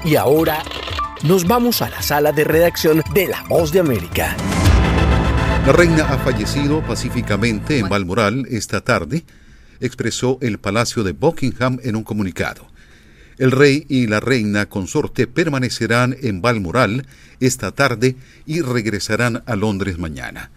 Y 0.05 0.17
ahora 0.17 0.65
nos 1.23 1.47
vamos 1.47 1.83
a 1.83 1.91
la 1.91 2.01
sala 2.01 2.33
de 2.33 2.45
redacción 2.45 3.03
de 3.13 3.29
La 3.29 3.43
Voz 3.43 3.73
de 3.73 3.81
América. 3.81 4.37
La 5.67 5.73
reina 5.73 6.05
ha 6.05 6.19
fallecido 6.19 6.83
pacíficamente 6.83 7.79
en 7.79 7.89
Balmoral 7.89 8.47
esta 8.51 8.81
tarde, 8.81 9.25
expresó 9.81 10.39
el 10.41 10.59
Palacio 10.59 11.05
de 11.05 11.13
Buckingham 11.13 11.79
en 11.83 11.97
un 11.97 12.05
comunicado. 12.05 12.67
El 13.37 13.51
rey 13.51 13.85
y 13.89 14.07
la 14.07 14.21
reina 14.21 14.67
consorte 14.67 15.27
permanecerán 15.27 16.17
en 16.23 16.41
Balmoral 16.41 17.07
esta 17.39 17.73
tarde 17.73 18.17
y 18.47 18.63
regresarán 18.63 19.43
a 19.47 19.57
Londres 19.57 19.99
mañana. 19.99 20.51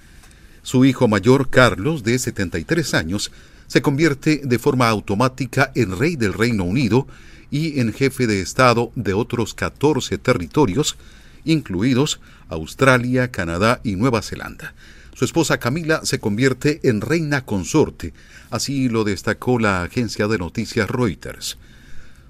Su 0.61 0.85
hijo 0.85 1.09
mayor, 1.09 1.49
Carlos, 1.49 2.03
de 2.03 2.17
73 2.17 2.93
años, 2.93 3.31
se 3.67 3.81
convierte 3.81 4.41
de 4.43 4.59
forma 4.59 4.87
automática 4.87 5.71
en 5.75 5.97
rey 5.97 6.15
del 6.15 6.33
Reino 6.33 6.63
Unido 6.63 7.07
y 7.53 7.79
en 7.79 7.93
jefe 7.93 8.25
de 8.25 8.41
Estado 8.41 8.91
de 8.95 9.13
otros 9.13 9.53
14 9.53 10.17
territorios, 10.17 10.97
incluidos 11.45 12.19
Australia, 12.49 13.29
Canadá 13.29 13.79
y 13.83 13.95
Nueva 13.95 14.23
Zelanda. 14.23 14.73
Su 15.13 15.23
esposa 15.23 15.59
Camila 15.59 16.01
se 16.03 16.19
convierte 16.19 16.79
en 16.81 16.99
reina 16.99 17.45
consorte, 17.45 18.11
así 18.49 18.89
lo 18.89 19.03
destacó 19.03 19.59
la 19.59 19.83
agencia 19.83 20.27
de 20.27 20.39
noticias 20.39 20.89
Reuters. 20.89 21.59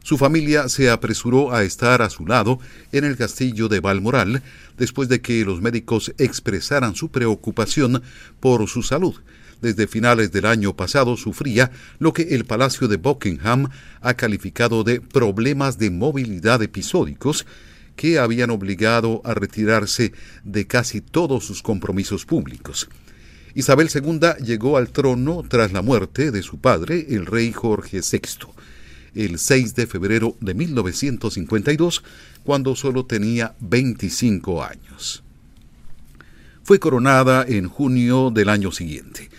Su 0.04 0.18
familia 0.18 0.68
se 0.68 0.90
apresuró 0.90 1.54
a 1.54 1.64
estar 1.64 2.02
a 2.02 2.10
su 2.10 2.28
lado 2.28 2.60
en 2.92 3.06
el 3.06 3.16
castillo 3.16 3.70
de 3.70 3.80
Balmoral 3.80 4.44
después 4.78 5.08
de 5.08 5.22
que 5.22 5.46
los 5.46 5.62
médicos 5.62 6.14
expresaran 6.18 6.96
su 6.96 7.12
preocupación 7.12 8.04
por 8.42 8.68
su 8.68 8.84
salud 8.84 9.16
desde 9.64 9.88
finales 9.88 10.32
del 10.34 10.46
año 10.46 10.76
pasado 10.76 11.16
sufría 11.16 11.72
lo 11.98 12.12
que 12.12 12.36
el 12.36 12.44
Palacio 12.44 12.90
de 12.90 12.98
Buckingham 12.98 13.70
ha 14.02 14.14
calificado 14.14 14.84
de 14.84 15.00
problemas 15.00 15.80
de 15.80 15.90
movilidad 15.90 16.62
episódicos 16.62 17.46
que 17.96 18.20
habían 18.20 18.50
obligado 18.50 19.22
a 19.24 19.34
retirarse 19.34 20.12
de 20.44 20.68
casi 20.68 21.00
todos 21.00 21.46
sus 21.46 21.64
compromisos 21.64 22.26
públicos. 22.26 22.90
Isabel 23.56 23.90
II 23.94 24.44
llegó 24.44 24.76
al 24.76 24.90
trono 24.90 25.44
tras 25.48 25.72
la 25.72 25.82
muerte 25.82 26.32
de 26.32 26.44
su 26.44 26.60
padre, 26.60 27.06
el 27.10 27.26
rey 27.26 27.54
Jorge 27.54 28.02
VI, 28.02 28.50
el 29.16 29.40
6 29.40 29.76
de 29.76 29.88
febrero 29.88 30.36
de 30.42 30.56
1952, 30.56 32.04
cuando 32.44 32.76
solo 32.76 33.06
tenía 33.06 33.56
25 33.62 34.62
años. 34.62 35.24
Fue 36.64 36.80
coronada 36.80 37.46
en 37.48 37.70
junio 37.70 38.30
del 38.30 38.50
año 38.50 38.72
siguiente 38.72 39.30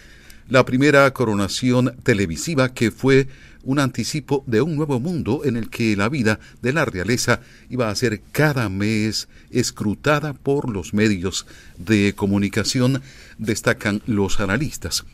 la 0.48 0.64
primera 0.64 1.10
coronación 1.12 1.96
televisiva 2.02 2.74
que 2.74 2.90
fue 2.90 3.28
un 3.62 3.78
anticipo 3.78 4.44
de 4.46 4.60
un 4.60 4.76
nuevo 4.76 5.00
mundo 5.00 5.42
en 5.44 5.56
el 5.56 5.70
que 5.70 5.96
la 5.96 6.08
vida 6.08 6.38
de 6.60 6.72
la 6.72 6.84
realeza 6.84 7.40
iba 7.70 7.88
a 7.88 7.94
ser 7.94 8.20
cada 8.32 8.68
mes 8.68 9.28
escrutada 9.50 10.34
por 10.34 10.70
los 10.70 10.92
medios 10.92 11.46
de 11.78 12.12
comunicación, 12.14 13.02
destacan 13.38 14.02
los 14.06 14.40
analistas. 14.40 15.04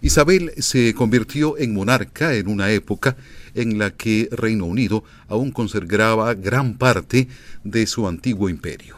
Isabel 0.00 0.52
se 0.58 0.94
convirtió 0.94 1.56
en 1.58 1.74
monarca 1.74 2.34
en 2.34 2.48
una 2.48 2.72
época 2.72 3.16
en 3.54 3.78
la 3.78 3.90
que 3.90 4.28
Reino 4.32 4.64
Unido 4.64 5.04
aún 5.28 5.52
conservaba 5.52 6.34
gran 6.34 6.76
parte 6.76 7.28
de 7.62 7.86
su 7.86 8.08
antiguo 8.08 8.48
imperio. 8.48 8.96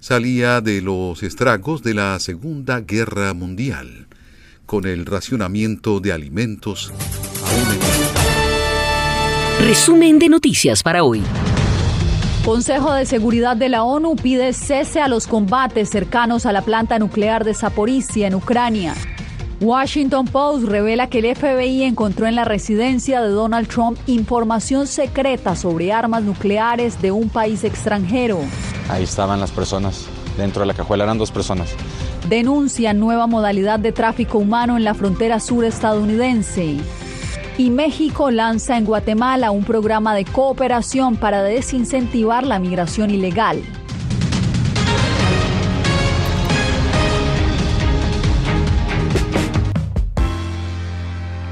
Salía 0.00 0.60
de 0.60 0.82
los 0.82 1.22
estragos 1.22 1.84
de 1.84 1.94
la 1.94 2.18
Segunda 2.18 2.80
Guerra 2.80 3.34
Mundial 3.34 4.08
con 4.72 4.86
el 4.86 5.04
racionamiento 5.04 6.00
de 6.00 6.12
alimentos 6.14 6.90
aún 7.44 7.74
en... 9.60 9.66
Resumen 9.66 10.18
de 10.18 10.30
noticias 10.30 10.82
para 10.82 11.04
hoy. 11.04 11.22
Consejo 12.42 12.94
de 12.94 13.04
Seguridad 13.04 13.54
de 13.54 13.68
la 13.68 13.84
ONU 13.84 14.16
pide 14.16 14.54
cese 14.54 15.02
a 15.02 15.08
los 15.08 15.26
combates 15.26 15.90
cercanos 15.90 16.46
a 16.46 16.52
la 16.52 16.62
planta 16.62 16.98
nuclear 16.98 17.44
de 17.44 17.52
Zaporizhia 17.52 18.28
en 18.28 18.34
Ucrania. 18.34 18.94
Washington 19.60 20.24
Post 20.24 20.64
revela 20.66 21.10
que 21.10 21.18
el 21.18 21.36
FBI 21.36 21.82
encontró 21.82 22.26
en 22.26 22.34
la 22.34 22.46
residencia 22.46 23.20
de 23.20 23.28
Donald 23.28 23.68
Trump 23.68 23.98
información 24.06 24.86
secreta 24.86 25.54
sobre 25.54 25.92
armas 25.92 26.22
nucleares 26.22 27.02
de 27.02 27.12
un 27.12 27.28
país 27.28 27.62
extranjero. 27.64 28.38
Ahí 28.88 29.02
estaban 29.02 29.38
las 29.38 29.50
personas, 29.50 30.06
dentro 30.36 30.60
de 30.60 30.66
la 30.66 30.74
cajuela 30.74 31.04
eran 31.04 31.18
dos 31.18 31.30
personas 31.30 31.74
denuncia 32.28 32.94
nueva 32.94 33.26
modalidad 33.26 33.78
de 33.78 33.92
tráfico 33.92 34.38
humano 34.38 34.76
en 34.76 34.84
la 34.84 34.94
frontera 34.94 35.40
sur 35.40 35.64
estadounidense. 35.64 36.78
Y 37.58 37.70
México 37.70 38.30
lanza 38.30 38.78
en 38.78 38.86
Guatemala 38.86 39.50
un 39.50 39.64
programa 39.64 40.14
de 40.14 40.24
cooperación 40.24 41.16
para 41.16 41.42
desincentivar 41.42 42.44
la 42.46 42.58
migración 42.58 43.10
ilegal. 43.10 43.62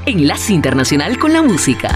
Enlace 0.07 0.53
Internacional 0.53 1.19
con 1.19 1.31
la 1.31 1.43
Música. 1.43 1.95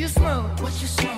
You 0.00 0.08
like. 0.08 1.09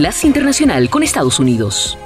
Enlace 0.00 0.26
Internacional 0.26 0.88
con 0.88 1.02
Estados 1.02 1.38
Unidos. 1.38 1.98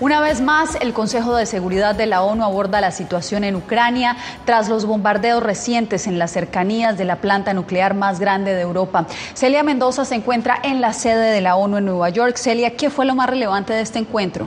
Una 0.00 0.22
vez 0.22 0.40
más, 0.40 0.78
el 0.80 0.94
Consejo 0.94 1.36
de 1.36 1.44
Seguridad 1.44 1.94
de 1.94 2.06
la 2.06 2.22
ONU 2.22 2.42
aborda 2.42 2.80
la 2.80 2.90
situación 2.90 3.44
en 3.44 3.54
Ucrania 3.54 4.16
tras 4.46 4.70
los 4.70 4.86
bombardeos 4.86 5.42
recientes 5.42 6.06
en 6.06 6.18
las 6.18 6.30
cercanías 6.30 6.96
de 6.96 7.04
la 7.04 7.16
planta 7.16 7.52
nuclear 7.52 7.92
más 7.92 8.18
grande 8.18 8.54
de 8.54 8.62
Europa. 8.62 9.06
Celia 9.34 9.62
Mendoza 9.62 10.06
se 10.06 10.14
encuentra 10.14 10.58
en 10.62 10.80
la 10.80 10.94
sede 10.94 11.30
de 11.30 11.42
la 11.42 11.54
ONU 11.56 11.76
en 11.76 11.84
Nueva 11.84 12.08
York. 12.08 12.38
Celia, 12.38 12.74
¿qué 12.74 12.88
fue 12.88 13.04
lo 13.04 13.14
más 13.14 13.28
relevante 13.28 13.74
de 13.74 13.82
este 13.82 13.98
encuentro? 13.98 14.46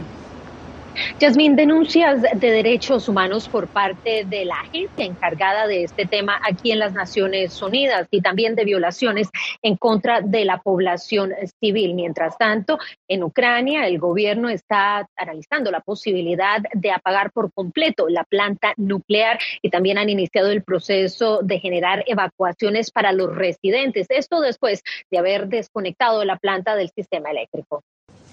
Yasmín, 1.23 1.55
denuncias 1.55 2.21
de 2.21 2.51
derechos 2.51 3.07
humanos 3.07 3.47
por 3.47 3.69
parte 3.69 4.25
de 4.25 4.43
la 4.43 4.55
agencia 4.55 5.05
encargada 5.05 5.67
de 5.67 5.85
este 5.85 6.05
tema 6.05 6.37
aquí 6.43 6.73
en 6.73 6.79
las 6.79 6.91
Naciones 6.91 7.61
Unidas 7.61 8.09
y 8.11 8.19
también 8.19 8.55
de 8.55 8.65
violaciones 8.65 9.29
en 9.61 9.77
contra 9.77 10.19
de 10.19 10.43
la 10.43 10.57
población 10.57 11.31
civil. 11.61 11.93
Mientras 11.93 12.37
tanto, 12.37 12.77
en 13.07 13.23
Ucrania 13.23 13.87
el 13.87 13.99
gobierno 13.99 14.49
está 14.49 15.07
analizando 15.15 15.71
la 15.71 15.79
posibilidad 15.79 16.61
de 16.73 16.91
apagar 16.91 17.31
por 17.31 17.53
completo 17.53 18.09
la 18.09 18.25
planta 18.25 18.73
nuclear 18.75 19.39
y 19.61 19.69
también 19.69 19.99
han 19.99 20.09
iniciado 20.09 20.51
el 20.51 20.61
proceso 20.61 21.39
de 21.41 21.57
generar 21.61 22.03
evacuaciones 22.05 22.91
para 22.91 23.13
los 23.13 23.33
residentes. 23.33 24.07
Esto 24.09 24.41
después 24.41 24.83
de 25.09 25.19
haber 25.19 25.47
desconectado 25.47 26.25
la 26.25 26.35
planta 26.35 26.75
del 26.75 26.89
sistema 26.89 27.31
eléctrico. 27.31 27.81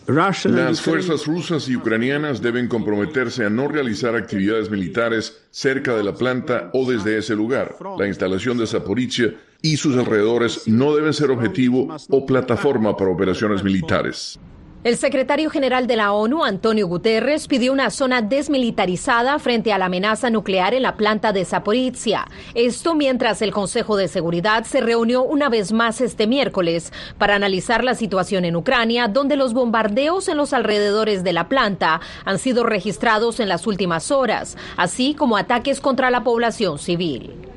Las 0.06 0.80
fuerzas 0.80 1.26
rusas 1.26 1.68
y 1.68 1.76
ucranianas 1.76 2.42
deben 2.42 2.66
comprometerse 2.68 3.44
a 3.44 3.50
no 3.50 3.68
realizar 3.68 4.16
actividades 4.16 4.70
militares 4.70 5.40
cerca 5.50 5.94
de 5.94 6.02
la 6.02 6.14
planta 6.14 6.70
o 6.72 6.90
desde 6.90 7.18
ese 7.18 7.36
lugar. 7.36 7.76
La 7.98 8.08
instalación 8.08 8.58
de 8.58 8.66
Zaporizhia 8.66 9.34
y 9.62 9.76
sus 9.76 9.96
alrededores 9.96 10.66
no 10.66 10.96
deben 10.96 11.12
ser 11.12 11.30
objetivo 11.30 11.88
o 12.08 12.26
plataforma 12.26 12.96
para 12.96 13.10
operaciones 13.10 13.62
militares. 13.62 14.38
El 14.82 14.96
secretario 14.96 15.50
general 15.50 15.86
de 15.86 15.96
la 15.96 16.12
ONU, 16.12 16.42
Antonio 16.42 16.86
Guterres, 16.86 17.48
pidió 17.48 17.70
una 17.70 17.90
zona 17.90 18.22
desmilitarizada 18.22 19.38
frente 19.38 19.74
a 19.74 19.78
la 19.78 19.84
amenaza 19.84 20.30
nuclear 20.30 20.72
en 20.72 20.84
la 20.84 20.96
planta 20.96 21.34
de 21.34 21.44
Zaporizhia. 21.44 22.26
Esto 22.54 22.94
mientras 22.94 23.42
el 23.42 23.52
Consejo 23.52 23.98
de 23.98 24.08
Seguridad 24.08 24.64
se 24.64 24.80
reunió 24.80 25.22
una 25.22 25.50
vez 25.50 25.72
más 25.72 26.00
este 26.00 26.26
miércoles 26.26 26.94
para 27.18 27.34
analizar 27.34 27.84
la 27.84 27.94
situación 27.94 28.46
en 28.46 28.56
Ucrania, 28.56 29.06
donde 29.06 29.36
los 29.36 29.52
bombardeos 29.52 30.28
en 30.28 30.38
los 30.38 30.54
alrededores 30.54 31.24
de 31.24 31.34
la 31.34 31.46
planta 31.50 32.00
han 32.24 32.38
sido 32.38 32.64
registrados 32.64 33.38
en 33.38 33.50
las 33.50 33.66
últimas 33.66 34.10
horas, 34.10 34.56
así 34.78 35.12
como 35.12 35.36
ataques 35.36 35.78
contra 35.78 36.10
la 36.10 36.24
población 36.24 36.78
civil. 36.78 37.49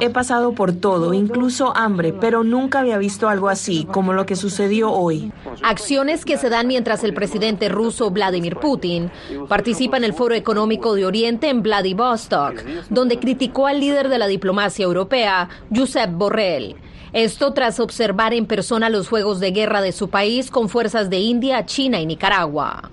He 0.00 0.10
pasado 0.10 0.52
por 0.52 0.72
todo, 0.72 1.14
incluso 1.14 1.76
hambre, 1.76 2.12
pero 2.12 2.44
nunca 2.44 2.80
había 2.80 2.98
visto 2.98 3.28
algo 3.28 3.48
así, 3.48 3.86
como 3.90 4.12
lo 4.12 4.26
que 4.26 4.36
sucedió 4.36 4.92
hoy. 4.92 5.32
Acciones 5.62 6.24
que 6.24 6.36
se 6.36 6.50
dan 6.50 6.66
mientras 6.66 7.04
el 7.04 7.14
presidente 7.14 7.68
ruso 7.68 8.10
Vladimir 8.10 8.56
Putin 8.56 9.10
participa 9.48 9.96
en 9.96 10.04
el 10.04 10.12
Foro 10.12 10.34
Económico 10.34 10.94
de 10.94 11.06
Oriente 11.06 11.48
en 11.48 11.62
Vladivostok, 11.62 12.62
donde 12.90 13.18
criticó 13.18 13.66
al 13.66 13.80
líder 13.80 14.08
de 14.08 14.18
la 14.18 14.26
diplomacia 14.26 14.84
europea, 14.84 15.48
Josep 15.74 16.10
Borrell. 16.12 16.76
Esto 17.16 17.54
tras 17.54 17.80
observar 17.80 18.34
en 18.34 18.44
persona 18.44 18.90
los 18.90 19.08
juegos 19.08 19.40
de 19.40 19.50
guerra 19.50 19.80
de 19.80 19.92
su 19.92 20.10
país 20.10 20.50
con 20.50 20.68
fuerzas 20.68 21.08
de 21.08 21.16
India, 21.16 21.64
China 21.64 21.98
y 21.98 22.04
Nicaragua. 22.04 22.90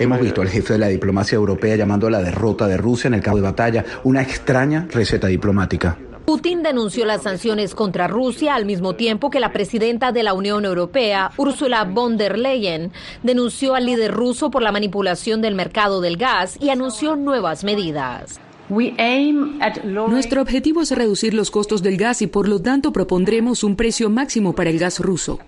Hemos 0.00 0.20
visto 0.20 0.42
al 0.42 0.48
jefe 0.48 0.72
de 0.72 0.80
la 0.80 0.88
diplomacia 0.88 1.36
europea 1.36 1.76
llamando 1.76 2.08
a 2.08 2.10
la 2.10 2.20
derrota 2.20 2.66
de 2.66 2.76
Rusia 2.76 3.06
en 3.06 3.14
el 3.14 3.20
campo 3.20 3.36
de 3.36 3.44
batalla 3.44 3.84
una 4.02 4.20
extraña 4.20 4.88
receta 4.90 5.28
diplomática. 5.28 5.96
Putin 6.24 6.64
denunció 6.64 7.04
las 7.04 7.22
sanciones 7.22 7.76
contra 7.76 8.08
Rusia 8.08 8.56
al 8.56 8.64
mismo 8.64 8.96
tiempo 8.96 9.30
que 9.30 9.38
la 9.38 9.52
presidenta 9.52 10.10
de 10.10 10.24
la 10.24 10.34
Unión 10.34 10.64
Europea, 10.64 11.30
Ursula 11.36 11.84
von 11.84 12.16
der 12.16 12.36
Leyen, 12.36 12.90
denunció 13.22 13.76
al 13.76 13.86
líder 13.86 14.10
ruso 14.10 14.50
por 14.50 14.60
la 14.60 14.72
manipulación 14.72 15.40
del 15.40 15.54
mercado 15.54 16.00
del 16.00 16.16
gas 16.16 16.58
y 16.60 16.70
anunció 16.70 17.14
nuevas 17.14 17.62
medidas. 17.62 18.40
Nuestro 18.68 20.42
objetivo 20.42 20.80
es 20.80 20.90
reducir 20.90 21.34
los 21.34 21.50
costos 21.50 21.82
del 21.82 21.96
gas 21.96 22.22
y 22.22 22.26
por 22.26 22.48
lo 22.48 22.60
tanto 22.60 22.92
propondremos 22.92 23.62
un 23.62 23.76
precio 23.76 24.08
máximo 24.08 24.54
para 24.54 24.70
el 24.70 24.78
gas 24.78 25.00
ruso. 25.00 25.38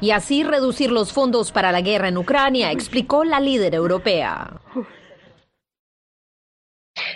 y 0.00 0.10
así 0.10 0.42
reducir 0.42 0.90
los 0.90 1.12
fondos 1.12 1.52
para 1.52 1.72
la 1.72 1.80
guerra 1.80 2.08
en 2.08 2.18
Ucrania, 2.18 2.72
explicó 2.72 3.24
la 3.24 3.40
líder 3.40 3.74
europea. 3.74 4.60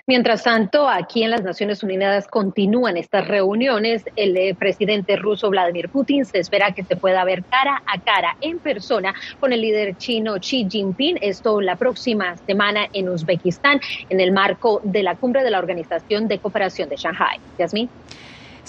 Mientras 0.09 0.43
tanto, 0.43 0.89
aquí 0.89 1.23
en 1.23 1.31
las 1.31 1.43
Naciones 1.43 1.83
Unidas 1.83 2.29
continúan 2.29 2.97
estas 2.97 3.29
reuniones. 3.29 4.05
El 4.17 4.35
eh, 4.39 4.57
presidente 4.59 5.17
ruso 5.17 5.51
Vladimir 5.51 5.91
Putin 5.91 6.25
se 6.25 6.39
espera 6.39 6.73
que 6.73 6.83
se 6.83 6.97
pueda 6.97 7.23
ver 7.25 7.45
cara 7.45 7.83
a 7.85 8.01
cara 8.01 8.35
en 8.41 8.59
persona 8.59 9.13
con 9.39 9.53
el 9.53 9.61
líder 9.61 9.97
chino 9.99 10.37
Xi 10.41 10.67
Jinping. 10.67 11.19
Esto 11.21 11.61
la 11.61 11.77
próxima 11.77 12.39
semana 12.39 12.89
en 12.95 13.11
Uzbekistán, 13.11 13.81
en 14.09 14.21
el 14.21 14.33
marco 14.33 14.81
de 14.83 15.03
la 15.03 15.15
cumbre 15.15 15.45
de 15.45 15.51
la 15.51 15.59
Organización 15.59 16.27
de 16.27 16.41
Cooperación 16.41 16.89
de 16.89 16.97
Shanghai. 16.97 17.37
Yasmin. 17.59 17.91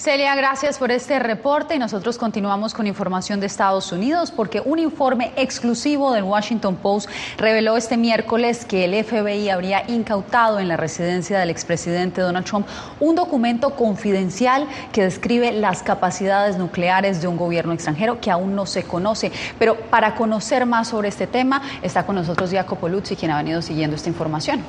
Celia, 0.00 0.34
gracias 0.34 0.78
por 0.78 0.90
este 0.92 1.18
reporte 1.18 1.74
y 1.74 1.78
nosotros 1.78 2.16
continuamos 2.16 2.72
con 2.72 2.86
información 2.86 3.38
de 3.38 3.44
Estados 3.44 3.92
Unidos 3.92 4.30
porque 4.30 4.62
un 4.64 4.78
informe 4.78 5.30
exclusivo 5.36 6.12
del 6.12 6.24
Washington 6.24 6.76
Post 6.76 7.10
reveló 7.36 7.76
este 7.76 7.98
miércoles 7.98 8.64
que 8.64 8.86
el 8.86 9.04
FBI 9.04 9.50
habría 9.50 9.84
incautado 9.90 10.58
en 10.58 10.68
la 10.68 10.78
residencia 10.78 11.38
del 11.38 11.50
expresidente 11.50 12.22
Donald 12.22 12.46
Trump 12.46 12.66
un 12.98 13.14
documento 13.14 13.76
confidencial 13.76 14.66
que 14.90 15.02
describe 15.02 15.52
las 15.52 15.82
capacidades 15.82 16.56
nucleares 16.56 17.20
de 17.20 17.28
un 17.28 17.36
gobierno 17.36 17.74
extranjero 17.74 18.22
que 18.22 18.30
aún 18.30 18.54
no 18.54 18.64
se 18.64 18.84
conoce. 18.84 19.30
Pero 19.58 19.78
para 19.90 20.14
conocer 20.14 20.64
más 20.64 20.88
sobre 20.88 21.10
este 21.10 21.26
tema 21.26 21.60
está 21.82 22.06
con 22.06 22.14
nosotros 22.14 22.50
Jacopo 22.50 22.88
Luzzi, 22.88 23.16
quien 23.16 23.32
ha 23.32 23.36
venido 23.36 23.60
siguiendo 23.60 23.96
esta 23.96 24.08
información. 24.08 24.64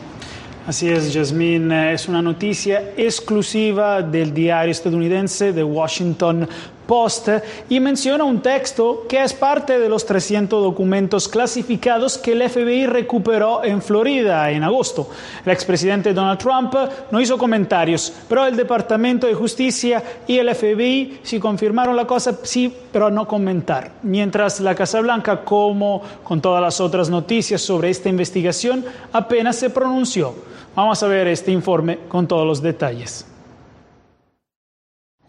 Así 0.68 0.88
es, 0.90 1.12
Jasmine. 1.12 1.92
Es 1.92 2.08
una 2.08 2.22
noticia 2.22 2.92
exclusiva 2.96 4.04
del 4.04 4.32
diario 4.32 4.72
estadounidense 4.72 5.54
The 5.54 5.64
Washington 5.64 6.48
Post 6.92 7.30
y 7.70 7.80
menciona 7.80 8.26
un 8.26 8.42
texto 8.42 9.06
que 9.08 9.24
es 9.24 9.32
parte 9.32 9.80
de 9.80 9.88
los 9.88 10.06
300 10.06 10.62
documentos 10.62 11.30
clasificados 11.30 12.18
que 12.18 12.34
el 12.34 12.50
FBI 12.50 12.86
recuperó 12.86 13.64
en 13.64 13.82
Florida 13.82 14.52
en 14.52 14.62
agosto. 14.62 15.10
El 15.46 15.54
expresidente 15.54 16.14
Donald 16.14 16.38
Trump 16.38 16.76
no 17.10 17.22
hizo 17.22 17.38
comentarios, 17.38 18.12
pero 18.28 18.46
el 18.46 18.58
Departamento 18.58 19.26
de 19.26 19.36
Justicia 19.36 20.04
y 20.28 20.38
el 20.38 20.54
FBI 20.54 21.22
sí 21.24 21.40
confirmaron 21.40 21.96
la 21.96 22.06
cosa, 22.06 22.38
sí, 22.44 22.76
pero 22.92 23.10
no 23.10 23.26
comentar. 23.26 23.94
Mientras 24.04 24.60
la 24.60 24.76
Casa 24.76 25.00
Blanca, 25.00 25.46
como 25.46 26.02
con 26.26 26.42
todas 26.42 26.62
las 26.62 26.82
otras 26.82 27.10
noticias 27.10 27.62
sobre 27.62 27.90
esta 27.90 28.10
investigación, 28.10 28.84
apenas 29.14 29.56
se 29.56 29.70
pronunció. 29.70 30.36
Vamos 30.76 31.02
a 31.02 31.08
ver 31.08 31.28
este 31.28 31.54
informe 31.54 32.00
con 32.10 32.28
todos 32.28 32.46
los 32.46 32.62
detalles. 32.62 33.31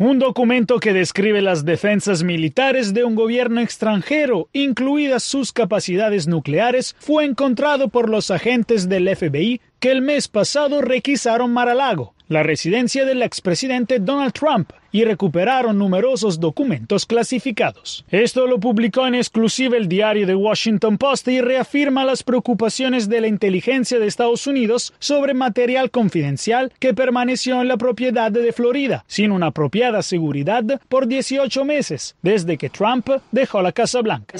Un 0.04 0.18
documento 0.18 0.80
que 0.80 0.92
describe 0.92 1.42
las 1.42 1.64
defensas 1.64 2.24
militares 2.24 2.92
de 2.92 3.04
un 3.04 3.14
gobierno 3.14 3.60
extranjero, 3.60 4.48
incluidas 4.52 5.22
sus 5.22 5.52
capacidades 5.52 6.26
nucleares, 6.26 6.96
fue 6.98 7.24
encontrado 7.24 7.86
por 7.86 8.08
los 8.08 8.32
agentes 8.32 8.88
del 8.88 9.08
FBI 9.14 9.60
que 9.78 9.92
el 9.92 10.02
mes 10.02 10.26
pasado 10.26 10.80
requisaron 10.80 11.52
Mar-a-Lago, 11.52 12.14
la 12.26 12.42
residencia 12.42 13.04
del 13.04 13.22
expresidente 13.22 14.00
Donald 14.00 14.32
Trump, 14.32 14.72
y 14.92 15.04
recuperaron 15.04 15.78
numerosos 15.78 16.38
documentos 16.38 17.06
clasificados. 17.06 18.04
Esto 18.10 18.46
lo 18.46 18.60
publicó 18.60 19.06
en 19.06 19.14
exclusiva 19.14 19.76
el 19.76 19.88
diario 19.88 20.26
The 20.26 20.34
Washington 20.34 20.98
Post 20.98 21.28
y 21.28 21.40
reafirma 21.40 22.04
las 22.04 22.22
preocupaciones 22.22 23.08
de 23.08 23.20
la 23.20 23.26
inteligencia 23.26 23.98
de 23.98 24.06
Estados 24.06 24.46
Unidos 24.46 24.92
sobre 24.98 25.34
material 25.34 25.90
confidencial 25.90 26.72
que 26.78 26.94
permaneció 26.94 27.60
en 27.60 27.68
la 27.68 27.76
propiedad 27.76 28.30
de 28.30 28.52
Florida, 28.52 29.04
sin 29.06 29.32
una 29.32 29.46
apropiada 29.46 30.02
seguridad 30.02 30.62
por 30.88 31.06
18 31.06 31.64
meses, 31.64 32.14
desde 32.22 32.58
que 32.58 32.68
Trump 32.68 33.08
dejó 33.30 33.62
la 33.62 33.72
Casa 33.72 34.00
Blanca. 34.00 34.36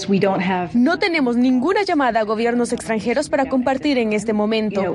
No 0.75 0.99
tenemos 0.99 1.37
ninguna 1.37 1.83
llamada 1.83 2.21
a 2.21 2.25
gobiernos 2.25 2.73
extranjeros 2.73 3.29
para 3.29 3.49
compartir 3.49 3.99
en 3.99 4.13
este 4.13 4.33
momento. 4.33 4.95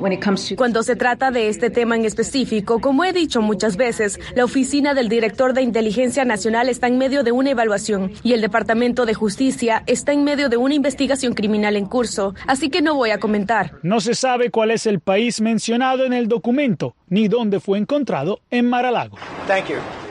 Cuando 0.55 0.83
se 0.83 0.95
trata 0.95 1.31
de 1.31 1.49
este 1.49 1.69
tema 1.69 1.95
en 1.95 2.05
específico, 2.05 2.79
como 2.79 3.03
he 3.03 3.13
dicho 3.13 3.41
muchas 3.41 3.77
veces, 3.77 4.19
la 4.35 4.45
oficina 4.45 4.93
del 4.93 5.09
director 5.09 5.46
de 5.53 5.61
Inteligencia 5.61 6.25
Nacional 6.25 6.69
está 6.69 6.87
en 6.87 6.97
medio 6.97 7.23
de 7.23 7.31
una 7.31 7.51
evaluación 7.51 8.11
y 8.23 8.33
el 8.33 8.41
Departamento 8.41 9.05
de 9.05 9.13
Justicia 9.13 9.83
está 9.87 10.11
en 10.11 10.23
medio 10.23 10.49
de 10.49 10.57
una 10.57 10.73
investigación 10.73 11.33
criminal 11.33 11.75
en 11.75 11.85
curso, 11.85 12.35
así 12.47 12.69
que 12.69 12.81
no 12.81 12.95
voy 12.95 13.11
a 13.11 13.19
comentar. 13.19 13.73
No 13.83 13.99
se 13.99 14.15
sabe 14.15 14.51
cuál 14.51 14.71
es 14.71 14.85
el 14.85 14.99
país 14.99 15.41
mencionado 15.41 16.05
en 16.05 16.13
el 16.13 16.27
documento 16.27 16.95
ni 17.09 17.27
dónde 17.27 17.59
fue 17.59 17.77
encontrado 17.77 18.41
en 18.49 18.69
Mar-a-Lago. 18.69 19.17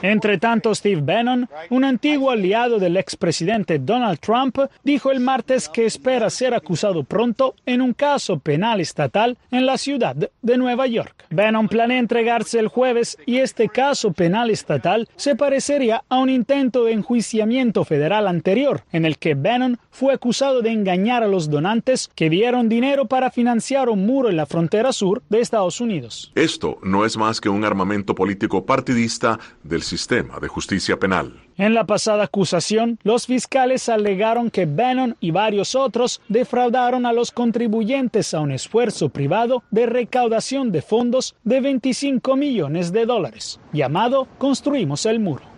Entre 0.02 0.38
tanto, 0.38 0.74
Steve 0.74 1.00
Bannon, 1.02 1.48
un 1.70 1.84
antiguo 1.84 2.30
aliado 2.30 2.78
del 2.78 2.96
expresidente 2.96 3.78
Donald 3.78 4.18
Trump, 4.20 4.58
dijo 4.84 5.10
el 5.10 5.20
martes 5.20 5.68
que 5.68 5.86
espera 5.86 6.30
ser 6.30 6.54
acusado 6.54 7.04
pronto 7.04 7.54
en 7.64 7.80
un 7.80 7.92
caso 7.92 8.38
penal 8.38 8.80
estatal 8.80 9.38
en 9.50 9.66
la 9.66 9.78
ciudad 9.78 10.14
de 10.14 10.56
Nueva 10.58 10.86
York. 10.86 11.24
Bannon 11.30 11.68
planea 11.68 11.98
entregarse 11.98 12.58
el 12.58 12.68
jueves 12.68 13.18
y 13.26 13.38
este 13.38 13.68
caso 13.68 14.12
penal 14.12 14.50
estatal 14.50 15.08
se 15.16 15.34
parecería 15.34 16.02
a 16.08 16.18
un 16.18 16.30
intento 16.30 16.84
de 16.84 16.92
enjuiciamiento 16.92 17.84
federal 17.84 18.28
anterior, 18.28 18.84
en 18.92 19.04
el 19.04 19.18
que 19.18 19.34
Bannon 19.34 19.78
fue 19.90 20.12
acusado 20.12 20.60
de 20.62 20.70
engañar 20.70 21.22
a 21.22 21.28
los 21.28 21.50
donantes 21.50 22.10
que 22.14 22.30
dieron 22.30 22.68
dinero 22.68 23.06
para 23.06 23.30
financiar 23.30 23.88
un 23.88 24.04
muro 24.04 24.28
en 24.28 24.36
la 24.36 24.46
frontera 24.46 24.92
sur 24.92 25.22
de 25.28 25.40
Estados 25.40 25.80
Unidos. 25.80 26.32
Esto 26.34 26.78
no 26.82 27.04
es 27.04 27.16
más 27.16 27.40
que 27.40 27.48
un 27.48 27.64
armamento 27.64 28.14
político 28.14 28.66
partidista 28.66 29.38
del 29.62 29.82
sistema 29.86 30.38
de 30.38 30.48
justicia 30.48 30.98
penal. 30.98 31.32
En 31.56 31.72
la 31.72 31.84
pasada 31.84 32.24
acusación, 32.24 32.98
los 33.02 33.26
fiscales 33.26 33.88
alegaron 33.88 34.50
que 34.50 34.66
Bannon 34.66 35.16
y 35.20 35.30
varios 35.30 35.74
otros 35.74 36.20
defraudaron 36.28 37.06
a 37.06 37.14
los 37.14 37.30
contribuyentes 37.32 38.34
a 38.34 38.40
un 38.40 38.52
esfuerzo 38.52 39.08
privado 39.08 39.62
de 39.70 39.86
recaudación 39.86 40.72
de 40.72 40.82
fondos 40.82 41.34
de 41.44 41.60
25 41.60 42.36
millones 42.36 42.92
de 42.92 43.06
dólares, 43.06 43.58
llamado 43.72 44.28
Construimos 44.38 45.06
el 45.06 45.20
Muro. 45.20 45.55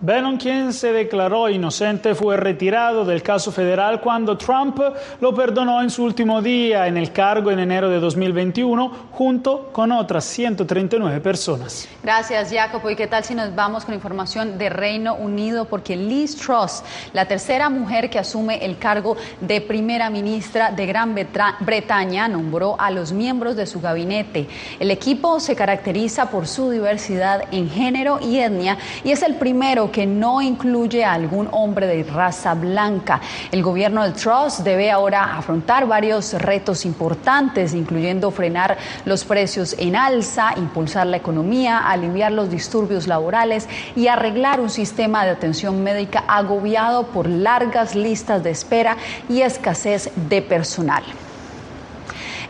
Bannon, 0.00 0.36
quien 0.36 0.72
se 0.72 0.92
declaró 0.92 1.48
inocente, 1.48 2.14
fue 2.14 2.36
retirado 2.36 3.04
del 3.04 3.20
caso 3.20 3.50
federal 3.50 4.00
cuando 4.00 4.38
Trump 4.38 4.78
lo 5.20 5.34
perdonó 5.34 5.82
en 5.82 5.90
su 5.90 6.04
último 6.04 6.40
día 6.40 6.86
en 6.86 6.96
el 6.96 7.10
cargo 7.10 7.50
en 7.50 7.58
enero 7.58 7.90
de 7.90 7.98
2021, 7.98 8.92
junto 9.10 9.70
con 9.72 9.90
otras 9.90 10.24
139 10.24 11.18
personas. 11.18 11.88
Gracias, 12.00 12.52
Jacopo. 12.52 12.90
¿Y 12.90 12.94
qué 12.94 13.08
tal 13.08 13.24
si 13.24 13.34
nos 13.34 13.52
vamos 13.56 13.84
con 13.84 13.92
información 13.92 14.56
de 14.56 14.68
Reino 14.68 15.16
Unido? 15.16 15.64
Porque 15.64 15.96
Liz 15.96 16.36
Truss, 16.36 16.84
la 17.12 17.26
tercera 17.26 17.68
mujer 17.68 18.08
que 18.08 18.20
asume 18.20 18.64
el 18.64 18.78
cargo 18.78 19.16
de 19.40 19.60
primera 19.60 20.10
ministra 20.10 20.70
de 20.70 20.86
Gran 20.86 21.16
Bretaña, 21.58 22.28
nombró 22.28 22.76
a 22.78 22.92
los 22.92 23.10
miembros 23.10 23.56
de 23.56 23.66
su 23.66 23.80
gabinete. 23.80 24.46
El 24.78 24.92
equipo 24.92 25.40
se 25.40 25.56
caracteriza 25.56 26.30
por 26.30 26.46
su 26.46 26.70
diversidad 26.70 27.48
en 27.50 27.68
género 27.68 28.20
y 28.22 28.38
etnia 28.38 28.78
y 29.02 29.10
es 29.10 29.24
el 29.24 29.34
primero 29.34 29.87
que 29.90 30.06
no 30.06 30.40
incluye 30.42 31.04
a 31.04 31.12
algún 31.12 31.48
hombre 31.52 31.86
de 31.86 32.02
raza 32.04 32.54
blanca. 32.54 33.20
El 33.50 33.62
gobierno 33.62 34.02
del 34.02 34.14
Truss 34.14 34.62
debe 34.64 34.90
ahora 34.90 35.36
afrontar 35.36 35.86
varios 35.86 36.32
retos 36.34 36.84
importantes, 36.84 37.74
incluyendo 37.74 38.30
frenar 38.30 38.76
los 39.04 39.24
precios 39.24 39.74
en 39.78 39.96
alza, 39.96 40.54
impulsar 40.56 41.06
la 41.06 41.16
economía, 41.16 41.78
aliviar 41.78 42.32
los 42.32 42.50
disturbios 42.50 43.06
laborales 43.06 43.68
y 43.96 44.08
arreglar 44.08 44.60
un 44.60 44.70
sistema 44.70 45.24
de 45.24 45.30
atención 45.30 45.82
médica 45.82 46.24
agobiado 46.26 47.06
por 47.08 47.28
largas 47.28 47.94
listas 47.94 48.42
de 48.42 48.50
espera 48.50 48.96
y 49.28 49.42
escasez 49.42 50.10
de 50.28 50.42
personal. 50.42 51.04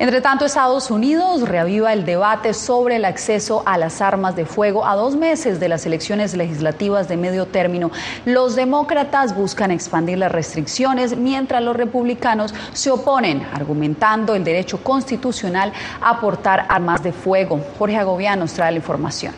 Entre 0.00 0.20
tanto, 0.20 0.44
Estados 0.44 0.92
Unidos 0.92 1.48
reaviva 1.48 1.92
el 1.92 2.04
debate 2.04 2.54
sobre 2.54 2.96
el 2.96 3.04
acceso 3.04 3.64
a 3.66 3.76
las 3.76 4.00
armas 4.00 4.36
de 4.36 4.46
fuego 4.46 4.86
a 4.86 4.94
dos 4.94 5.16
meses 5.16 5.58
de 5.58 5.68
las 5.68 5.86
elecciones 5.86 6.36
legislativas 6.36 7.08
de 7.08 7.16
medio 7.16 7.46
término. 7.46 7.90
Los 8.24 8.54
demócratas 8.54 9.34
buscan 9.34 9.72
expandir 9.72 10.18
las 10.18 10.30
restricciones 10.30 11.16
mientras 11.16 11.64
los 11.64 11.74
republicanos 11.74 12.54
se 12.74 12.92
oponen, 12.92 13.44
argumentando 13.52 14.36
el 14.36 14.44
derecho 14.44 14.84
constitucional 14.84 15.72
a 16.00 16.20
portar 16.20 16.66
armas 16.68 17.02
de 17.02 17.12
fuego. 17.12 17.60
Jorge 17.76 17.96
Agobián 17.96 18.38
nos 18.38 18.52
trae 18.52 18.70
la 18.70 18.78
información. 18.78 19.34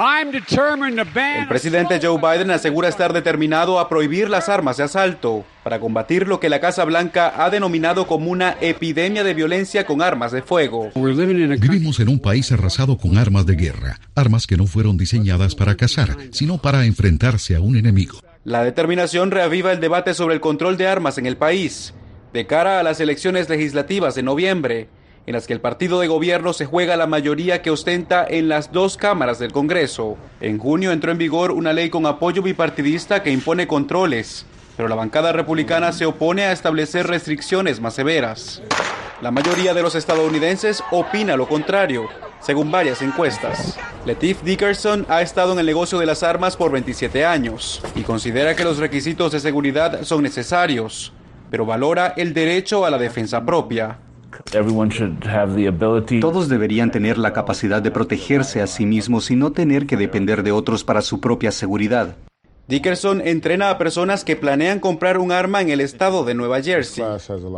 El 0.00 1.48
presidente 1.48 1.98
Joe 2.00 2.20
Biden 2.20 2.52
asegura 2.52 2.88
estar 2.88 3.12
determinado 3.12 3.80
a 3.80 3.88
prohibir 3.88 4.30
las 4.30 4.48
armas 4.48 4.76
de 4.76 4.84
asalto 4.84 5.44
para 5.64 5.80
combatir 5.80 6.28
lo 6.28 6.38
que 6.38 6.48
la 6.48 6.60
Casa 6.60 6.84
Blanca 6.84 7.32
ha 7.36 7.50
denominado 7.50 8.06
como 8.06 8.30
una 8.30 8.56
epidemia 8.60 9.24
de 9.24 9.34
violencia 9.34 9.86
con 9.86 10.00
armas 10.00 10.30
de 10.30 10.42
fuego. 10.42 10.92
Vivimos 10.94 11.98
en 11.98 12.10
un 12.10 12.20
país 12.20 12.52
arrasado 12.52 12.96
con 12.96 13.18
armas 13.18 13.44
de 13.44 13.56
guerra, 13.56 13.98
armas 14.14 14.46
que 14.46 14.56
no 14.56 14.68
fueron 14.68 14.96
diseñadas 14.96 15.56
para 15.56 15.76
cazar, 15.76 16.16
sino 16.30 16.58
para 16.58 16.84
enfrentarse 16.84 17.56
a 17.56 17.60
un 17.60 17.76
enemigo. 17.76 18.20
La 18.44 18.62
determinación 18.62 19.32
reaviva 19.32 19.72
el 19.72 19.80
debate 19.80 20.14
sobre 20.14 20.36
el 20.36 20.40
control 20.40 20.76
de 20.76 20.86
armas 20.86 21.18
en 21.18 21.26
el 21.26 21.36
país. 21.36 21.92
De 22.32 22.46
cara 22.46 22.78
a 22.78 22.82
las 22.84 23.00
elecciones 23.00 23.48
legislativas 23.48 24.14
de 24.14 24.22
noviembre, 24.22 24.88
en 25.28 25.34
las 25.34 25.46
que 25.46 25.52
el 25.52 25.60
partido 25.60 26.00
de 26.00 26.06
gobierno 26.06 26.54
se 26.54 26.64
juega 26.64 26.96
la 26.96 27.06
mayoría 27.06 27.60
que 27.60 27.70
ostenta 27.70 28.26
en 28.26 28.48
las 28.48 28.72
dos 28.72 28.96
cámaras 28.96 29.38
del 29.38 29.52
Congreso. 29.52 30.16
En 30.40 30.56
junio 30.56 30.90
entró 30.90 31.12
en 31.12 31.18
vigor 31.18 31.50
una 31.50 31.74
ley 31.74 31.90
con 31.90 32.06
apoyo 32.06 32.40
bipartidista 32.40 33.22
que 33.22 33.30
impone 33.30 33.66
controles, 33.66 34.46
pero 34.74 34.88
la 34.88 34.94
bancada 34.94 35.32
republicana 35.32 35.92
se 35.92 36.06
opone 36.06 36.44
a 36.44 36.52
establecer 36.52 37.06
restricciones 37.06 37.78
más 37.78 37.92
severas. 37.92 38.62
La 39.20 39.30
mayoría 39.30 39.74
de 39.74 39.82
los 39.82 39.96
estadounidenses 39.96 40.82
opina 40.90 41.36
lo 41.36 41.46
contrario, 41.46 42.08
según 42.40 42.70
varias 42.70 43.02
encuestas. 43.02 43.78
Letif 44.06 44.42
Dickerson 44.42 45.04
ha 45.10 45.20
estado 45.20 45.52
en 45.52 45.58
el 45.58 45.66
negocio 45.66 45.98
de 45.98 46.06
las 46.06 46.22
armas 46.22 46.56
por 46.56 46.72
27 46.72 47.26
años 47.26 47.82
y 47.94 48.00
considera 48.00 48.56
que 48.56 48.64
los 48.64 48.78
requisitos 48.78 49.32
de 49.32 49.40
seguridad 49.40 50.04
son 50.04 50.22
necesarios, 50.22 51.12
pero 51.50 51.66
valora 51.66 52.14
el 52.16 52.32
derecho 52.32 52.86
a 52.86 52.90
la 52.90 52.96
defensa 52.96 53.44
propia. 53.44 53.98
Todos 56.20 56.48
deberían 56.48 56.90
tener 56.90 57.18
la 57.18 57.32
capacidad 57.32 57.82
de 57.82 57.90
protegerse 57.90 58.60
a 58.60 58.66
sí 58.66 58.86
mismos 58.86 59.30
y 59.30 59.36
no 59.36 59.52
tener 59.52 59.86
que 59.86 59.96
depender 59.96 60.42
de 60.42 60.52
otros 60.52 60.84
para 60.84 61.02
su 61.02 61.20
propia 61.20 61.52
seguridad. 61.52 62.16
Dickerson 62.68 63.22
entrena 63.26 63.70
a 63.70 63.78
personas 63.78 64.24
que 64.24 64.36
planean 64.36 64.78
comprar 64.78 65.16
un 65.16 65.32
arma 65.32 65.62
en 65.62 65.70
el 65.70 65.80
estado 65.80 66.26
de 66.26 66.34
Nueva 66.34 66.60
Jersey. 66.60 67.02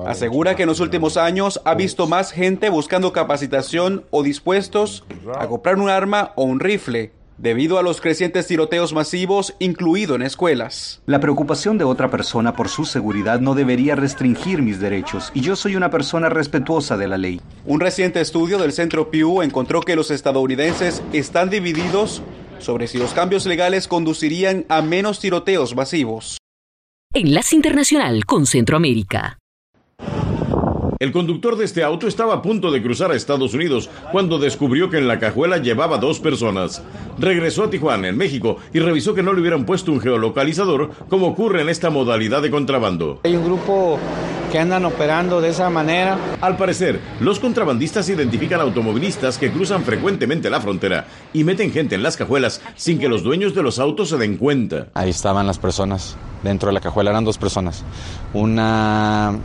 Asegura 0.06 0.54
que 0.54 0.62
en 0.62 0.68
los 0.68 0.78
últimos 0.78 1.16
años 1.16 1.60
ha 1.64 1.74
visto 1.74 2.06
más 2.06 2.30
gente 2.30 2.68
buscando 2.68 3.12
capacitación 3.12 4.04
o 4.10 4.22
dispuestos 4.22 5.04
a 5.36 5.48
comprar 5.48 5.78
un 5.78 5.88
arma 5.88 6.32
o 6.36 6.44
un 6.44 6.60
rifle 6.60 7.10
debido 7.40 7.78
a 7.78 7.82
los 7.82 8.00
crecientes 8.00 8.46
tiroteos 8.46 8.92
masivos, 8.92 9.54
incluido 9.58 10.14
en 10.14 10.22
escuelas. 10.22 11.02
La 11.06 11.20
preocupación 11.20 11.78
de 11.78 11.84
otra 11.84 12.10
persona 12.10 12.54
por 12.54 12.68
su 12.68 12.84
seguridad 12.84 13.40
no 13.40 13.54
debería 13.54 13.96
restringir 13.96 14.60
mis 14.60 14.78
derechos, 14.78 15.32
y 15.34 15.40
yo 15.40 15.56
soy 15.56 15.74
una 15.74 15.90
persona 15.90 16.28
respetuosa 16.28 16.96
de 16.98 17.08
la 17.08 17.16
ley. 17.16 17.40
Un 17.64 17.80
reciente 17.80 18.20
estudio 18.20 18.58
del 18.58 18.72
Centro 18.72 19.10
Pew 19.10 19.42
encontró 19.42 19.80
que 19.80 19.96
los 19.96 20.10
estadounidenses 20.10 21.02
están 21.12 21.48
divididos 21.48 22.22
sobre 22.58 22.86
si 22.86 22.98
los 22.98 23.14
cambios 23.14 23.46
legales 23.46 23.88
conducirían 23.88 24.66
a 24.68 24.82
menos 24.82 25.18
tiroteos 25.18 25.74
masivos. 25.74 26.36
Enlace 27.14 27.56
Internacional 27.56 28.24
con 28.26 28.46
Centroamérica. 28.46 29.39
El 31.00 31.12
conductor 31.12 31.56
de 31.56 31.64
este 31.64 31.82
auto 31.82 32.06
estaba 32.06 32.34
a 32.34 32.42
punto 32.42 32.70
de 32.70 32.82
cruzar 32.82 33.10
a 33.10 33.14
Estados 33.14 33.54
Unidos 33.54 33.88
cuando 34.12 34.38
descubrió 34.38 34.90
que 34.90 34.98
en 34.98 35.08
la 35.08 35.18
cajuela 35.18 35.56
llevaba 35.56 35.96
dos 35.96 36.20
personas. 36.20 36.82
Regresó 37.18 37.64
a 37.64 37.70
Tijuana, 37.70 38.08
en 38.08 38.18
México, 38.18 38.58
y 38.74 38.80
revisó 38.80 39.14
que 39.14 39.22
no 39.22 39.32
le 39.32 39.40
hubieran 39.40 39.64
puesto 39.64 39.92
un 39.92 40.00
geolocalizador 40.02 40.90
como 41.08 41.28
ocurre 41.28 41.62
en 41.62 41.70
esta 41.70 41.88
modalidad 41.88 42.42
de 42.42 42.50
contrabando. 42.50 43.18
Hay 43.24 43.34
un 43.34 43.46
grupo 43.46 43.98
que 44.52 44.58
andan 44.58 44.84
operando 44.84 45.40
de 45.40 45.48
esa 45.48 45.70
manera. 45.70 46.18
Al 46.42 46.58
parecer, 46.58 47.00
los 47.20 47.40
contrabandistas 47.40 48.06
identifican 48.10 48.60
automovilistas 48.60 49.38
que 49.38 49.50
cruzan 49.50 49.84
frecuentemente 49.84 50.50
la 50.50 50.60
frontera 50.60 51.06
y 51.32 51.44
meten 51.44 51.72
gente 51.72 51.94
en 51.94 52.02
las 52.02 52.18
cajuelas 52.18 52.60
sin 52.76 52.98
que 52.98 53.08
los 53.08 53.22
dueños 53.22 53.54
de 53.54 53.62
los 53.62 53.78
autos 53.78 54.10
se 54.10 54.18
den 54.18 54.36
cuenta. 54.36 54.88
Ahí 54.92 55.08
estaban 55.08 55.46
las 55.46 55.58
personas. 55.58 56.18
Dentro 56.42 56.66
de 56.66 56.74
la 56.74 56.80
cajuela 56.80 57.08
eran 57.10 57.24
dos 57.24 57.38
personas. 57.38 57.84
Una 58.34 59.38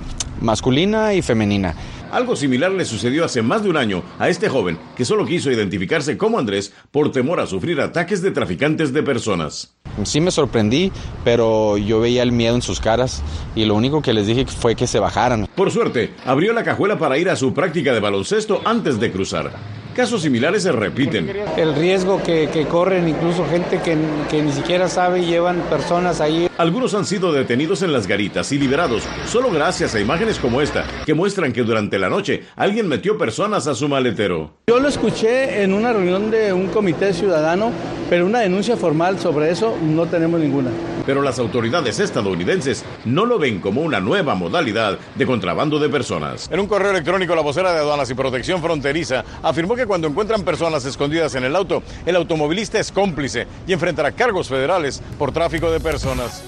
masculina 0.45 1.13
y 1.13 1.21
femenina. 1.21 1.75
Algo 2.11 2.37
similar 2.37 2.71
le 2.71 2.85
sucedió 2.85 3.25
hace 3.25 3.41
más 3.41 3.63
de 3.63 3.69
un 3.69 3.75
año 3.75 4.03
a 4.19 4.29
este 4.29 4.47
joven 4.47 4.77
que 4.95 5.03
solo 5.03 5.25
quiso 5.25 5.51
identificarse 5.51 6.17
como 6.17 6.39
Andrés 6.39 6.71
por 6.91 7.11
temor 7.11 7.41
a 7.41 7.47
sufrir 7.47 7.81
ataques 7.81 8.21
de 8.21 8.31
traficantes 8.31 8.93
de 8.93 9.03
personas. 9.03 9.75
Sí 10.03 10.21
me 10.21 10.31
sorprendí, 10.31 10.91
pero 11.25 11.77
yo 11.77 11.99
veía 11.99 12.23
el 12.23 12.31
miedo 12.31 12.55
en 12.55 12.61
sus 12.61 12.79
caras 12.79 13.21
y 13.55 13.65
lo 13.65 13.75
único 13.75 14.01
que 14.01 14.13
les 14.13 14.27
dije 14.27 14.45
fue 14.45 14.75
que 14.75 14.87
se 14.87 14.99
bajaran. 14.99 15.47
Por 15.55 15.71
suerte, 15.71 16.13
abrió 16.25 16.53
la 16.53 16.63
cajuela 16.63 16.97
para 16.97 17.17
ir 17.17 17.29
a 17.29 17.35
su 17.35 17.53
práctica 17.53 17.93
de 17.93 17.99
baloncesto 17.99 18.61
antes 18.63 18.99
de 18.99 19.11
cruzar. 19.11 19.51
Casos 19.95 20.23
similares 20.23 20.63
se 20.63 20.73
repiten. 20.73 21.31
El 21.55 21.73
riesgo 21.73 22.21
que, 22.21 22.49
que 22.51 22.65
corren 22.65 23.07
incluso 23.07 23.45
gente 23.45 23.79
que, 23.81 23.97
que, 24.29 24.43
ni 24.43 24.51
siquiera 24.51 24.89
sabe 24.89 25.21
y 25.21 25.25
llevan 25.25 25.61
personas 25.69 26.19
ahí. 26.19 26.49
Algunos 26.57 26.93
han 26.93 27.05
sido 27.05 27.31
detenidos 27.31 27.81
en 27.81 27.93
las 27.93 28.05
garitas 28.05 28.51
y 28.51 28.57
liberados 28.57 29.03
solo 29.27 29.49
gracias 29.51 29.95
a 29.95 30.01
imágenes 30.01 30.37
como 30.37 30.61
esta, 30.61 30.85
que 31.05 31.13
muestran 31.13 31.53
que 31.53 31.63
durante 31.63 31.97
la 31.97 32.09
noche 32.09 32.43
alguien 32.57 32.89
metió 32.89 33.17
personas 33.17 33.67
a 33.67 33.75
su 33.75 33.87
maletero. 33.87 34.57
Yo 34.67 34.79
lo 34.81 34.89
escuché 34.89 35.63
en 35.63 35.73
una 35.73 35.93
reunión 35.93 36.29
de 36.29 36.51
un 36.51 36.67
comité 36.67 37.13
ciudadano, 37.13 37.71
pero 38.09 38.25
una 38.25 38.39
denuncia 38.39 38.77
formal 38.77 39.19
sobre 39.19 39.51
eso 39.51 39.75
no 39.81 40.05
tenemos 40.05 40.39
ninguna. 40.39 40.69
Pero 41.05 41.21
las 41.21 41.39
autoridades 41.39 41.99
estadounidenses 41.99 42.83
no 43.05 43.25
lo 43.25 43.39
ven 43.39 43.59
como 43.59 43.81
una 43.81 43.99
nueva 43.99 44.35
modalidad 44.35 44.97
de 45.15 45.25
contrabando 45.25 45.79
de 45.79 45.89
personas. 45.89 46.49
En 46.51 46.59
un 46.59 46.67
correo 46.67 46.91
electrónico, 46.91 47.35
la 47.35 47.41
vocera 47.41 47.73
de 47.73 47.79
aduanas 47.79 48.09
y 48.09 48.13
protección 48.13 48.61
fronteriza 48.61 49.23
afirmó 49.43 49.75
que 49.75 49.85
cuando 49.85 50.07
encuentran 50.07 50.43
personas 50.43 50.85
escondidas 50.85 51.35
en 51.35 51.43
el 51.43 51.55
auto, 51.55 51.83
el 52.05 52.15
automovilista 52.15 52.79
es 52.79 52.91
cómplice 52.91 53.47
y 53.67 53.73
enfrentará 53.73 54.11
cargos 54.11 54.47
federales 54.47 55.01
por 55.17 55.31
tráfico 55.31 55.71
de 55.71 55.79
personas. 55.79 56.43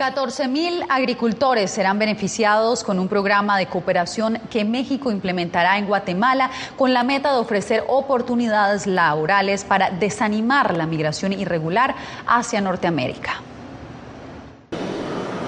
14 0.00 0.48
mil 0.48 0.82
agricultores 0.88 1.70
serán 1.70 1.98
beneficiados 1.98 2.84
con 2.84 2.98
un 2.98 3.06
programa 3.06 3.58
de 3.58 3.66
cooperación 3.66 4.38
que 4.48 4.64
México 4.64 5.10
implementará 5.12 5.76
en 5.76 5.84
Guatemala 5.84 6.50
con 6.78 6.94
la 6.94 7.04
meta 7.04 7.34
de 7.34 7.38
ofrecer 7.38 7.84
oportunidades 7.86 8.86
laborales 8.86 9.62
para 9.62 9.90
desanimar 9.90 10.74
la 10.74 10.86
migración 10.86 11.34
irregular 11.34 11.94
hacia 12.26 12.62
Norteamérica. 12.62 13.42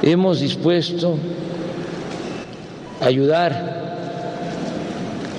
Hemos 0.02 0.40
dispuesto 0.40 1.16
ayudar 3.00 3.80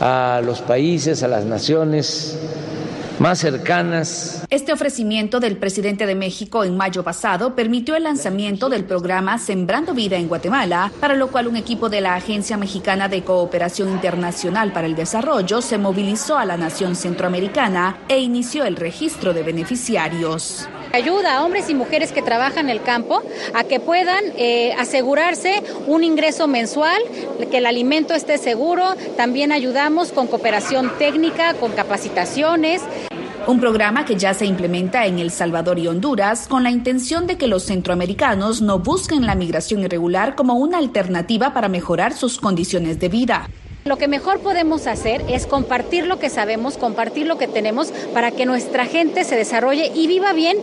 a 0.01 0.41
los 0.43 0.59
países, 0.61 1.21
a 1.21 1.27
las 1.27 1.45
naciones 1.45 2.42
más 3.19 3.39
cercanas. 3.39 4.45
Este 4.49 4.73
ofrecimiento 4.73 5.39
del 5.39 5.57
presidente 5.57 6.05
de 6.05 6.15
México 6.15 6.63
en 6.63 6.77
mayo 6.77 7.03
pasado 7.03 7.55
permitió 7.55 7.95
el 7.95 8.03
lanzamiento 8.03 8.69
del 8.69 8.85
programa 8.85 9.37
Sembrando 9.37 9.93
Vida 9.93 10.17
en 10.17 10.27
Guatemala, 10.27 10.91
para 10.99 11.15
lo 11.15 11.27
cual 11.27 11.47
un 11.47 11.55
equipo 11.55 11.89
de 11.89 12.01
la 12.01 12.15
Agencia 12.15 12.57
Mexicana 12.57 13.07
de 13.07 13.23
Cooperación 13.23 13.89
Internacional 13.89 14.71
para 14.71 14.87
el 14.87 14.95
Desarrollo 14.95 15.61
se 15.61 15.77
movilizó 15.77 16.37
a 16.37 16.45
la 16.45 16.57
nación 16.57 16.95
centroamericana 16.95 17.97
e 18.07 18.19
inició 18.19 18.65
el 18.65 18.75
registro 18.75 19.33
de 19.33 19.43
beneficiarios 19.43 20.67
ayuda 20.93 21.37
a 21.37 21.43
hombres 21.43 21.69
y 21.69 21.73
mujeres 21.73 22.11
que 22.11 22.21
trabajan 22.21 22.69
en 22.69 22.77
el 22.77 22.83
campo 22.83 23.21
a 23.53 23.63
que 23.63 23.79
puedan 23.79 24.23
eh, 24.37 24.73
asegurarse 24.77 25.61
un 25.87 26.03
ingreso 26.03 26.47
mensual, 26.47 27.01
que 27.49 27.57
el 27.57 27.65
alimento 27.65 28.13
esté 28.13 28.37
seguro. 28.37 28.95
También 29.17 29.51
ayudamos 29.51 30.11
con 30.11 30.27
cooperación 30.27 30.91
técnica, 30.99 31.55
con 31.55 31.71
capacitaciones. 31.71 32.81
Un 33.45 33.59
programa 33.59 34.05
que 34.05 34.15
ya 34.15 34.33
se 34.33 34.45
implementa 34.45 35.05
en 35.05 35.19
El 35.19 35.31
Salvador 35.31 35.77
y 35.77 35.87
Honduras 35.87 36.47
con 36.47 36.63
la 36.63 36.71
intención 36.71 37.27
de 37.27 37.37
que 37.37 37.47
los 37.47 37.63
centroamericanos 37.63 38.61
no 38.61 38.79
busquen 38.79 39.25
la 39.25 39.35
migración 39.35 39.81
irregular 39.81 40.35
como 40.35 40.53
una 40.53 40.77
alternativa 40.77 41.53
para 41.53 41.67
mejorar 41.67 42.13
sus 42.13 42.39
condiciones 42.39 42.99
de 42.99 43.09
vida. 43.09 43.49
Lo 43.85 43.97
que 43.97 44.07
mejor 44.07 44.39
podemos 44.39 44.87
hacer 44.87 45.25
es 45.27 45.45
compartir 45.45 46.07
lo 46.07 46.17
que 46.17 46.29
sabemos, 46.29 46.77
compartir 46.77 47.27
lo 47.27 47.37
que 47.37 47.49
tenemos 47.49 47.91
para 48.13 48.31
que 48.31 48.45
nuestra 48.45 48.85
gente 48.85 49.25
se 49.25 49.35
desarrolle 49.35 49.91
y 49.93 50.07
viva 50.07 50.31
bien 50.31 50.57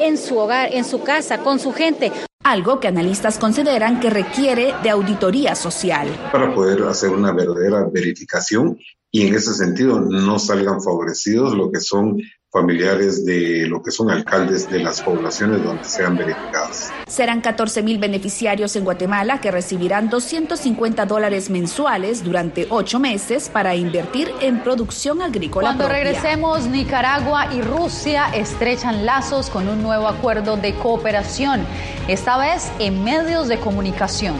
en 0.00 0.16
su 0.16 0.38
hogar, 0.38 0.72
en 0.72 0.84
su 0.84 1.02
casa, 1.02 1.38
con 1.38 1.58
su 1.58 1.72
gente. 1.72 2.12
Algo 2.42 2.80
que 2.80 2.88
analistas 2.88 3.38
consideran 3.38 4.00
que 4.00 4.08
requiere 4.08 4.74
de 4.82 4.88
auditoría 4.88 5.54
social. 5.54 6.08
Para 6.32 6.54
poder 6.54 6.82
hacer 6.84 7.10
una 7.10 7.32
verdadera 7.32 7.86
verificación 7.92 8.78
y 9.10 9.26
en 9.26 9.34
ese 9.34 9.52
sentido 9.52 10.00
no 10.00 10.38
salgan 10.38 10.82
favorecidos 10.82 11.54
lo 11.54 11.70
que 11.70 11.80
son 11.80 12.22
familiares 12.52 13.24
de 13.24 13.66
lo 13.66 13.82
que 13.82 13.90
son 13.90 14.10
alcaldes 14.10 14.70
de 14.70 14.78
las 14.80 15.00
poblaciones 15.00 15.64
donde 15.64 15.84
sean 15.84 16.18
verificados. 16.18 16.90
Serán 17.06 17.40
14 17.40 17.82
mil 17.82 17.98
beneficiarios 17.98 18.76
en 18.76 18.84
Guatemala 18.84 19.40
que 19.40 19.50
recibirán 19.50 20.10
250 20.10 21.06
dólares 21.06 21.48
mensuales 21.48 22.22
durante 22.22 22.66
ocho 22.68 23.00
meses 23.00 23.48
para 23.48 23.74
invertir 23.74 24.30
en 24.40 24.62
producción 24.62 25.22
agrícola. 25.22 25.68
Cuando 25.68 25.88
regresemos, 25.88 26.66
Nicaragua 26.66 27.54
y 27.54 27.62
Rusia 27.62 28.28
estrechan 28.34 29.06
lazos 29.06 29.48
con 29.48 29.66
un 29.68 29.82
nuevo 29.82 30.06
acuerdo 30.06 30.58
de 30.58 30.74
cooperación, 30.74 31.64
esta 32.06 32.36
vez 32.36 32.70
en 32.78 33.02
medios 33.02 33.48
de 33.48 33.58
comunicación. 33.58 34.34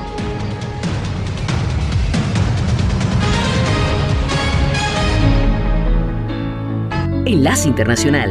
Enlace 7.24 7.66
Internacional. 7.66 8.30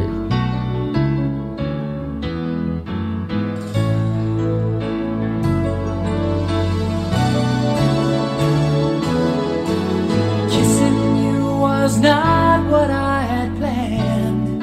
Kissing 10.50 11.16
you 11.24 11.42
was 11.58 11.98
not 11.98 12.70
what 12.70 12.90
I 12.90 13.22
had 13.22 13.56
planned. 13.56 14.62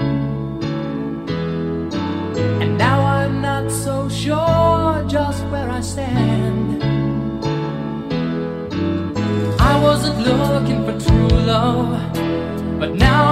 And 2.62 2.78
now 2.78 3.02
I'm 3.04 3.42
not 3.42 3.72
so 3.72 4.08
sure 4.10 5.04
just 5.08 5.44
where 5.48 5.70
I 5.72 5.82
stand. 5.82 6.84
I 9.60 9.80
wasn't 9.82 10.20
looking 10.20 10.86
for 10.86 10.96
true 11.04 11.40
love. 11.48 11.98
But 12.80 12.94
now 12.96 13.29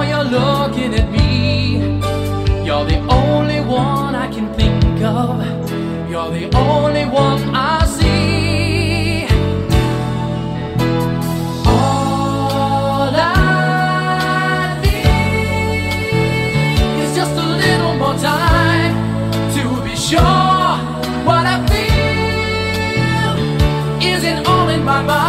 my 24.98 25.06
mind. 25.06 25.27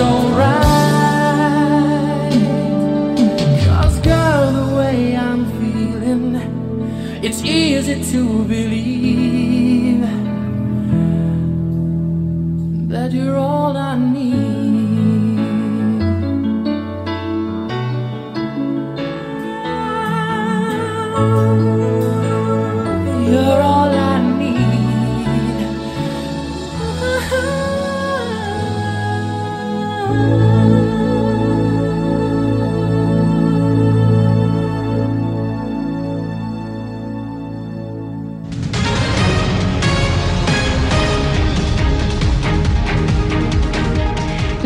Felt 0.00 0.22
so 0.22 0.28
right. 0.36 0.70
Cause 3.66 3.98
girl, 4.00 4.52
the 4.52 4.66
way 4.76 5.16
I'm 5.16 5.44
feeling, 5.58 6.36
it's 7.22 7.42
easy 7.42 7.96
to 8.12 8.44
believe 8.44 10.00
that 12.88 13.12
you're 13.12 13.36
all 13.36 13.76
I 13.76 13.96
need. 13.96 14.39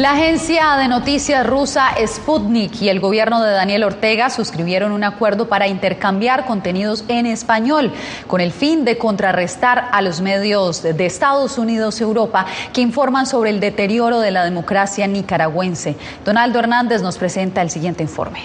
La 0.05 0.13
agencia 0.13 0.77
de 0.77 0.87
noticias 0.87 1.47
rusa 1.47 1.95
Sputnik 2.07 2.83
y 2.83 2.91
el 2.91 3.01
gobierno 3.01 3.43
de 3.43 3.53
Daniel 3.53 3.85
Ortega 3.85 4.29
suscribieron 4.29 4.93
un 4.93 5.03
acuerdo 5.03 5.49
para 5.49 5.67
intercambiar 5.67 6.45
contenidos 6.45 7.07
en 7.09 7.25
español 7.25 7.91
con 8.27 8.43
el 8.43 8.53
fin 8.53 8.85
de 8.85 8.99
contrarrestar 8.99 9.89
a 9.93 10.03
los 10.03 10.21
medios 10.21 10.83
de 10.83 11.07
Estados 11.07 11.57
Unidos 11.57 12.01
y 12.01 12.03
Europa 12.03 12.45
que 12.75 12.83
informan 12.83 13.25
sobre 13.27 13.49
el 13.49 13.61
deterioro 13.61 14.21
de 14.21 14.31
la 14.31 14.45
democracia 14.45 15.07
nicaragüense. 15.07 15.97
Donaldo 16.23 16.59
Hernández 16.59 17.01
nos 17.01 17.17
presenta 17.17 17.63
el 17.63 17.71
siguiente 17.71 18.03
informe. 18.03 18.41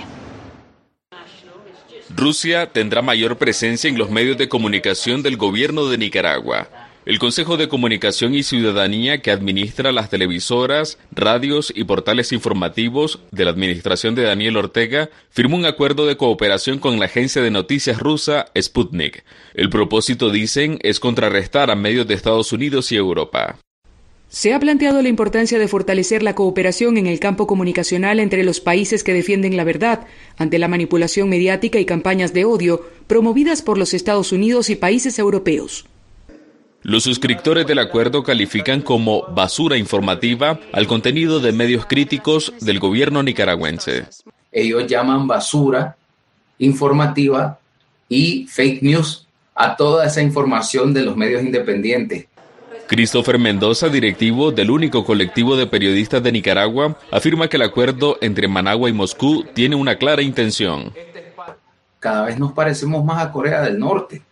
Rusia 2.16 2.72
tendrá 2.72 3.02
mayor 3.02 3.38
presencia 3.38 3.90
en 3.90 3.98
los 3.98 4.10
medios 4.10 4.38
de 4.38 4.48
comunicación 4.48 5.24
del 5.24 5.36
gobierno 5.36 5.88
de 5.88 5.98
Nicaragua. 5.98 6.89
El 7.10 7.18
Consejo 7.18 7.58
de 7.58 7.68
Comunicación 7.68 8.36
y 8.36 8.44
Ciudadanía, 8.44 9.24
que 9.24 9.32
administra 9.32 9.92
las 9.92 10.12
televisoras, 10.12 11.00
radios 11.10 11.74
y 11.76 11.86
portales 11.86 12.32
informativos 12.32 13.18
de 13.32 13.46
la 13.46 13.50
administración 13.50 14.14
de 14.14 14.22
Daniel 14.22 14.58
Ortega, 14.58 15.10
firmó 15.32 15.58
un 15.58 15.66
acuerdo 15.66 16.06
de 16.06 16.18
cooperación 16.18 16.78
con 16.78 17.00
la 17.00 17.06
agencia 17.06 17.42
de 17.42 17.50
noticias 17.50 17.98
rusa 17.98 18.52
Sputnik. 18.56 19.24
El 19.56 19.72
propósito, 19.72 20.30
dicen, 20.30 20.78
es 20.84 21.00
contrarrestar 21.00 21.72
a 21.72 21.76
medios 21.76 22.06
de 22.06 22.14
Estados 22.14 22.54
Unidos 22.54 22.92
y 22.92 22.98
Europa. 22.98 23.58
Se 24.30 24.54
ha 24.54 24.60
planteado 24.60 25.02
la 25.02 25.10
importancia 25.10 25.58
de 25.58 25.68
fortalecer 25.68 26.22
la 26.22 26.36
cooperación 26.36 27.00
en 27.00 27.08
el 27.08 27.20
campo 27.20 27.48
comunicacional 27.48 28.20
entre 28.20 28.44
los 28.44 28.60
países 28.60 29.04
que 29.04 29.16
defienden 29.16 29.58
la 29.58 29.64
verdad 29.64 30.06
ante 30.38 30.60
la 30.60 30.68
manipulación 30.68 31.28
mediática 31.28 31.80
y 31.80 31.86
campañas 31.86 32.34
de 32.34 32.46
odio 32.46 32.86
promovidas 33.08 33.64
por 33.64 33.80
los 33.80 33.96
Estados 33.96 34.32
Unidos 34.32 34.70
y 34.70 34.76
países 34.76 35.18
europeos. 35.18 35.88
Los 36.82 37.04
suscriptores 37.04 37.68
del 37.68 37.80
acuerdo 37.80 38.24
califican 38.24 38.82
como 38.82 39.24
basura 39.24 39.78
informativa 39.78 40.60
al 40.72 40.88
contenido 40.88 41.40
de 41.40 41.52
medios 41.52 41.86
críticos 41.86 42.54
del 42.62 42.80
gobierno 42.80 43.22
nicaragüense. 43.22 44.06
Ellos 44.52 44.88
llaman 44.88 45.28
basura 45.28 45.98
informativa 46.58 47.60
y 48.08 48.48
fake 48.48 48.82
news 48.82 49.28
a 49.56 49.76
toda 49.76 50.06
esa 50.06 50.22
información 50.22 50.94
de 50.94 51.04
los 51.04 51.18
medios 51.18 51.44
independientes. 51.44 52.28
Christopher 52.88 53.38
Mendoza, 53.38 53.90
directivo 53.90 54.52
del 54.52 54.72
único 54.72 55.06
colectivo 55.06 55.56
de 55.56 55.68
periodistas 55.68 56.24
de 56.24 56.32
Nicaragua, 56.32 56.98
afirma 57.12 57.48
que 57.48 57.58
el 57.58 57.64
acuerdo 57.64 58.18
entre 58.22 58.48
Managua 58.48 58.90
y 58.90 58.94
Moscú 58.94 59.46
tiene 59.54 59.76
una 59.76 59.98
clara 59.98 60.22
intención. 60.22 60.92
Cada 62.00 62.26
vez 62.26 62.40
nos 62.40 62.54
parecemos 62.54 63.04
más 63.04 63.24
a 63.24 63.32
Corea 63.32 63.62
del 63.62 63.78
Norte. 63.78 64.24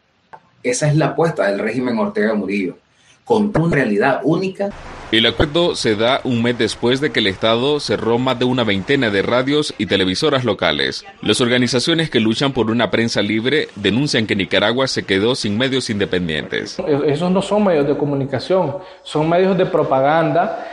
Esa 0.70 0.90
es 0.90 0.98
la 0.98 1.08
apuesta 1.08 1.48
del 1.48 1.60
régimen 1.60 1.98
Ortega 1.98 2.34
Murillo, 2.34 2.78
con 3.24 3.54
una 3.58 3.74
realidad 3.74 4.20
única. 4.24 4.70
El 5.14 5.26
acuerdo 5.26 5.76
se 5.76 5.96
da 5.96 6.20
un 6.26 6.44
mes 6.44 6.58
después 6.58 7.00
de 7.00 7.14
que 7.14 7.22
el 7.22 7.28
Estado 7.28 7.80
cerró 7.80 8.20
más 8.20 8.38
de 8.38 8.44
una 8.44 8.66
veintena 8.66 9.10
de 9.10 9.22
radios 9.22 9.74
y 9.78 9.86
televisoras 9.86 10.44
locales. 10.44 11.06
Las 11.22 11.40
organizaciones 11.40 12.10
que 12.10 12.20
luchan 12.20 12.52
por 12.52 12.70
una 12.70 12.92
prensa 12.92 13.22
libre 13.22 13.70
denuncian 13.78 14.28
que 14.28 14.36
Nicaragua 14.36 14.90
se 14.90 15.04
quedó 15.04 15.36
sin 15.36 15.58
medios 15.58 15.90
independientes. 15.90 16.78
Esos 17.06 17.32
no 17.32 17.42
son 17.42 17.64
medios 17.64 17.88
de 17.88 17.96
comunicación, 17.96 18.76
son 19.04 19.30
medios 19.30 19.58
de 19.58 19.66
propaganda. 19.68 20.72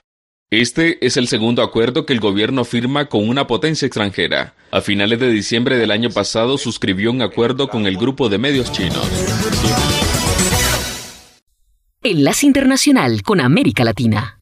Este 0.50 1.04
es 1.06 1.16
el 1.16 1.28
segundo 1.28 1.62
acuerdo 1.62 2.04
que 2.04 2.12
el 2.12 2.20
gobierno 2.20 2.64
firma 2.64 3.06
con 3.06 3.28
una 3.28 3.46
potencia 3.46 3.86
extranjera. 3.86 4.54
A 4.72 4.80
finales 4.80 5.20
de 5.20 5.30
diciembre 5.30 5.78
del 5.78 5.92
año 5.92 6.10
pasado 6.10 6.58
suscribió 6.58 7.12
un 7.12 7.22
acuerdo 7.22 7.68
con 7.68 7.86
el 7.86 7.96
grupo 7.96 8.28
de 8.28 8.38
medios 8.38 8.72
chinos. 8.72 9.08
Enlace 12.06 12.44
Internacional 12.44 13.22
con 13.22 13.40
América 13.40 13.82
Latina. 13.82 14.38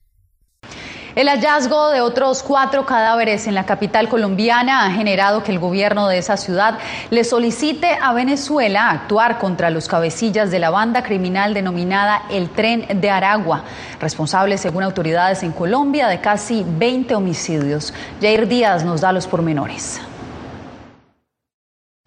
El 1.15 1.29
hallazgo 1.29 1.91
de 1.91 2.01
otros 2.01 2.43
cuatro 2.43 2.85
cadáveres 2.87 3.47
en 3.47 3.55
la 3.55 3.67
capital 3.67 4.09
colombiana 4.09 4.85
ha 4.85 4.91
generado 4.91 5.45
que 5.45 5.53
el 5.53 5.61
gobierno 5.61 6.09
de 6.09 6.19
esa 6.19 6.37
ciudad 6.37 6.81
le 7.11 7.23
solicite 7.23 7.97
a 8.03 8.13
Venezuela 8.15 8.91
actuar 8.91 9.39
contra 9.39 9.71
los 9.71 9.87
cabecillas 9.87 10.51
de 10.51 10.59
la 10.59 10.71
banda 10.71 11.05
criminal 11.05 11.55
denominada 11.55 12.25
El 12.31 12.51
Tren 12.51 13.01
de 13.01 13.11
Aragua, 13.11 13.63
responsable, 14.01 14.59
según 14.59 14.83
autoridades 14.83 15.45
en 15.45 15.53
Colombia, 15.53 16.09
de 16.09 16.21
casi 16.21 16.67
20 16.67 17.15
homicidios. 17.15 17.95
Jair 18.21 18.49
Díaz 18.49 18.85
nos 18.85 19.03
da 19.03 19.13
los 19.13 19.29
pormenores. 19.29 20.01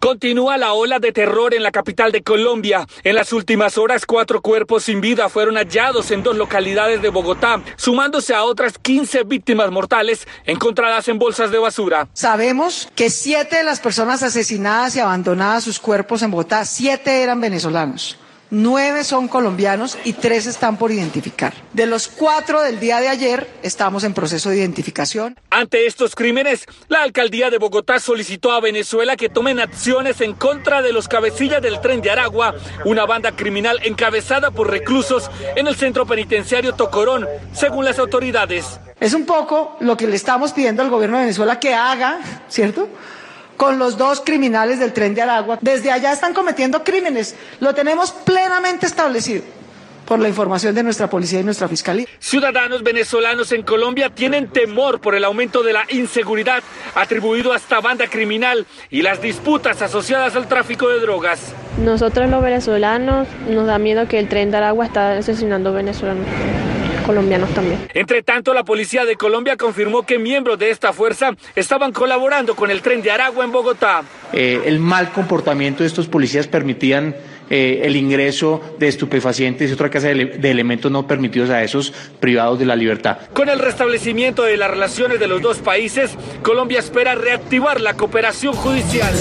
Continúa 0.06 0.56
la 0.56 0.72
ola 0.72 1.00
de 1.00 1.10
terror 1.10 1.52
en 1.52 1.64
la 1.64 1.72
capital 1.72 2.12
de 2.12 2.22
Colombia. 2.22 2.86
En 3.02 3.16
las 3.16 3.32
últimas 3.32 3.76
horas, 3.76 4.06
cuatro 4.06 4.40
cuerpos 4.40 4.84
sin 4.84 5.00
vida 5.00 5.28
fueron 5.28 5.56
hallados 5.56 6.12
en 6.12 6.22
dos 6.22 6.36
localidades 6.36 7.02
de 7.02 7.08
Bogotá, 7.08 7.60
sumándose 7.74 8.32
a 8.32 8.44
otras 8.44 8.78
15 8.78 9.24
víctimas 9.24 9.72
mortales 9.72 10.28
encontradas 10.44 11.08
en 11.08 11.18
bolsas 11.18 11.50
de 11.50 11.58
basura. 11.58 12.06
Sabemos 12.12 12.88
que 12.94 13.10
siete 13.10 13.56
de 13.56 13.64
las 13.64 13.80
personas 13.80 14.22
asesinadas 14.22 14.94
y 14.94 15.00
abandonadas 15.00 15.64
sus 15.64 15.80
cuerpos 15.80 16.22
en 16.22 16.30
Bogotá, 16.30 16.64
siete 16.66 17.24
eran 17.24 17.40
venezolanos. 17.40 18.16
Nueve 18.50 19.04
son 19.04 19.28
colombianos 19.28 19.98
y 20.04 20.12
tres 20.12 20.46
están 20.46 20.76
por 20.76 20.92
identificar. 20.92 21.54
De 21.72 21.86
los 21.86 22.08
cuatro 22.08 22.62
del 22.62 22.80
día 22.80 23.00
de 23.00 23.08
ayer, 23.08 23.48
estamos 23.62 24.04
en 24.04 24.14
proceso 24.14 24.50
de 24.50 24.58
identificación. 24.58 25.38
Ante 25.50 25.86
estos 25.86 26.14
crímenes, 26.14 26.66
la 26.88 27.02
alcaldía 27.02 27.50
de 27.50 27.58
Bogotá 27.58 27.98
solicitó 27.98 28.52
a 28.52 28.60
Venezuela 28.60 29.16
que 29.16 29.28
tomen 29.28 29.60
acciones 29.60 30.20
en 30.20 30.34
contra 30.34 30.82
de 30.82 30.92
los 30.92 31.08
cabecillas 31.08 31.62
del 31.62 31.80
tren 31.80 32.00
de 32.00 32.10
Aragua, 32.10 32.54
una 32.84 33.06
banda 33.06 33.32
criminal 33.32 33.80
encabezada 33.84 34.50
por 34.50 34.70
reclusos 34.70 35.30
en 35.56 35.66
el 35.66 35.76
centro 35.76 36.06
penitenciario 36.06 36.74
Tocorón, 36.74 37.26
según 37.52 37.84
las 37.84 37.98
autoridades. 37.98 38.80
Es 39.00 39.12
un 39.12 39.26
poco 39.26 39.76
lo 39.80 39.96
que 39.96 40.06
le 40.06 40.16
estamos 40.16 40.52
pidiendo 40.52 40.82
al 40.82 40.90
gobierno 40.90 41.18
de 41.18 41.24
Venezuela 41.24 41.60
que 41.60 41.74
haga, 41.74 42.18
¿cierto? 42.48 42.88
Con 43.56 43.78
los 43.78 43.96
dos 43.96 44.22
criminales 44.24 44.78
del 44.78 44.92
tren 44.92 45.14
de 45.14 45.22
Aragua. 45.22 45.58
Desde 45.60 45.90
allá 45.90 46.12
están 46.12 46.34
cometiendo 46.34 46.84
crímenes. 46.84 47.34
Lo 47.60 47.74
tenemos 47.74 48.12
plenamente 48.12 48.86
establecido 48.86 49.42
por 50.06 50.20
la 50.20 50.28
información 50.28 50.74
de 50.74 50.82
nuestra 50.82 51.10
policía 51.10 51.40
y 51.40 51.44
nuestra 51.44 51.68
fiscalía. 51.68 52.06
Ciudadanos 52.20 52.82
venezolanos 52.82 53.52
en 53.52 53.62
Colombia 53.62 54.08
tienen 54.08 54.48
temor 54.48 55.00
por 55.00 55.14
el 55.14 55.24
aumento 55.24 55.62
de 55.62 55.72
la 55.72 55.84
inseguridad 55.90 56.62
atribuido 56.94 57.52
a 57.52 57.56
esta 57.56 57.80
banda 57.80 58.06
criminal 58.06 58.66
y 58.88 59.02
las 59.02 59.20
disputas 59.20 59.82
asociadas 59.82 60.36
al 60.36 60.46
tráfico 60.46 60.88
de 60.88 61.00
drogas. 61.00 61.52
Nosotros 61.84 62.30
los 62.30 62.42
venezolanos 62.42 63.26
nos 63.48 63.66
da 63.66 63.78
miedo 63.78 64.06
que 64.08 64.18
el 64.18 64.28
tren 64.28 64.50
de 64.50 64.58
Aragua 64.58 64.86
está 64.86 65.18
asesinando 65.18 65.72
venezolanos 65.72 66.26
colombianos 67.06 67.50
también. 67.54 67.88
Entre 67.94 68.22
tanto, 68.22 68.52
la 68.52 68.64
policía 68.64 69.04
de 69.04 69.16
Colombia 69.16 69.56
confirmó 69.56 70.02
que 70.02 70.18
miembros 70.18 70.58
de 70.58 70.70
esta 70.70 70.92
fuerza 70.92 71.36
estaban 71.54 71.92
colaborando 71.92 72.54
con 72.54 72.70
el 72.70 72.82
tren 72.82 73.02
de 73.02 73.10
Aragua 73.10 73.44
en 73.44 73.52
Bogotá. 73.52 74.02
Eh, 74.32 74.62
el 74.66 74.80
mal 74.80 75.12
comportamiento 75.12 75.82
de 75.82 75.86
estos 75.86 76.08
policías 76.08 76.46
permitían 76.48 77.14
eh, 77.48 77.82
el 77.84 77.94
ingreso 77.94 78.60
de 78.78 78.88
estupefacientes 78.88 79.70
y 79.70 79.72
otra 79.72 79.88
clase 79.88 80.12
de, 80.12 80.24
de, 80.24 80.50
elementos 80.50 80.90
no 80.90 81.06
permitidos 81.06 81.48
a 81.50 81.62
esos 81.62 81.92
privados 82.18 82.58
de 82.58 82.66
la 82.66 82.74
libertad. 82.74 83.18
Con 83.32 83.48
el 83.48 83.60
restablecimiento 83.60 84.42
de 84.42 84.56
las 84.56 84.70
relaciones 84.70 85.20
de 85.20 85.28
los 85.28 85.40
dos 85.40 85.58
países, 85.58 86.10
Colombia 86.42 86.80
espera 86.80 87.14
reactivar 87.14 87.80
la 87.80 87.94
cooperación 87.94 88.54
judicial. 88.54 89.14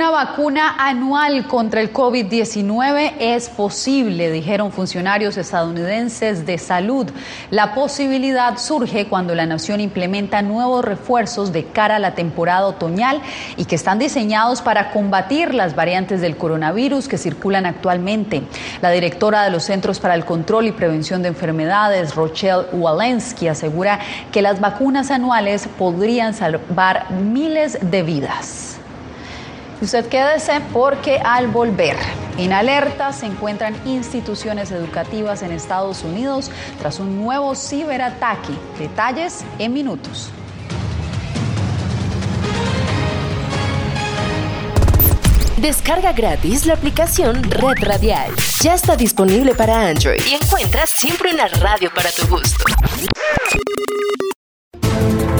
Una 0.00 0.08
vacuna 0.08 0.76
anual 0.78 1.46
contra 1.46 1.82
el 1.82 1.92
COVID-19 1.92 3.16
es 3.20 3.50
posible, 3.50 4.30
dijeron 4.30 4.72
funcionarios 4.72 5.36
estadounidenses 5.36 6.46
de 6.46 6.56
salud. 6.56 7.06
La 7.50 7.74
posibilidad 7.74 8.56
surge 8.56 9.08
cuando 9.08 9.34
la 9.34 9.44
nación 9.44 9.78
implementa 9.78 10.40
nuevos 10.40 10.86
refuerzos 10.86 11.52
de 11.52 11.66
cara 11.66 11.96
a 11.96 11.98
la 11.98 12.14
temporada 12.14 12.66
otoñal 12.66 13.20
y 13.58 13.66
que 13.66 13.74
están 13.74 13.98
diseñados 13.98 14.62
para 14.62 14.90
combatir 14.90 15.52
las 15.52 15.76
variantes 15.76 16.22
del 16.22 16.38
coronavirus 16.38 17.06
que 17.06 17.18
circulan 17.18 17.66
actualmente. 17.66 18.42
La 18.80 18.92
directora 18.92 19.44
de 19.44 19.50
los 19.50 19.64
Centros 19.64 20.00
para 20.00 20.14
el 20.14 20.24
Control 20.24 20.66
y 20.66 20.72
Prevención 20.72 21.20
de 21.20 21.28
Enfermedades, 21.28 22.14
Rochelle 22.14 22.64
Walensky, 22.72 23.48
asegura 23.48 24.00
que 24.32 24.40
las 24.40 24.60
vacunas 24.60 25.10
anuales 25.10 25.68
podrían 25.76 26.32
salvar 26.32 27.10
miles 27.10 27.78
de 27.82 28.02
vidas. 28.02 28.79
Usted 29.80 30.06
quédese 30.08 30.60
porque 30.72 31.20
al 31.24 31.48
volver 31.48 31.96
en 32.36 32.52
alerta 32.52 33.12
se 33.12 33.26
encuentran 33.26 33.74
instituciones 33.86 34.70
educativas 34.70 35.42
en 35.42 35.52
Estados 35.52 36.04
Unidos 36.04 36.50
tras 36.78 37.00
un 37.00 37.22
nuevo 37.22 37.54
ciberataque. 37.54 38.52
Detalles 38.78 39.44
en 39.58 39.72
minutos. 39.72 40.30
Descarga 45.56 46.12
gratis 46.12 46.64
la 46.64 46.74
aplicación 46.74 47.42
Red 47.42 47.82
Radial. 47.82 48.30
Ya 48.62 48.74
está 48.74 48.96
disponible 48.96 49.54
para 49.54 49.88
Android 49.88 50.20
y 50.26 50.34
encuentras 50.34 50.90
siempre 50.90 51.34
una 51.34 51.48
radio 51.48 51.90
para 51.94 52.10
tu 52.10 52.26
gusto. 52.26 52.64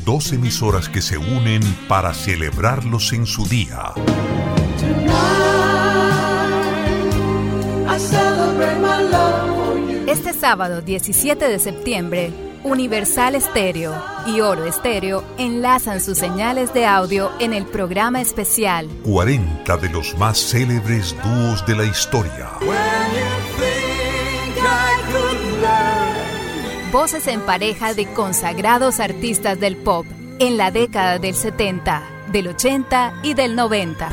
Dos 0.04 0.34
emisoras 0.34 0.90
que 0.90 1.02
se 1.02 1.18
unen 1.18 1.62
para 1.88 2.14
celebrarlos 2.14 3.14
en 3.14 3.26
su 3.26 3.46
día. 3.48 3.94
Este 10.08 10.34
sábado 10.34 10.82
17 10.82 11.48
de 11.48 11.60
septiembre, 11.60 12.32
Universal 12.64 13.36
Estéreo 13.36 13.94
y 14.26 14.42
Oro 14.42 14.66
Estéreo 14.66 15.24
enlazan 15.38 16.02
sus 16.02 16.18
señales 16.18 16.74
de 16.74 16.86
audio 16.86 17.32
en 17.40 17.54
el 17.54 17.66
programa 17.66 18.22
especial 18.22 18.88
40 19.04 19.78
de 19.78 19.90
los 19.90 20.18
más 20.18 20.38
célebres 20.38 21.16
dúos 21.24 21.66
de 21.66 21.76
la 21.76 21.86
historia. 21.86 22.52
Voces 26.94 27.26
en 27.28 27.42
pareja 27.42 27.96
de 27.96 28.06
consagrados 28.06 29.00
artistas 29.00 29.60
del 29.60 29.76
pop 29.78 30.06
en 30.38 30.58
la 30.58 30.70
década 30.70 31.18
del 31.18 31.34
70, 31.34 32.04
del 32.32 32.50
80 32.50 33.16
y 33.24 33.34
del 33.34 33.56
90. 33.56 34.10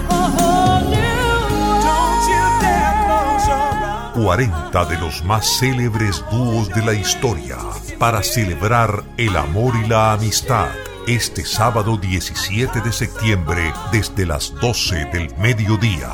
40 4.15 4.85
de 4.87 4.99
los 4.99 5.23
más 5.25 5.59
célebres 5.59 6.25
dúos 6.31 6.71
de 6.71 6.83
la 6.83 6.95
historia 6.95 7.59
para 7.99 8.23
celebrar 8.23 9.05
el 9.19 9.37
amor 9.37 9.75
y 9.85 9.87
la 9.87 10.15
amistad 10.15 10.69
este 11.07 11.45
sábado 11.45 11.99
17 11.99 12.81
de 12.81 12.93
septiembre 12.93 13.75
desde 13.93 14.25
las 14.25 14.55
12 14.55 15.05
del 15.13 15.37
mediodía. 15.37 16.13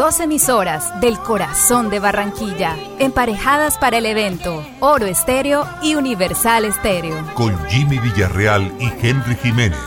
Dos 0.00 0.18
emisoras 0.18 0.98
del 1.02 1.18
corazón 1.18 1.90
de 1.90 1.98
Barranquilla, 1.98 2.74
emparejadas 2.98 3.76
para 3.76 3.98
el 3.98 4.06
evento 4.06 4.64
Oro 4.80 5.04
Estéreo 5.04 5.68
y 5.82 5.94
Universal 5.94 6.64
Estéreo. 6.64 7.22
Con 7.34 7.54
Jimmy 7.68 7.98
Villarreal 7.98 8.72
y 8.80 8.86
Henry 9.06 9.36
Jiménez, 9.36 9.78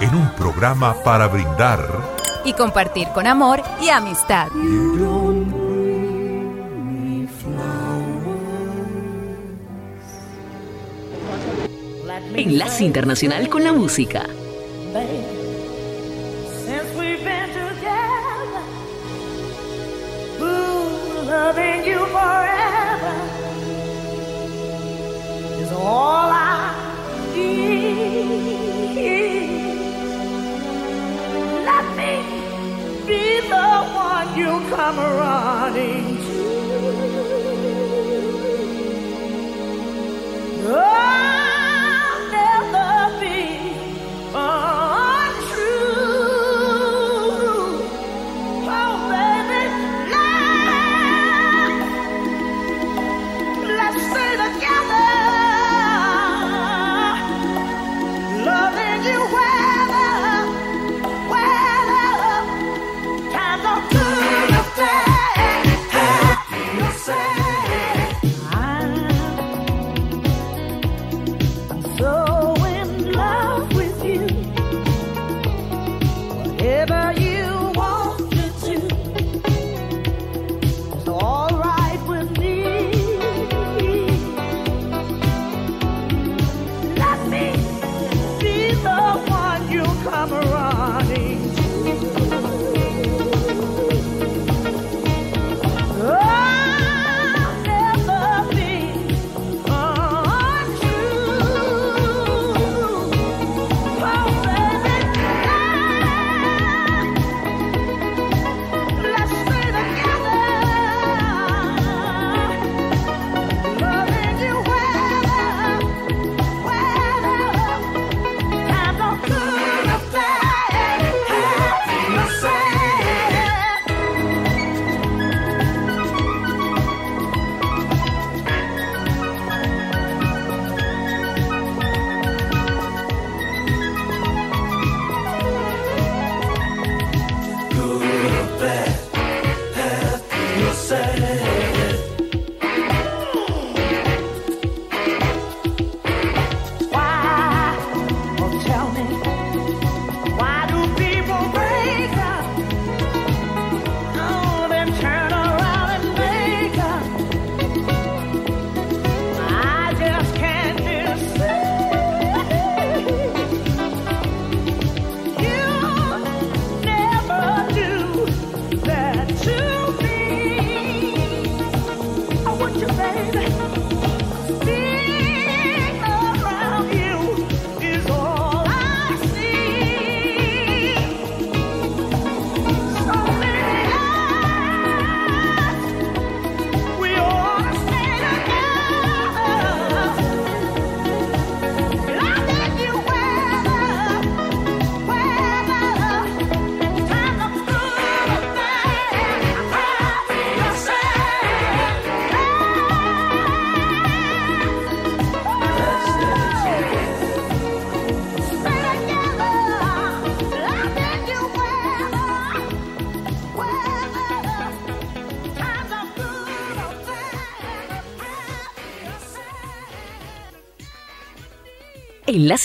en 0.00 0.14
un 0.14 0.30
programa 0.30 0.96
para 1.04 1.26
brindar 1.26 1.86
y 2.42 2.54
compartir 2.54 3.08
con 3.08 3.26
amor 3.26 3.62
y 3.82 3.90
amistad. 3.90 4.48
Enlace 12.34 12.84
Internacional 12.84 13.50
con 13.50 13.62
la 13.62 13.74
Música. 13.74 14.26
I'm 34.90 34.98
running. 34.98 36.19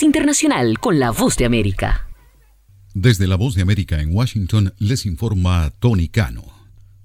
Internacional 0.01 0.79
con 0.79 0.99
la 0.99 1.11
Voz 1.11 1.37
de 1.37 1.45
América. 1.45 2.07
Desde 2.95 3.27
la 3.27 3.35
Voz 3.35 3.53
de 3.53 3.61
América 3.61 4.01
en 4.01 4.15
Washington 4.15 4.73
les 4.79 5.05
informa 5.05 5.71
Tony 5.79 6.07
Cano. 6.07 6.43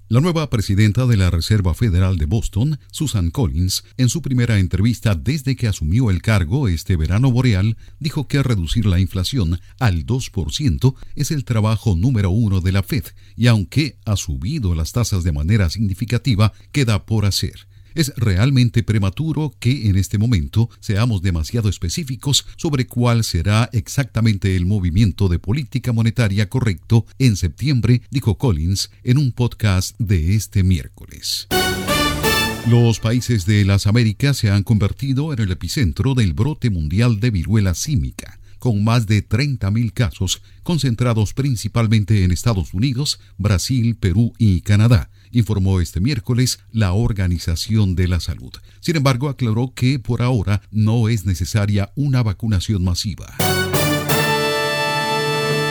La 0.07 0.19
nueva 0.19 0.49
presidenta 0.49 1.05
de 1.05 1.15
la 1.15 1.29
Reserva 1.29 1.75
Federal 1.75 2.17
de 2.17 2.25
Boston, 2.25 2.79
Susan 2.91 3.29
Collins, 3.29 3.83
en 3.97 4.09
su 4.09 4.23
primera 4.23 4.57
entrevista 4.57 5.13
desde 5.13 5.55
que 5.55 5.67
asumió 5.67 6.09
el 6.09 6.23
cargo 6.23 6.67
este 6.67 6.95
verano 6.95 7.31
boreal, 7.31 7.77
dijo 7.99 8.27
que 8.27 8.41
reducir 8.41 8.87
la 8.87 8.99
inflación 8.99 9.59
al 9.79 10.07
2% 10.07 10.95
es 11.15 11.29
el 11.29 11.45
trabajo 11.45 11.95
número 11.95 12.31
uno 12.31 12.61
de 12.61 12.71
la 12.71 12.81
Fed 12.81 13.05
y 13.37 13.45
aunque 13.45 13.99
ha 14.05 14.15
subido 14.15 14.73
las 14.73 14.91
tasas 14.91 15.23
de 15.23 15.31
manera 15.31 15.69
significativa, 15.69 16.51
queda 16.71 17.05
por 17.05 17.25
hacer. 17.25 17.67
Es 17.95 18.13
realmente 18.15 18.83
prematuro 18.83 19.53
que 19.59 19.89
en 19.89 19.95
este 19.95 20.17
momento 20.17 20.69
seamos 20.79 21.21
demasiado 21.21 21.69
específicos 21.69 22.45
sobre 22.55 22.87
cuál 22.87 23.23
será 23.23 23.69
exactamente 23.73 24.55
el 24.55 24.65
movimiento 24.65 25.27
de 25.27 25.39
política 25.39 25.91
monetaria 25.91 26.49
correcto 26.49 27.05
en 27.19 27.35
septiembre, 27.35 28.01
dijo 28.09 28.37
Collins 28.37 28.91
en 29.03 29.17
un 29.17 29.31
podcast 29.31 29.95
de 29.99 30.35
este 30.35 30.63
miércoles. 30.63 31.47
Los 32.69 32.99
países 32.99 33.45
de 33.45 33.65
las 33.65 33.87
Américas 33.87 34.37
se 34.37 34.51
han 34.51 34.63
convertido 34.63 35.33
en 35.33 35.39
el 35.39 35.51
epicentro 35.51 36.13
del 36.13 36.33
brote 36.33 36.69
mundial 36.69 37.19
de 37.19 37.31
viruela 37.31 37.73
símica 37.73 38.40
con 38.61 38.83
más 38.83 39.07
de 39.07 39.27
30.000 39.27 39.91
casos, 39.91 40.43
concentrados 40.61 41.33
principalmente 41.33 42.23
en 42.23 42.29
Estados 42.29 42.75
Unidos, 42.75 43.19
Brasil, 43.39 43.95
Perú 43.95 44.33
y 44.37 44.61
Canadá, 44.61 45.09
informó 45.31 45.81
este 45.81 45.99
miércoles 45.99 46.59
la 46.71 46.93
Organización 46.93 47.95
de 47.95 48.07
la 48.07 48.19
Salud. 48.19 48.53
Sin 48.79 48.97
embargo, 48.97 49.29
aclaró 49.29 49.73
que 49.73 49.97
por 49.97 50.21
ahora 50.21 50.61
no 50.69 51.09
es 51.09 51.25
necesaria 51.25 51.91
una 51.95 52.21
vacunación 52.21 52.83
masiva. 52.83 53.35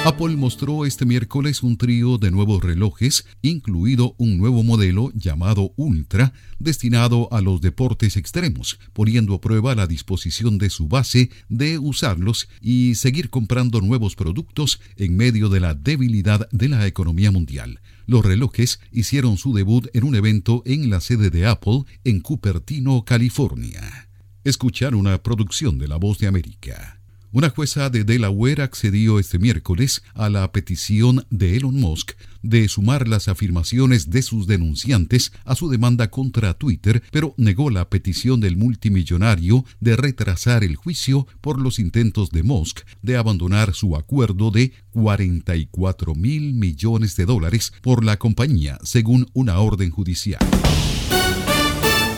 Apple 0.06 0.34
mostró 0.36 0.86
este 0.86 1.04
miércoles 1.04 1.62
un 1.62 1.76
trío 1.76 2.16
de 2.16 2.30
nuevos 2.30 2.62
relojes, 2.64 3.26
incluido 3.42 4.14
un 4.16 4.38
nuevo 4.38 4.62
modelo 4.62 5.12
llamado 5.14 5.74
Ultra, 5.76 6.32
destinado 6.58 7.28
a 7.32 7.42
los 7.42 7.60
deportes 7.60 8.16
extremos, 8.16 8.80
poniendo 8.94 9.34
a 9.34 9.42
prueba 9.42 9.74
la 9.74 9.86
disposición 9.86 10.56
de 10.56 10.70
su 10.70 10.88
base 10.88 11.30
de 11.50 11.78
usarlos 11.78 12.48
y 12.62 12.94
seguir 12.94 13.28
comprando 13.28 13.82
nuevos 13.82 14.16
productos 14.16 14.80
en 14.96 15.18
medio 15.18 15.50
de 15.50 15.60
la 15.60 15.74
debilidad 15.74 16.48
de 16.50 16.70
la 16.70 16.86
economía 16.86 17.30
mundial. 17.30 17.80
Los 18.06 18.24
relojes 18.24 18.80
hicieron 18.90 19.36
su 19.36 19.52
debut 19.52 19.88
en 19.92 20.04
un 20.04 20.14
evento 20.14 20.62
en 20.64 20.88
la 20.88 21.00
sede 21.00 21.28
de 21.28 21.44
Apple 21.44 21.84
en 22.04 22.20
Cupertino, 22.20 23.04
California. 23.04 24.08
Escuchar 24.44 24.94
una 24.94 25.22
producción 25.22 25.78
de 25.78 25.88
La 25.88 25.96
Voz 25.96 26.18
de 26.18 26.26
América. 26.26 26.99
Una 27.32 27.50
jueza 27.50 27.90
de 27.90 28.02
Delaware 28.02 28.62
accedió 28.62 29.20
este 29.20 29.38
miércoles 29.38 30.02
a 30.14 30.28
la 30.28 30.50
petición 30.50 31.24
de 31.30 31.56
Elon 31.56 31.76
Musk 31.76 32.14
de 32.42 32.66
sumar 32.66 33.06
las 33.06 33.28
afirmaciones 33.28 34.10
de 34.10 34.22
sus 34.22 34.48
denunciantes 34.48 35.30
a 35.44 35.54
su 35.54 35.70
demanda 35.70 36.10
contra 36.10 36.54
Twitter, 36.54 37.04
pero 37.12 37.34
negó 37.36 37.70
la 37.70 37.88
petición 37.88 38.40
del 38.40 38.56
multimillonario 38.56 39.64
de 39.78 39.94
retrasar 39.94 40.64
el 40.64 40.74
juicio 40.74 41.28
por 41.40 41.60
los 41.60 41.78
intentos 41.78 42.30
de 42.30 42.42
Musk 42.42 42.80
de 43.00 43.16
abandonar 43.16 43.74
su 43.74 43.94
acuerdo 43.94 44.50
de 44.50 44.72
44 44.90 46.16
mil 46.16 46.54
millones 46.54 47.14
de 47.14 47.26
dólares 47.26 47.72
por 47.80 48.04
la 48.04 48.16
compañía, 48.16 48.76
según 48.82 49.30
una 49.34 49.60
orden 49.60 49.90
judicial. 49.90 50.40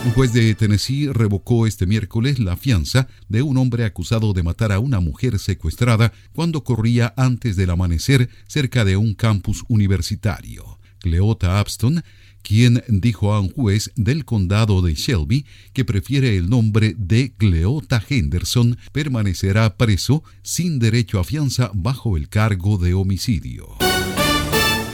Un 0.05 0.11
juez 0.11 0.33
de 0.33 0.53
Tennessee 0.53 1.07
revocó 1.13 1.65
este 1.65 1.85
miércoles 1.85 2.37
la 2.37 2.57
fianza 2.57 3.07
de 3.29 3.41
un 3.41 3.57
hombre 3.57 3.85
acusado 3.85 4.33
de 4.33 4.43
matar 4.43 4.73
a 4.73 4.79
una 4.79 4.99
mujer 4.99 5.39
secuestrada 5.39 6.11
cuando 6.33 6.65
corría 6.65 7.13
antes 7.15 7.55
del 7.55 7.69
amanecer 7.69 8.29
cerca 8.45 8.83
de 8.83 8.97
un 8.97 9.13
campus 9.13 9.63
universitario. 9.69 10.77
Cleota 10.99 11.57
Abston, 11.57 12.03
quien 12.41 12.83
dijo 12.89 13.33
a 13.33 13.39
un 13.39 13.49
juez 13.49 13.91
del 13.95 14.25
condado 14.25 14.81
de 14.81 14.93
Shelby 14.93 15.45
que 15.71 15.85
prefiere 15.85 16.35
el 16.35 16.49
nombre 16.49 16.95
de 16.97 17.33
Cleota 17.37 18.03
Henderson, 18.05 18.77
permanecerá 18.91 19.77
preso 19.77 20.21
sin 20.41 20.79
derecho 20.79 21.17
a 21.17 21.23
fianza 21.23 21.71
bajo 21.73 22.17
el 22.17 22.27
cargo 22.27 22.77
de 22.77 22.93
homicidio. 22.93 23.77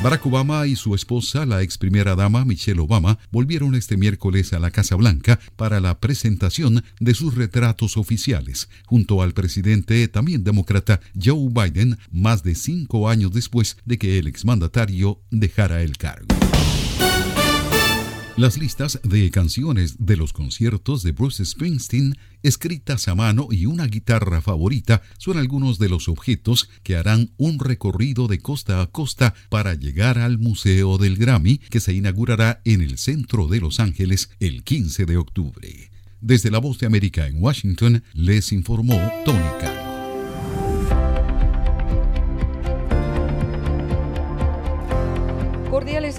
Barack 0.02 0.26
Obama 0.28 0.66
y 0.66 0.78
su 0.78 0.96
esposa, 0.96 1.46
la 1.46 1.62
ex 1.62 1.78
primera 1.78 2.16
dama 2.16 2.46
Michelle 2.46 2.80
Obama, 2.80 3.20
volvieron 3.32 3.76
este 3.76 3.98
miércoles 3.98 4.54
a 4.54 4.60
la 4.60 4.72
Casa 4.72 4.96
Blanca 4.96 5.42
para 5.58 5.82
la 5.82 6.00
presentación 6.00 6.86
de 7.02 7.14
sus 7.14 7.36
retratos 7.36 7.98
oficiales, 7.98 8.70
junto 8.86 9.22
al 9.22 9.34
presidente 9.34 10.08
también 10.08 10.46
demócrata 10.46 11.02
Joe 11.22 11.50
Biden, 11.50 11.98
más 12.12 12.44
de 12.44 12.56
cinco 12.56 13.10
años 13.10 13.34
después 13.34 13.76
de 13.84 13.98
que 13.98 14.20
el 14.20 14.28
exmandatario 14.28 15.20
dejara 15.32 15.82
el 15.82 15.98
cargo. 15.98 16.28
Las 18.40 18.58
listas 18.58 19.02
de 19.04 19.30
canciones 19.32 19.98
de 20.00 20.16
los 20.16 20.32
conciertos 20.32 21.04
de 21.04 21.12
Bruce 21.12 21.44
Springsteen, 21.44 22.16
escritas 22.42 23.10
a 23.10 23.14
mano 23.14 23.50
y 23.52 23.66
una 23.66 23.86
guitarra 23.86 24.40
favorita 24.40 25.02
son 25.18 25.38
algunos 25.38 25.78
de 25.78 25.90
los 25.90 26.08
objetos 26.08 26.70
que 26.82 26.96
harán 26.96 27.32
un 27.36 27.60
recorrido 27.60 28.30
de 28.30 28.40
costa 28.40 28.82
a 28.82 28.88
costa 28.88 29.34
para 29.50 29.74
llegar 29.74 30.20
al 30.20 30.38
Museo 30.38 30.98
del 30.98 31.18
Grammy 31.18 31.58
que 31.58 31.82
se 31.82 31.92
inaugurará 31.92 32.62
en 32.64 32.80
el 32.80 32.98
centro 32.98 33.50
de 33.50 33.60
Los 33.60 33.82
Ángeles 33.82 34.30
el 34.40 34.64
15 34.64 35.06
de 35.06 35.18
octubre. 35.18 35.92
Desde 36.22 36.50
la 36.50 36.60
Voz 36.60 36.80
de 36.80 36.88
América 36.88 37.28
en 37.28 37.44
Washington 37.44 38.06
les 38.14 38.54
informó 38.54 38.96
Tony 39.26 39.50
Cano. 39.60 39.89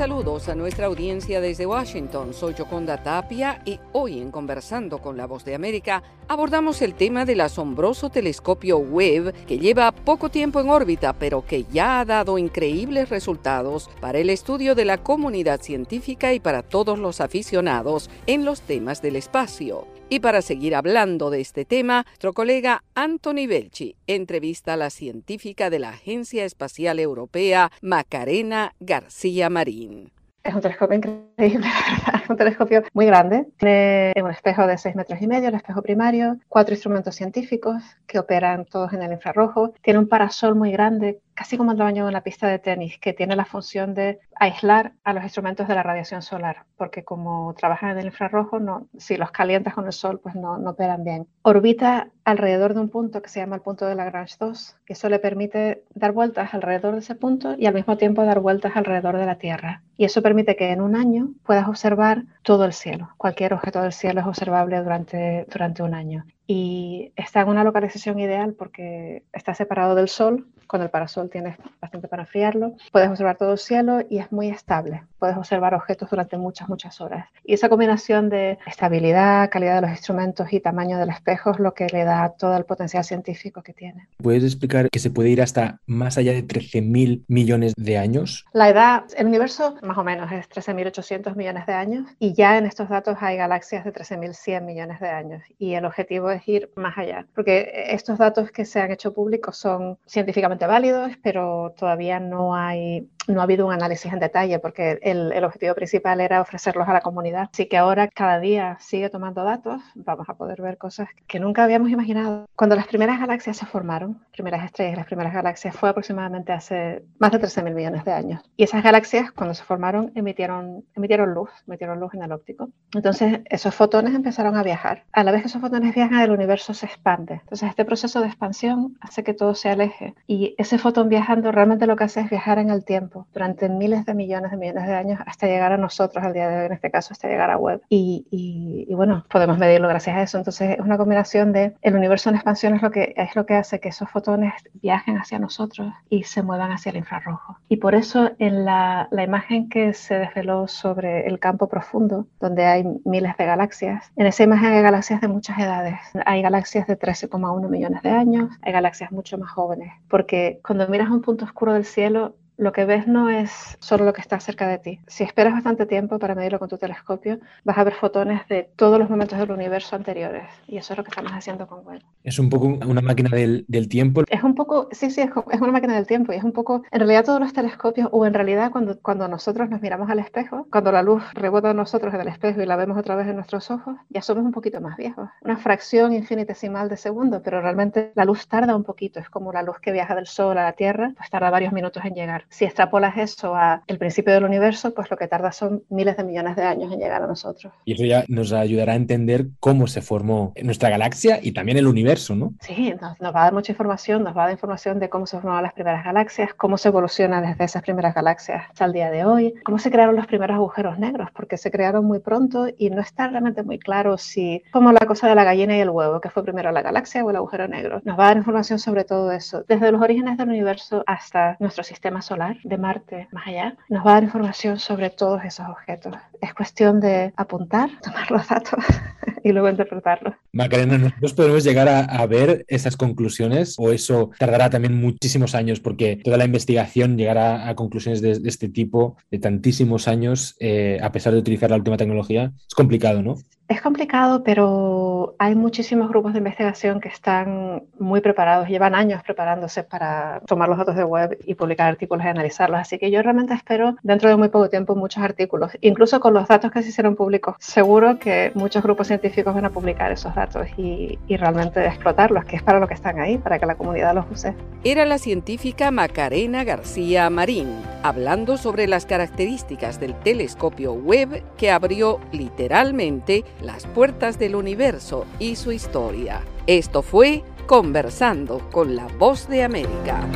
Saludos 0.00 0.48
a 0.48 0.54
nuestra 0.54 0.86
audiencia 0.86 1.42
desde 1.42 1.66
Washington. 1.66 2.32
Soy 2.32 2.54
Yoconda 2.54 3.02
Tapia 3.02 3.60
y 3.66 3.78
hoy 3.92 4.18
en 4.18 4.30
Conversando 4.30 4.96
con 4.96 5.18
la 5.18 5.26
Voz 5.26 5.44
de 5.44 5.54
América 5.54 6.02
abordamos 6.26 6.80
el 6.80 6.94
tema 6.94 7.26
del 7.26 7.42
asombroso 7.42 8.08
telescopio 8.08 8.78
Webb 8.78 9.34
que 9.44 9.58
lleva 9.58 9.92
poco 9.92 10.30
tiempo 10.30 10.58
en 10.58 10.70
órbita 10.70 11.12
pero 11.12 11.44
que 11.44 11.64
ya 11.64 12.00
ha 12.00 12.06
dado 12.06 12.38
increíbles 12.38 13.10
resultados 13.10 13.90
para 14.00 14.20
el 14.20 14.30
estudio 14.30 14.74
de 14.74 14.86
la 14.86 14.96
comunidad 14.96 15.60
científica 15.60 16.32
y 16.32 16.40
para 16.40 16.62
todos 16.62 16.98
los 16.98 17.20
aficionados 17.20 18.08
en 18.26 18.46
los 18.46 18.62
temas 18.62 19.02
del 19.02 19.16
espacio. 19.16 19.99
Y 20.12 20.18
para 20.18 20.42
seguir 20.42 20.74
hablando 20.74 21.30
de 21.30 21.40
este 21.40 21.64
tema, 21.64 22.02
nuestro 22.04 22.32
colega 22.32 22.82
Anthony 22.96 23.46
Belchi 23.48 23.94
entrevista 24.08 24.72
a 24.72 24.76
la 24.76 24.90
científica 24.90 25.70
de 25.70 25.78
la 25.78 25.90
Agencia 25.90 26.44
Espacial 26.44 26.98
Europea, 26.98 27.70
Macarena 27.80 28.74
García 28.80 29.48
Marín. 29.50 30.10
Es 30.42 30.52
un 30.52 30.62
telescopio 30.62 30.96
increíble, 30.96 31.64
Es 32.24 32.28
un 32.28 32.36
telescopio 32.36 32.82
muy 32.92 33.06
grande. 33.06 33.46
Tiene 33.56 34.14
un 34.20 34.32
espejo 34.32 34.66
de 34.66 34.78
6 34.78 34.96
metros 34.96 35.22
y 35.22 35.28
medio, 35.28 35.48
el 35.48 35.54
espejo 35.54 35.80
primario, 35.80 36.38
cuatro 36.48 36.74
instrumentos 36.74 37.14
científicos 37.14 37.80
que 38.08 38.18
operan 38.18 38.64
todos 38.64 38.92
en 38.92 39.02
el 39.02 39.12
infrarrojo. 39.12 39.74
Tiene 39.80 40.00
un 40.00 40.08
parasol 40.08 40.56
muy 40.56 40.72
grande, 40.72 41.20
casi 41.40 41.56
como 41.56 41.72
el 41.72 41.78
tamaño 41.78 42.04
de 42.04 42.10
una 42.10 42.20
pista 42.20 42.48
de 42.48 42.58
tenis, 42.58 42.98
que 42.98 43.14
tiene 43.14 43.34
la 43.34 43.46
función 43.46 43.94
de 43.94 44.20
aislar 44.34 44.92
a 45.04 45.14
los 45.14 45.22
instrumentos 45.24 45.66
de 45.68 45.74
la 45.74 45.82
radiación 45.82 46.20
solar, 46.20 46.66
porque 46.76 47.02
como 47.02 47.54
trabajan 47.54 47.92
en 47.92 48.00
el 48.00 48.06
infrarrojo, 48.08 48.60
no, 48.60 48.88
si 48.98 49.16
los 49.16 49.30
calientas 49.30 49.72
con 49.72 49.86
el 49.86 49.94
sol, 49.94 50.20
pues 50.22 50.34
no, 50.34 50.58
no 50.58 50.72
operan 50.72 51.02
bien. 51.02 51.26
Orbita 51.40 52.10
alrededor 52.24 52.74
de 52.74 52.80
un 52.80 52.90
punto 52.90 53.22
que 53.22 53.30
se 53.30 53.40
llama 53.40 53.56
el 53.56 53.62
punto 53.62 53.86
de 53.86 53.94
Lagrange 53.94 54.36
2, 54.38 54.76
que 54.84 54.92
eso 54.92 55.08
le 55.08 55.18
permite 55.18 55.82
dar 55.94 56.12
vueltas 56.12 56.52
alrededor 56.52 56.92
de 56.92 57.00
ese 57.00 57.14
punto 57.14 57.54
y 57.56 57.64
al 57.64 57.72
mismo 57.72 57.96
tiempo 57.96 58.22
dar 58.22 58.40
vueltas 58.40 58.76
alrededor 58.76 59.16
de 59.16 59.24
la 59.24 59.36
Tierra. 59.36 59.82
Y 59.96 60.04
eso 60.04 60.20
permite 60.20 60.56
que 60.56 60.72
en 60.72 60.82
un 60.82 60.94
año 60.94 61.30
puedas 61.42 61.66
observar 61.68 62.24
todo 62.42 62.66
el 62.66 62.74
cielo. 62.74 63.14
Cualquier 63.16 63.54
objeto 63.54 63.80
del 63.80 63.94
cielo 63.94 64.20
es 64.20 64.26
observable 64.26 64.78
durante, 64.82 65.46
durante 65.50 65.82
un 65.82 65.94
año. 65.94 66.26
Y 66.46 67.12
está 67.16 67.40
en 67.40 67.48
una 67.48 67.64
localización 67.64 68.18
ideal 68.18 68.52
porque 68.52 69.24
está 69.32 69.54
separado 69.54 69.94
del 69.94 70.08
Sol, 70.08 70.46
con 70.70 70.82
el 70.82 70.88
parasol 70.88 71.28
tienes 71.28 71.56
bastante 71.80 72.06
para 72.06 72.22
enfriarlo. 72.22 72.76
Puedes 72.92 73.08
observar 73.08 73.36
todo 73.36 73.52
el 73.52 73.58
cielo 73.58 74.02
y 74.08 74.18
es 74.18 74.30
muy 74.30 74.48
estable. 74.50 75.02
Puedes 75.18 75.36
observar 75.36 75.74
objetos 75.74 76.08
durante 76.08 76.38
muchas, 76.38 76.68
muchas 76.68 77.00
horas. 77.00 77.26
Y 77.44 77.54
esa 77.54 77.68
combinación 77.68 78.28
de 78.28 78.56
estabilidad, 78.66 79.50
calidad 79.50 79.74
de 79.74 79.80
los 79.80 79.90
instrumentos 79.90 80.52
y 80.52 80.60
tamaño 80.60 80.96
del 80.96 81.10
espejo 81.10 81.50
es 81.50 81.58
lo 81.58 81.74
que 81.74 81.88
le 81.88 82.04
da 82.04 82.34
todo 82.38 82.56
el 82.56 82.64
potencial 82.64 83.02
científico 83.02 83.62
que 83.64 83.72
tiene. 83.72 84.06
¿Puedes 84.22 84.44
explicar 84.44 84.88
que 84.90 85.00
se 85.00 85.10
puede 85.10 85.30
ir 85.30 85.42
hasta 85.42 85.80
más 85.86 86.16
allá 86.16 86.32
de 86.32 86.46
13.000 86.46 87.24
millones 87.26 87.74
de 87.76 87.98
años? 87.98 88.46
La 88.52 88.68
edad, 88.68 89.02
el 89.16 89.26
universo 89.26 89.74
más 89.82 89.98
o 89.98 90.04
menos 90.04 90.30
es 90.30 90.48
13.800 90.48 91.34
millones 91.34 91.66
de 91.66 91.72
años 91.72 92.06
y 92.20 92.32
ya 92.34 92.56
en 92.56 92.66
estos 92.66 92.88
datos 92.88 93.16
hay 93.20 93.36
galaxias 93.36 93.84
de 93.84 93.92
13.100 93.92 94.62
millones 94.62 95.00
de 95.00 95.08
años 95.08 95.42
y 95.58 95.74
el 95.74 95.84
objetivo 95.84 96.30
es 96.30 96.46
ir 96.46 96.70
más 96.76 96.96
allá, 96.96 97.26
porque 97.34 97.72
estos 97.88 98.18
datos 98.18 98.52
que 98.52 98.64
se 98.64 98.80
han 98.80 98.92
hecho 98.92 99.12
públicos 99.12 99.56
son 99.56 99.98
científicamente 100.06 100.59
válidos, 100.66 101.12
pero 101.22 101.74
todavía 101.76 102.20
no 102.20 102.54
hay 102.54 103.08
no 103.30 103.40
ha 103.40 103.44
habido 103.44 103.66
un 103.66 103.72
análisis 103.72 104.12
en 104.12 104.18
detalle 104.18 104.58
porque 104.58 104.98
el, 105.02 105.32
el, 105.32 105.44
objetivo 105.44 105.74
principal 105.74 106.20
era 106.20 106.40
ofrecerlos 106.40 106.88
a 106.88 106.92
la 106.92 107.00
comunidad. 107.00 107.48
Así 107.52 107.66
que 107.66 107.76
ahora 107.76 108.08
cada 108.08 108.40
día 108.40 108.76
sigue 108.80 109.10
tomando 109.10 109.44
datos, 109.44 109.80
vamos 109.94 110.28
a 110.28 110.34
poder 110.34 110.60
ver 110.62 110.78
cosas 110.78 111.08
que 111.26 111.40
nunca 111.40 111.64
habíamos 111.64 111.90
imaginado. 111.90 112.46
Cuando 112.56 112.76
las 112.76 112.86
primeras 112.86 113.20
galaxias 113.20 113.56
se 113.56 113.66
formaron, 113.66 114.24
primeras 114.32 114.64
estrellas, 114.64 114.96
las 114.96 115.06
primeras 115.06 115.32
galaxias, 115.32 115.74
fue 115.74 115.88
aproximadamente 115.88 116.52
hace 116.52 117.02
más 117.18 117.32
de 117.32 117.38
13 117.38 117.62
mil 117.62 117.74
millones 117.74 118.04
de 118.04 118.12
años. 118.12 118.42
Y 118.56 118.64
esas 118.64 118.82
galaxias, 118.82 119.32
cuando 119.32 119.54
se 119.54 119.64
formaron, 119.64 120.12
emitieron, 120.14 120.84
emitieron 120.94 121.34
luz, 121.34 121.50
emitieron 121.66 122.00
luz 122.00 122.14
en 122.14 122.22
el 122.22 122.32
óptico. 122.32 122.70
Entonces, 122.94 123.40
esos 123.46 123.74
fotones 123.74 124.14
empezaron 124.14 124.56
a 124.56 124.62
viajar. 124.62 125.04
A 125.12 125.24
la 125.24 125.32
vez 125.32 125.42
que 125.42 125.48
esos 125.48 125.60
fotones 125.60 125.94
viajan, 125.94 126.20
el 126.20 126.30
universo 126.30 126.74
se 126.74 126.86
expande. 126.86 127.34
Entonces, 127.34 127.68
este 127.68 127.84
proceso 127.84 128.20
de 128.20 128.26
expansión 128.26 128.96
hace 129.00 129.24
que 129.24 129.34
todo 129.34 129.54
se 129.54 129.68
aleje. 129.68 130.14
Y 130.26 130.49
ese 130.58 130.78
fotón 130.78 131.08
viajando 131.08 131.52
realmente 131.52 131.86
lo 131.86 131.96
que 131.96 132.04
hace 132.04 132.20
es 132.20 132.30
viajar 132.30 132.58
en 132.58 132.70
el 132.70 132.84
tiempo 132.84 133.26
durante 133.32 133.68
miles 133.68 134.04
de 134.06 134.14
millones 134.14 134.50
de 134.50 134.56
millones 134.56 134.86
de 134.86 134.94
años 134.94 135.20
hasta 135.26 135.46
llegar 135.46 135.72
a 135.72 135.76
nosotros 135.76 136.24
al 136.24 136.32
día 136.32 136.48
de 136.48 136.60
hoy, 136.60 136.66
en 136.66 136.72
este 136.72 136.90
caso, 136.90 137.12
hasta 137.12 137.28
llegar 137.28 137.50
a 137.50 137.56
web. 137.56 137.82
Y, 137.88 138.26
y, 138.30 138.94
bueno, 138.94 139.24
podemos 139.30 139.58
medirlo 139.58 139.88
gracias 139.88 140.16
a 140.16 140.22
eso. 140.22 140.38
Entonces, 140.38 140.78
es 140.78 140.80
una 140.80 140.98
combinación 140.98 141.52
de 141.52 141.74
el 141.82 141.96
universo 141.96 142.28
en 142.28 142.36
expansión 142.36 142.74
es 142.74 142.82
lo 142.82 142.90
que, 142.90 143.14
es 143.16 143.34
lo 143.36 143.46
que 143.46 143.54
hace 143.54 143.80
que 143.80 143.88
esos 143.88 144.10
fotones 144.10 144.52
viajen 144.74 145.16
hacia 145.16 145.38
nosotros 145.38 145.92
y 146.08 146.24
se 146.24 146.42
muevan 146.42 146.72
hacia 146.72 146.90
el 146.90 146.96
infrarrojo. 146.96 147.58
Y 147.68 147.76
por 147.76 147.94
eso 147.94 148.30
en 148.38 148.64
la, 148.64 149.08
la 149.10 149.22
imagen 149.22 149.68
que 149.68 149.92
se 149.94 150.18
desveló 150.18 150.68
sobre 150.68 151.26
el 151.26 151.38
campo 151.38 151.68
profundo, 151.68 152.26
donde 152.40 152.64
hay 152.66 152.84
miles 153.04 153.36
de 153.36 153.44
galaxias, 153.46 154.12
en 154.16 154.26
esa 154.26 154.42
imagen 154.42 154.72
hay 154.72 154.82
galaxias 154.82 155.20
de 155.20 155.28
muchas 155.28 155.58
edades. 155.58 155.98
Hay 156.26 156.42
galaxias 156.42 156.86
de 156.86 156.98
13,1 156.98 157.68
millones 157.68 158.02
de 158.02 158.10
años, 158.10 158.50
hay 158.62 158.72
galaxias 158.72 159.12
mucho 159.12 159.38
más 159.38 159.50
jóvenes, 159.50 159.92
porque 160.08 160.39
cuando 160.64 160.88
miras 160.88 161.10
un 161.10 161.22
punto 161.22 161.44
oscuro 161.44 161.74
del 161.74 161.84
cielo, 161.84 162.36
lo 162.60 162.72
que 162.72 162.84
ves 162.84 163.08
no 163.08 163.30
es 163.30 163.78
solo 163.80 164.04
lo 164.04 164.12
que 164.12 164.20
está 164.20 164.38
cerca 164.38 164.68
de 164.68 164.78
ti. 164.78 165.00
Si 165.06 165.24
esperas 165.24 165.54
bastante 165.54 165.86
tiempo 165.86 166.18
para 166.18 166.34
medirlo 166.34 166.58
con 166.58 166.68
tu 166.68 166.76
telescopio, 166.76 167.38
vas 167.64 167.78
a 167.78 167.84
ver 167.84 167.94
fotones 167.94 168.46
de 168.48 168.68
todos 168.76 168.98
los 168.98 169.08
momentos 169.08 169.38
del 169.38 169.50
universo 169.50 169.96
anteriores. 169.96 170.44
Y 170.68 170.76
eso 170.76 170.92
es 170.92 170.98
lo 170.98 171.02
que 171.02 171.08
estamos 171.08 171.32
haciendo 171.32 171.66
con 171.66 171.86
Webb. 171.86 172.02
Es 172.22 172.38
un 172.38 172.50
poco 172.50 172.66
una 172.66 173.00
máquina 173.00 173.30
del, 173.30 173.64
del 173.66 173.88
tiempo. 173.88 174.24
Es 174.28 174.42
un 174.42 174.54
poco, 174.54 174.90
sí, 174.92 175.10
sí, 175.10 175.22
es, 175.22 175.30
es, 175.50 175.60
una 175.60 175.72
máquina 175.72 175.94
del 175.94 176.06
tiempo. 176.06 176.34
Y 176.34 176.36
es 176.36 176.44
un 176.44 176.52
poco, 176.52 176.82
en 176.90 176.98
realidad 176.98 177.24
todos 177.24 177.40
los 177.40 177.54
telescopios, 177.54 178.10
o 178.12 178.26
en 178.26 178.34
realidad 178.34 178.70
cuando, 178.70 179.00
cuando 179.00 179.26
nosotros 179.26 179.70
nos 179.70 179.80
miramos 179.80 180.10
al 180.10 180.18
espejo, 180.18 180.66
cuando 180.70 180.92
la 180.92 181.02
luz 181.02 181.22
rebota 181.32 181.70
a 181.70 181.74
nosotros 181.74 182.12
en 182.12 182.20
el 182.20 182.28
espejo 182.28 182.60
y 182.60 182.66
la 182.66 182.76
vemos 182.76 182.98
otra 182.98 183.16
vez 183.16 183.26
en 183.26 183.36
nuestros 183.36 183.70
ojos, 183.70 183.96
ya 184.10 184.20
somos 184.20 184.44
un 184.44 184.52
poquito 184.52 184.82
más 184.82 184.98
viejos. 184.98 185.30
Una 185.40 185.56
fracción 185.56 186.12
infinitesimal 186.12 186.90
de 186.90 186.98
segundo, 186.98 187.42
pero 187.42 187.62
realmente 187.62 188.12
la 188.14 188.26
luz 188.26 188.46
tarda 188.48 188.76
un 188.76 188.84
poquito. 188.84 189.18
Es 189.18 189.30
como 189.30 189.50
la 189.50 189.62
luz 189.62 189.78
que 189.80 189.92
viaja 189.92 190.14
del 190.14 190.26
Sol 190.26 190.58
a 190.58 190.64
la 190.64 190.72
Tierra, 190.74 191.14
pues 191.16 191.30
tarda 191.30 191.48
varios 191.48 191.72
minutos 191.72 192.04
en 192.04 192.12
llegar. 192.12 192.44
Si 192.50 192.64
extrapolas 192.64 193.16
eso 193.16 193.54
al 193.54 193.98
principio 193.98 194.34
del 194.34 194.44
universo, 194.44 194.92
pues 194.92 195.10
lo 195.10 195.16
que 195.16 195.28
tarda 195.28 195.52
son 195.52 195.84
miles 195.88 196.16
de 196.16 196.24
millones 196.24 196.56
de 196.56 196.64
años 196.64 196.92
en 196.92 196.98
llegar 196.98 197.22
a 197.22 197.26
nosotros. 197.26 197.72
Y 197.84 197.94
eso 197.94 198.04
ya 198.04 198.24
nos 198.28 198.52
ayudará 198.52 198.92
a 198.92 198.96
entender 198.96 199.46
cómo 199.60 199.86
se 199.86 200.02
formó 200.02 200.52
nuestra 200.62 200.90
galaxia 200.90 201.38
y 201.42 201.52
también 201.52 201.78
el 201.78 201.86
universo, 201.86 202.34
¿no? 202.34 202.52
Sí, 202.60 202.92
nos, 203.00 203.20
nos 203.20 203.34
va 203.34 203.42
a 203.42 203.44
dar 203.44 203.52
mucha 203.52 203.72
información, 203.72 204.24
nos 204.24 204.36
va 204.36 204.42
a 204.42 204.44
dar 204.46 204.52
información 204.52 204.98
de 204.98 205.08
cómo 205.08 205.26
se 205.26 205.36
formaron 205.36 205.62
las 205.62 205.72
primeras 205.72 206.04
galaxias, 206.04 206.54
cómo 206.54 206.76
se 206.76 206.88
evoluciona 206.88 207.40
desde 207.40 207.64
esas 207.64 207.82
primeras 207.82 208.14
galaxias 208.14 208.64
hasta 208.68 208.84
el 208.84 208.92
día 208.92 209.10
de 209.10 209.24
hoy, 209.24 209.54
cómo 209.64 209.78
se 209.78 209.90
crearon 209.90 210.16
los 210.16 210.26
primeros 210.26 210.56
agujeros 210.56 210.98
negros, 210.98 211.28
porque 211.34 211.56
se 211.56 211.70
crearon 211.70 212.04
muy 212.04 212.18
pronto 212.18 212.66
y 212.76 212.90
no 212.90 213.00
está 213.00 213.28
realmente 213.28 213.62
muy 213.62 213.78
claro 213.78 214.18
si, 214.18 214.62
como 214.72 214.92
la 214.92 215.06
cosa 215.06 215.28
de 215.28 215.34
la 215.34 215.44
gallina 215.44 215.76
y 215.76 215.80
el 215.80 215.90
huevo, 215.90 216.20
que 216.20 216.30
fue 216.30 216.42
primero 216.42 216.72
la 216.72 216.82
galaxia 216.82 217.24
o 217.24 217.30
el 217.30 217.36
agujero 217.36 217.68
negro. 217.68 218.00
Nos 218.04 218.18
va 218.18 218.24
a 218.24 218.28
dar 218.28 218.36
información 218.36 218.78
sobre 218.78 219.04
todo 219.04 219.30
eso, 219.32 219.64
desde 219.68 219.92
los 219.92 220.00
orígenes 220.00 220.36
del 220.36 220.48
universo 220.48 221.04
hasta 221.06 221.56
nuestro 221.60 221.84
sistema 221.84 222.22
solar, 222.22 222.29
de 222.62 222.78
Marte 222.78 223.28
más 223.32 223.46
allá, 223.48 223.76
nos 223.88 224.06
va 224.06 224.12
a 224.12 224.14
dar 224.14 224.22
información 224.22 224.78
sobre 224.78 225.10
todos 225.10 225.42
esos 225.44 225.66
objetos. 225.68 226.14
Es 226.40 226.54
cuestión 226.54 227.00
de 227.00 227.32
apuntar, 227.36 227.90
tomar 228.02 228.30
los 228.30 228.46
datos 228.46 228.84
y 229.44 229.50
luego 229.50 229.68
interpretarlos. 229.68 230.34
Macarena, 230.52 230.96
¿nosotros 230.96 231.34
podemos 231.34 231.64
llegar 231.64 231.88
a, 231.88 232.26
ver 232.26 232.64
esas 232.68 232.96
conclusiones 232.96 233.74
o 233.78 233.90
eso 233.90 234.30
tardará 234.38 234.70
también 234.70 235.00
muchísimos 235.00 235.56
años 235.56 235.80
porque 235.80 236.20
toda 236.22 236.36
la 236.36 236.44
investigación 236.44 237.18
llegará 237.18 237.68
a 237.68 237.74
conclusiones 237.74 238.20
de, 238.20 238.38
de 238.38 238.48
este 238.48 238.68
tipo 238.68 239.16
de 239.30 239.40
tantísimos 239.40 240.06
años 240.06 240.54
eh, 240.60 241.00
a 241.02 241.10
pesar 241.10 241.32
de 241.32 241.40
utilizar 241.40 241.70
la 241.70 241.76
última 241.76 241.96
tecnología? 241.96 242.52
Es 242.68 242.74
complicado, 242.74 243.22
¿no? 243.22 243.36
Es 243.70 243.80
complicado, 243.82 244.42
pero 244.42 245.36
hay 245.38 245.54
muchísimos 245.54 246.08
grupos 246.08 246.32
de 246.32 246.38
investigación 246.38 247.00
que 247.00 247.08
están 247.08 247.84
muy 248.00 248.20
preparados, 248.20 248.68
llevan 248.68 248.96
años 248.96 249.22
preparándose 249.22 249.84
para 249.84 250.40
tomar 250.44 250.68
los 250.68 250.76
datos 250.76 250.96
de 250.96 251.04
web 251.04 251.38
y 251.46 251.54
publicar 251.54 251.86
artículos 251.86 252.24
y 252.24 252.28
analizarlos. 252.28 252.80
Así 252.80 252.98
que 252.98 253.12
yo 253.12 253.22
realmente 253.22 253.54
espero 253.54 253.94
dentro 254.02 254.28
de 254.28 254.34
muy 254.34 254.48
poco 254.48 254.68
tiempo 254.68 254.96
muchos 254.96 255.22
artículos, 255.22 255.70
incluso 255.82 256.18
con 256.18 256.34
los 256.34 256.48
datos 256.48 256.72
que 256.72 256.82
se 256.82 256.88
hicieron 256.88 257.14
públicos. 257.14 257.54
Seguro 257.60 258.18
que 258.18 258.50
muchos 258.56 258.82
grupos 258.82 259.06
científicos 259.06 259.54
van 259.54 259.66
a 259.66 259.70
publicar 259.70 260.10
esos 260.10 260.34
datos 260.34 260.66
y, 260.76 261.16
realmente 261.28 261.86
explotarlos, 261.86 262.44
que 262.46 262.56
es 262.56 262.64
para 262.64 262.80
lo 262.80 262.88
que 262.88 262.94
están 262.94 263.20
ahí, 263.20 263.38
para 263.38 263.60
que 263.60 263.66
la 263.66 263.76
comunidad 263.76 264.16
los 264.16 264.28
use. 264.32 264.52
Era 264.82 265.04
la 265.04 265.18
científica 265.18 265.92
Macarena 265.92 266.64
García 266.64 267.30
Marín, 267.30 267.68
hablando 268.02 268.56
sobre 268.56 268.88
las 268.88 269.06
características 269.06 270.00
del 270.00 270.16
telescopio 270.16 270.92
Webb 270.92 271.44
que 271.56 271.70
abrió 271.70 272.18
literalmente 272.32 273.44
las 273.62 273.86
puertas 273.86 274.38
del 274.38 274.54
universo 274.54 275.26
y 275.38 275.56
su 275.56 275.72
historia. 275.72 276.42
Esto 276.66 277.02
fue 277.02 277.44
Conversando 277.66 278.70
con 278.70 278.96
la 278.96 279.06
Voz 279.18 279.48
de 279.48 279.62
América. 279.62 280.26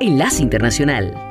Enlace 0.00 0.42
Internacional 0.42 1.27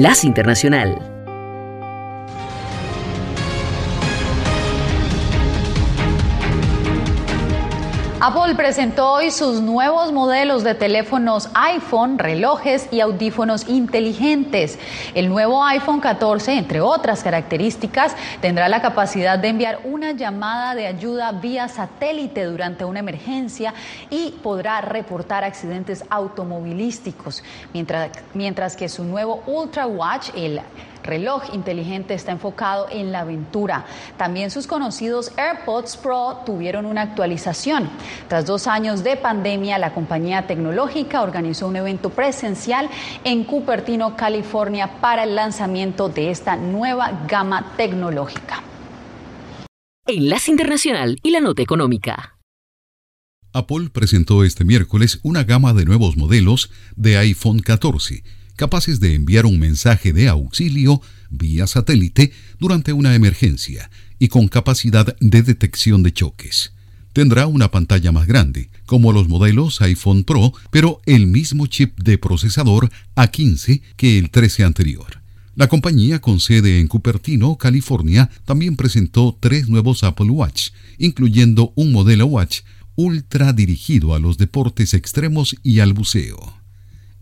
Enlace 0.00 0.26
Internacional. 0.26 1.09
Presentó 8.70 9.10
hoy 9.10 9.32
sus 9.32 9.60
nuevos 9.60 10.12
modelos 10.12 10.62
de 10.62 10.76
teléfonos 10.76 11.48
iPhone, 11.54 12.20
relojes 12.20 12.86
y 12.92 13.00
audífonos 13.00 13.68
inteligentes. 13.68 14.78
El 15.12 15.28
nuevo 15.28 15.64
iPhone 15.64 15.98
14, 15.98 16.56
entre 16.56 16.80
otras 16.80 17.24
características, 17.24 18.14
tendrá 18.40 18.68
la 18.68 18.80
capacidad 18.80 19.40
de 19.40 19.48
enviar 19.48 19.80
una 19.82 20.12
llamada 20.12 20.76
de 20.76 20.86
ayuda 20.86 21.32
vía 21.32 21.66
satélite 21.66 22.44
durante 22.44 22.84
una 22.84 23.00
emergencia 23.00 23.74
y 24.08 24.36
podrá 24.40 24.80
reportar 24.82 25.42
accidentes 25.42 26.04
automovilísticos, 26.08 27.42
mientras, 27.74 28.10
mientras 28.34 28.76
que 28.76 28.88
su 28.88 29.02
nuevo 29.02 29.42
Ultra 29.48 29.88
Watch, 29.88 30.28
el 30.36 30.60
reloj 31.10 31.42
inteligente 31.52 32.14
está 32.14 32.32
enfocado 32.32 32.86
en 32.90 33.12
la 33.12 33.20
aventura. 33.20 33.84
También 34.16 34.50
sus 34.50 34.66
conocidos 34.66 35.32
AirPods 35.36 35.98
Pro 35.98 36.38
tuvieron 36.46 36.86
una 36.86 37.02
actualización. 37.02 37.90
Tras 38.28 38.46
dos 38.46 38.66
años 38.66 39.04
de 39.04 39.16
pandemia, 39.16 39.76
la 39.78 39.92
compañía 39.92 40.46
tecnológica 40.46 41.20
organizó 41.20 41.66
un 41.66 41.76
evento 41.76 42.10
presencial 42.10 42.88
en 43.24 43.44
Cupertino, 43.44 44.16
California, 44.16 45.00
para 45.00 45.24
el 45.24 45.34
lanzamiento 45.34 46.08
de 46.08 46.30
esta 46.30 46.56
nueva 46.56 47.26
gama 47.28 47.72
tecnológica. 47.76 48.62
Enlace 50.06 50.50
Internacional 50.50 51.18
y 51.22 51.30
la 51.30 51.40
nota 51.40 51.62
económica. 51.62 52.38
Apple 53.52 53.90
presentó 53.92 54.44
este 54.44 54.64
miércoles 54.64 55.18
una 55.24 55.42
gama 55.42 55.72
de 55.74 55.84
nuevos 55.84 56.16
modelos 56.16 56.70
de 56.94 57.18
iPhone 57.18 57.58
14 57.58 58.22
capaces 58.60 59.00
de 59.00 59.14
enviar 59.14 59.46
un 59.46 59.58
mensaje 59.58 60.12
de 60.12 60.28
auxilio 60.28 61.00
vía 61.30 61.66
satélite 61.66 62.30
durante 62.58 62.92
una 62.92 63.14
emergencia 63.14 63.90
y 64.18 64.28
con 64.28 64.48
capacidad 64.48 65.16
de 65.18 65.42
detección 65.42 66.02
de 66.02 66.12
choques. 66.12 66.74
Tendrá 67.14 67.46
una 67.46 67.70
pantalla 67.70 68.12
más 68.12 68.26
grande, 68.26 68.68
como 68.84 69.14
los 69.14 69.30
modelos 69.30 69.80
iPhone 69.80 70.24
Pro, 70.24 70.52
pero 70.70 71.00
el 71.06 71.26
mismo 71.26 71.68
chip 71.68 71.98
de 72.00 72.18
procesador 72.18 72.90
A15 73.16 73.80
que 73.96 74.18
el 74.18 74.28
13 74.28 74.64
anterior. 74.64 75.22
La 75.54 75.68
compañía 75.68 76.20
con 76.20 76.38
sede 76.38 76.80
en 76.80 76.86
Cupertino, 76.86 77.56
California, 77.56 78.28
también 78.44 78.76
presentó 78.76 79.38
tres 79.40 79.70
nuevos 79.70 80.04
Apple 80.04 80.28
Watch, 80.28 80.72
incluyendo 80.98 81.72
un 81.76 81.92
modelo 81.92 82.26
Watch 82.26 82.60
ultra 82.94 83.54
dirigido 83.54 84.14
a 84.14 84.18
los 84.18 84.36
deportes 84.36 84.92
extremos 84.92 85.56
y 85.62 85.80
al 85.80 85.94
buceo. 85.94 86.60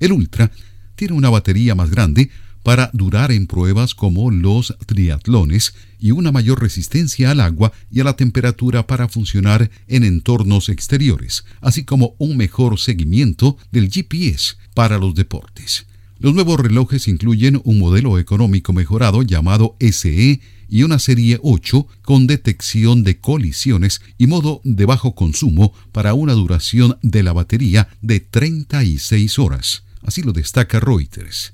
El 0.01 0.11
Ultra 0.11 0.51
tiene 0.99 1.14
una 1.14 1.30
batería 1.30 1.76
más 1.76 1.90
grande 1.90 2.28
para 2.64 2.90
durar 2.92 3.30
en 3.30 3.46
pruebas 3.46 3.94
como 3.94 4.32
los 4.32 4.76
triatlones 4.84 5.74
y 6.01 6.11
una 6.11 6.32
mayor 6.32 6.61
resistencia 6.61 7.30
al 7.30 7.40
agua 7.40 7.72
y 7.88 8.01
a 8.01 8.05
la 8.05 8.16
temperatura 8.16 8.86
para 8.86 9.09
funcionar 9.09 9.70
en 9.86 10.03
entornos 10.03 10.68
exteriores, 10.68 11.44
así 11.61 11.84
como 11.84 12.16
un 12.18 12.36
mejor 12.36 12.80
seguimiento 12.80 13.57
del 13.70 13.90
GPS 13.90 14.57
para 14.74 14.99
los 14.99 15.14
deportes. 15.14 15.86
Los 16.18 16.34
nuevos 16.34 16.59
relojes 16.59 17.07
incluyen 17.07 17.61
un 17.62 17.78
modelo 17.78 18.18
económico 18.18 18.72
mejorado 18.72 19.22
llamado 19.22 19.76
SE 19.78 20.40
y 20.68 20.82
una 20.82 20.99
serie 20.99 21.38
8 21.42 21.86
con 22.03 22.26
detección 22.26 23.05
de 23.05 23.20
colisiones 23.20 24.01
y 24.18 24.26
modo 24.26 24.61
de 24.64 24.84
bajo 24.84 25.14
consumo 25.14 25.72
para 25.92 26.14
una 26.14 26.32
duración 26.32 26.99
de 27.03 27.22
la 27.22 27.32
batería 27.32 27.86
de 28.03 28.18
36 28.18 29.38
horas. 29.38 29.84
Así 30.03 30.22
lo 30.22 30.32
destaca 30.32 30.80
Reuters. 30.80 31.53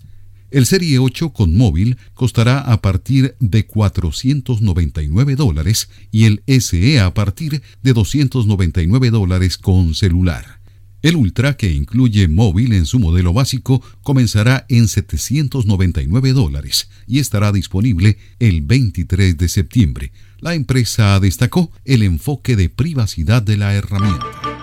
El 0.51 0.67
Serie 0.67 1.01
8 1.01 1.33
con 1.33 1.57
móvil 1.57 1.97
costará 2.15 2.61
a 2.61 2.81
partir 2.81 3.35
de 3.41 3.67
499 3.67 5.35
dólares 5.35 5.89
y 6.13 6.27
el 6.27 6.45
SE 6.47 7.01
a 7.01 7.13
partir 7.13 7.61
de 7.83 7.93
299 7.93 9.11
dólares 9.11 9.59
con 9.59 9.97
celular. 9.97 10.61
El 11.03 11.17
Ultra, 11.17 11.57
que 11.57 11.71
incluye 11.71 12.29
móvil 12.29 12.73
en 12.73 12.87
su 12.87 12.99
modelo 12.99 13.33
básico, 13.33 13.83
comenzará 14.03 14.65
en 14.69 14.87
799 14.87 16.33
dólares 16.33 16.89
y 17.07 17.19
estará 17.19 17.53
disponible 17.53 18.17
el 18.39 18.63
23 18.63 19.37
de 19.37 19.49
septiembre. 19.49 20.13
La 20.39 20.55
empresa 20.55 21.19
destacó 21.21 21.73
el 21.85 22.05
enfoque 22.05 22.55
de 22.55 22.71
privacidad 22.71 23.43
de 23.43 23.57
la 23.57 23.75
herramienta. 23.75 24.54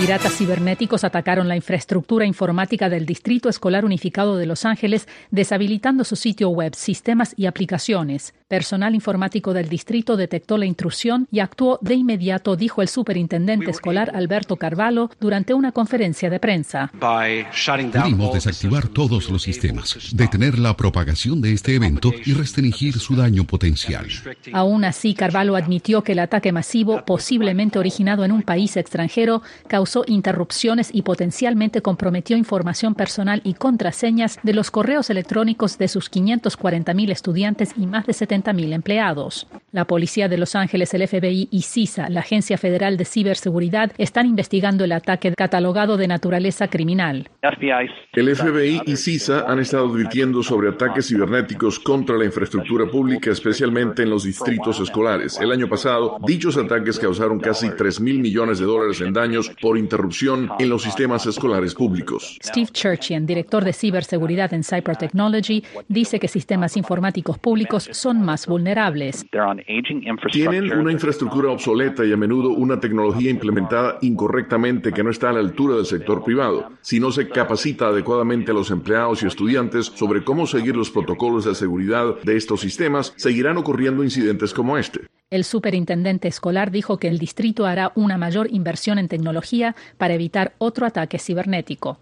Piratas 0.00 0.32
cibernéticos 0.38 1.04
atacaron 1.04 1.46
la 1.46 1.56
infraestructura 1.56 2.24
informática 2.24 2.88
del 2.88 3.04
Distrito 3.04 3.50
Escolar 3.50 3.84
Unificado 3.84 4.38
de 4.38 4.46
Los 4.46 4.64
Ángeles, 4.64 5.06
deshabilitando 5.30 6.04
su 6.04 6.16
sitio 6.16 6.48
web, 6.48 6.74
sistemas 6.74 7.34
y 7.36 7.44
aplicaciones. 7.44 8.32
Personal 8.50 8.96
informático 8.96 9.54
del 9.54 9.68
distrito 9.68 10.16
detectó 10.16 10.58
la 10.58 10.66
intrusión 10.66 11.28
y 11.30 11.38
actuó 11.38 11.78
de 11.82 11.94
inmediato, 11.94 12.56
dijo 12.56 12.82
el 12.82 12.88
superintendente 12.88 13.70
escolar 13.70 14.10
Alberto 14.12 14.56
Carvalho 14.56 15.08
durante 15.20 15.54
una 15.54 15.70
conferencia 15.70 16.28
de 16.28 16.40
prensa. 16.40 16.90
Pudimos 16.90 18.34
desactivar 18.34 18.88
todos 18.88 19.30
los 19.30 19.40
sistemas, 19.44 20.10
detener 20.14 20.58
la 20.58 20.76
propagación 20.76 21.40
de 21.40 21.52
este 21.52 21.76
evento 21.76 22.10
y 22.24 22.32
restringir 22.32 22.98
su 22.98 23.14
daño 23.14 23.44
potencial. 23.44 24.08
Aún 24.52 24.84
así, 24.84 25.14
Carvalho 25.14 25.54
admitió 25.54 26.02
que 26.02 26.10
el 26.10 26.18
ataque 26.18 26.50
masivo, 26.50 27.04
posiblemente 27.04 27.78
originado 27.78 28.24
en 28.24 28.32
un 28.32 28.42
país 28.42 28.76
extranjero, 28.76 29.42
causó 29.68 30.02
interrupciones 30.08 30.90
y 30.92 31.02
potencialmente 31.02 31.82
comprometió 31.82 32.36
información 32.36 32.96
personal 32.96 33.42
y 33.44 33.54
contraseñas 33.54 34.40
de 34.42 34.54
los 34.54 34.72
correos 34.72 35.08
electrónicos 35.08 35.78
de 35.78 35.86
sus 35.86 36.10
540.000 36.10 37.12
estudiantes 37.12 37.74
y 37.76 37.86
más 37.86 38.06
de 38.08 38.12
70.000 38.42 38.72
empleados. 38.72 39.46
La 39.72 39.84
Policía 39.84 40.28
de 40.28 40.36
Los 40.36 40.56
Ángeles, 40.56 40.92
el 40.94 41.06
FBI 41.06 41.48
y 41.50 41.62
CISA, 41.62 42.08
la 42.08 42.20
Agencia 42.20 42.58
Federal 42.58 42.96
de 42.96 43.04
Ciberseguridad, 43.04 43.92
están 43.98 44.26
investigando 44.26 44.84
el 44.84 44.92
ataque 44.92 45.32
catalogado 45.36 45.96
de 45.96 46.08
naturaleza 46.08 46.68
criminal. 46.68 47.28
El 48.12 48.36
FBI 48.36 48.82
y 48.84 48.96
CISA 48.96 49.44
han 49.46 49.60
estado 49.60 49.86
advirtiendo 49.86 50.42
sobre 50.42 50.70
ataques 50.70 51.08
cibernéticos 51.08 51.78
contra 51.78 52.16
la 52.16 52.24
infraestructura 52.24 52.86
pública, 52.86 53.30
especialmente 53.30 54.02
en 54.02 54.10
los 54.10 54.24
distritos 54.24 54.80
escolares. 54.80 55.38
El 55.40 55.52
año 55.52 55.68
pasado, 55.68 56.16
dichos 56.26 56.56
ataques 56.56 56.98
causaron 56.98 57.38
casi 57.38 57.70
3 57.70 58.00
mil 58.00 58.18
millones 58.18 58.58
de 58.58 58.66
dólares 58.66 59.00
en 59.00 59.12
daños 59.12 59.50
por 59.60 59.78
interrupción 59.78 60.50
en 60.58 60.68
los 60.68 60.82
sistemas 60.82 61.26
escolares 61.26 61.74
públicos. 61.74 62.38
Steve 62.42 62.70
Churchian, 62.72 63.24
director 63.24 63.64
de 63.64 63.72
ciberseguridad 63.72 64.52
en 64.52 64.64
Cyber 64.64 64.96
Technology, 64.96 65.62
dice 65.86 66.18
que 66.18 66.26
sistemas 66.26 66.76
informáticos 66.76 67.38
públicos 67.38 67.88
son 67.92 68.22
más 68.30 68.46
vulnerables. 68.46 69.26
Tienen 70.30 70.70
una 70.72 70.92
infraestructura 70.92 71.50
obsoleta 71.50 72.04
y 72.04 72.12
a 72.12 72.16
menudo 72.16 72.50
una 72.50 72.78
tecnología 72.78 73.28
implementada 73.28 73.98
incorrectamente 74.02 74.92
que 74.92 75.02
no 75.02 75.10
está 75.10 75.30
a 75.30 75.32
la 75.32 75.40
altura 75.40 75.74
del 75.74 75.84
sector 75.84 76.22
privado. 76.22 76.70
Si 76.80 77.00
no 77.00 77.10
se 77.10 77.28
capacita 77.28 77.88
adecuadamente 77.88 78.52
a 78.52 78.54
los 78.54 78.70
empleados 78.70 79.24
y 79.24 79.26
estudiantes 79.26 79.86
sobre 79.86 80.22
cómo 80.22 80.46
seguir 80.46 80.76
los 80.76 80.90
protocolos 80.92 81.44
de 81.44 81.56
seguridad 81.56 82.20
de 82.22 82.36
estos 82.36 82.60
sistemas, 82.60 83.12
seguirán 83.16 83.56
ocurriendo 83.56 84.04
incidentes 84.04 84.54
como 84.54 84.78
este. 84.78 85.00
El 85.30 85.42
superintendente 85.42 86.28
escolar 86.28 86.70
dijo 86.70 86.98
que 86.98 87.08
el 87.08 87.18
distrito 87.18 87.66
hará 87.66 87.90
una 87.96 88.16
mayor 88.16 88.46
inversión 88.52 89.00
en 89.00 89.08
tecnología 89.08 89.74
para 89.98 90.14
evitar 90.14 90.52
otro 90.58 90.86
ataque 90.86 91.18
cibernético. 91.18 91.98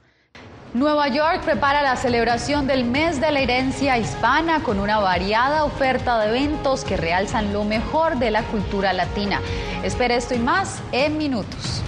Nueva 0.75 1.09
York 1.09 1.45
prepara 1.45 1.81
la 1.81 1.97
celebración 1.97 2.67
del 2.67 2.85
mes 2.85 3.23
de 3.23 3.33
la 3.33 3.41
herencia 3.41 3.97
hispana 3.97 4.63
con 4.63 4.79
una 4.79 4.99
variada 4.99 5.65
oferta 5.65 6.19
de 6.19 6.29
eventos 6.29 6.85
que 6.85 6.99
realzan 6.99 7.55
lo 7.55 7.65
mejor 7.65 8.19
de 8.19 8.31
la 8.31 8.43
cultura 8.43 8.93
latina. 8.93 9.41
Espera 9.83 10.15
esto 10.15 10.35
y 10.35 10.39
más 10.39 10.83
en 10.93 11.17
minutos. 11.17 11.83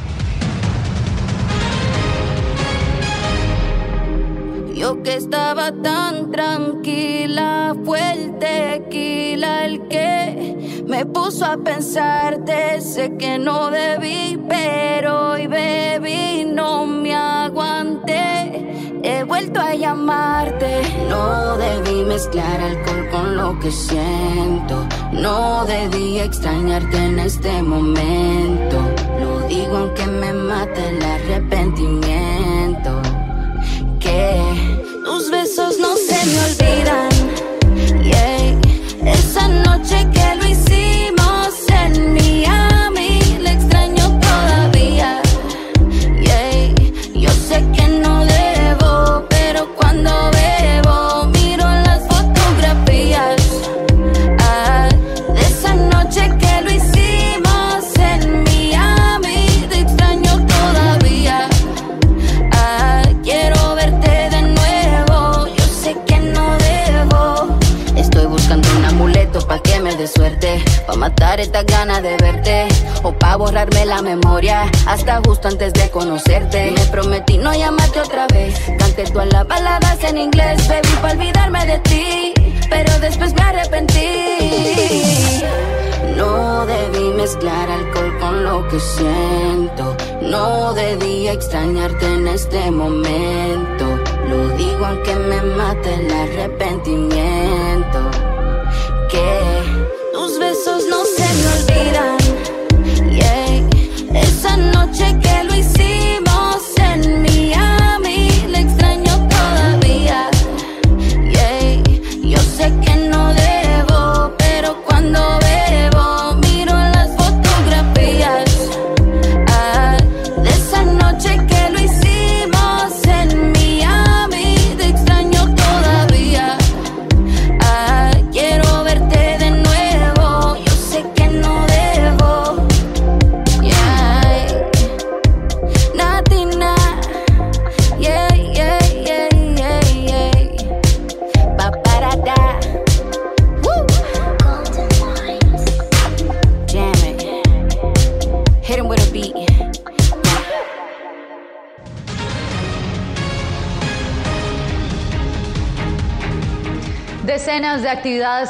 Yo 4.75 5.03
que 5.03 5.17
estaba 5.17 5.73
tan 5.73 6.31
tranquila, 6.31 7.75
fue 7.85 8.13
el 8.13 8.39
tequila 8.39 9.65
el 9.65 9.89
que 9.89 10.85
me 10.87 11.07
puso 11.07 11.45
a 11.45 11.57
pensarte. 11.57 12.81
Sé 12.81 13.17
que 13.17 13.39
no 13.39 13.71
debí, 13.71 14.39
pero 14.49 15.33
hoy 15.33 15.47
bebí, 15.47 16.45
no 16.45 16.87
me 16.87 17.15
aguanté. 17.15 19.01
He 19.03 19.25
vuelto 19.25 19.61
a 19.61 19.75
llamarte. 19.75 20.83
No 21.09 21.57
debí 21.57 22.05
mezclar 22.05 22.61
alcohol 22.61 23.09
con 23.11 23.37
lo 23.37 23.59
que 23.59 23.71
siento. 23.71 24.87
No 25.13 25.65
debí 25.65 26.19
extrañarte 26.19 26.97
en 26.97 27.19
este 27.19 27.63
momento. 27.63 28.77
Lo 29.21 29.41
digo 29.49 29.77
aunque 29.77 30.07
me 30.07 30.33
mate 30.33 30.89
el 30.89 31.03
arrepentimiento. 31.03 33.10
Tus 35.05 35.31
besos 35.31 35.79
no 35.79 35.97
se 35.97 36.19
me 36.27 36.39
olvidan. 36.47 37.09
Yeah. 38.03 39.13
Esa 39.13 39.49
noche 39.49 40.07
que 40.13 40.40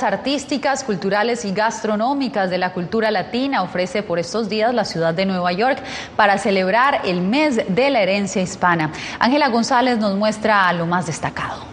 artísticas, 0.02 0.84
culturales 0.84 1.44
y 1.44 1.52
gastronómicas 1.52 2.50
de 2.50 2.58
la 2.58 2.72
cultura 2.72 3.10
latina 3.10 3.62
ofrece 3.62 4.02
por 4.02 4.18
estos 4.18 4.48
días 4.48 4.74
la 4.74 4.84
ciudad 4.84 5.14
de 5.14 5.26
Nueva 5.26 5.52
York 5.52 5.82
para 6.16 6.38
celebrar 6.38 7.02
el 7.04 7.20
mes 7.20 7.60
de 7.68 7.90
la 7.90 8.00
herencia 8.00 8.42
hispana. 8.42 8.92
Ángela 9.18 9.48
González 9.48 9.98
nos 9.98 10.16
muestra 10.16 10.72
lo 10.72 10.86
más 10.86 11.06
destacado. 11.06 11.64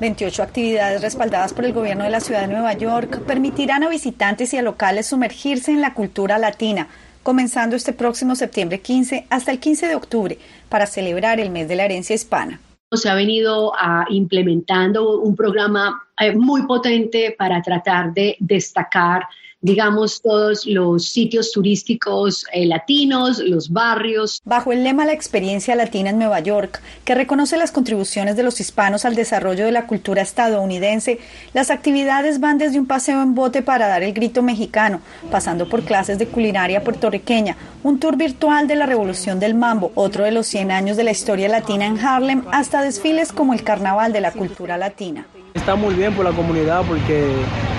28 0.00 0.42
actividades 0.42 1.02
respaldadas 1.02 1.52
por 1.52 1.64
el 1.64 1.72
gobierno 1.72 2.04
de 2.04 2.10
la 2.10 2.20
ciudad 2.20 2.42
de 2.42 2.48
Nueva 2.48 2.72
York 2.72 3.20
permitirán 3.20 3.84
a 3.84 3.88
visitantes 3.88 4.52
y 4.52 4.58
a 4.58 4.62
locales 4.62 5.06
sumergirse 5.06 5.70
en 5.70 5.80
la 5.80 5.94
cultura 5.94 6.38
latina, 6.38 6.88
comenzando 7.22 7.76
este 7.76 7.92
próximo 7.92 8.34
septiembre 8.34 8.80
15 8.80 9.26
hasta 9.30 9.52
el 9.52 9.60
15 9.60 9.88
de 9.88 9.94
octubre 9.94 10.38
para 10.68 10.86
celebrar 10.86 11.40
el 11.40 11.50
mes 11.50 11.68
de 11.68 11.76
la 11.76 11.84
herencia 11.84 12.14
hispana 12.14 12.60
se 12.96 13.08
ha 13.08 13.14
venido 13.14 13.72
ah, 13.76 14.04
implementando 14.08 15.20
un 15.20 15.34
programa 15.34 16.02
eh, 16.18 16.34
muy 16.34 16.62
potente 16.66 17.34
para 17.38 17.62
tratar 17.62 18.12
de 18.12 18.36
destacar, 18.40 19.26
digamos, 19.64 20.20
todos 20.20 20.66
los 20.66 21.08
sitios 21.08 21.50
turísticos 21.50 22.44
eh, 22.52 22.66
latinos, 22.66 23.38
los 23.38 23.70
barrios. 23.70 24.42
Bajo 24.44 24.72
el 24.72 24.84
lema 24.84 25.06
La 25.06 25.14
experiencia 25.14 25.74
latina 25.74 26.10
en 26.10 26.18
Nueva 26.18 26.40
York, 26.40 26.82
que 27.06 27.14
reconoce 27.14 27.56
las 27.56 27.72
contribuciones 27.72 28.36
de 28.36 28.42
los 28.42 28.60
hispanos 28.60 29.06
al 29.06 29.14
desarrollo 29.14 29.64
de 29.64 29.72
la 29.72 29.86
cultura 29.86 30.20
estadounidense, 30.20 31.18
las 31.54 31.70
actividades 31.70 32.40
van 32.40 32.58
desde 32.58 32.78
un 32.78 32.84
paseo 32.84 33.22
en 33.22 33.34
bote 33.34 33.62
para 33.62 33.88
dar 33.88 34.02
el 34.02 34.12
grito 34.12 34.42
mexicano, 34.42 35.00
pasando 35.30 35.66
por 35.66 35.82
clases 35.82 36.18
de 36.18 36.26
culinaria 36.26 36.84
puertorriqueña, 36.84 37.56
un 37.82 37.98
tour 37.98 38.18
virtual 38.18 38.68
de 38.68 38.76
la 38.76 38.84
Revolución 38.84 39.40
del 39.40 39.54
Mambo, 39.54 39.92
otro 39.94 40.24
de 40.24 40.32
los 40.32 40.46
100 40.46 40.72
años 40.72 40.98
de 40.98 41.04
la 41.04 41.12
historia 41.12 41.48
latina 41.48 41.86
en 41.86 41.98
Harlem, 41.98 42.44
hasta 42.52 42.82
desfiles 42.82 43.32
como 43.32 43.54
el 43.54 43.64
Carnaval 43.64 44.12
de 44.12 44.20
la 44.20 44.32
Cultura 44.32 44.76
Latina. 44.76 45.26
Está 45.54 45.76
muy 45.76 45.94
bien 45.94 46.12
por 46.14 46.24
la 46.24 46.32
comunidad 46.32 46.82
porque 46.86 47.28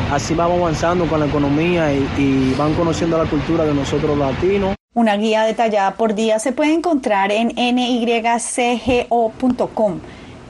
así 0.09 0.34
vamos 0.34 0.59
avanzando 0.59 1.05
con 1.07 1.19
la 1.19 1.26
economía 1.26 1.93
y, 1.93 2.07
y, 2.17 2.55
van 2.57 2.73
conociendo 2.73 3.17
la 3.17 3.30
cultura 3.30 3.65
de 3.65 3.73
nosotros 3.73 4.17
latinos. 4.17 4.76
Una 4.93 5.17
guía 5.17 5.43
detallada 5.43 5.95
por 5.95 6.15
día 6.15 6.39
se 6.39 6.53
puede 6.53 6.73
encontrar 6.73 7.34
en 7.34 7.49
nycgo.com 7.76 9.19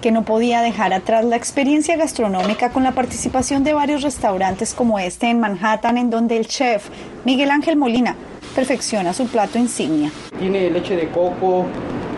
que 0.02 0.12
no 0.12 0.24
podía 0.24 0.62
dejar 0.62 0.94
atrás 0.94 1.26
la 1.26 1.36
experiencia 1.36 1.98
gastronómica 1.98 2.70
con 2.70 2.84
la 2.84 2.92
participación 2.92 3.64
de 3.64 3.74
varios 3.74 4.04
restaurantes 4.04 4.76
como 4.76 5.00
este 5.00 5.32
en 5.32 5.40
Manhattan 5.40 5.98
en 5.98 6.12
donde 6.12 6.38
el 6.38 6.46
chef 6.46 6.90
Miguel 7.26 7.50
Ángel 7.50 7.76
Molina 7.76 8.16
perfecciona 8.54 9.14
su 9.14 9.26
plato 9.26 9.58
insignia. 9.58 10.12
Tiene 10.38 10.70
leche 10.70 10.96
de 10.96 11.10
coco, 11.10 11.66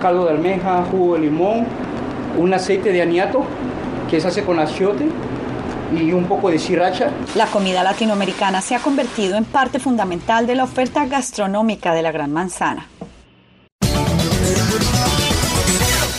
caldo 0.01 0.25
de 0.25 0.31
almeja, 0.31 0.83
jugo 0.91 1.13
de 1.13 1.21
limón, 1.21 1.65
un 2.37 2.53
aceite 2.53 2.91
de 2.91 3.01
aniato 3.01 3.45
que 4.09 4.19
se 4.21 4.27
hace 4.27 4.43
con 4.43 4.59
achiote 4.59 5.07
y 5.95 6.11
un 6.11 6.25
poco 6.25 6.49
de 6.49 6.59
sriracha. 6.59 7.11
La 7.35 7.47
comida 7.47 7.83
latinoamericana 7.83 8.61
se 8.61 8.75
ha 8.75 8.79
convertido 8.79 9.37
en 9.37 9.45
parte 9.45 9.79
fundamental 9.79 10.47
de 10.47 10.55
la 10.55 10.63
oferta 10.63 11.05
gastronómica 11.05 11.93
de 11.93 12.01
la 12.01 12.11
Gran 12.11 12.31
Manzana. 12.31 12.87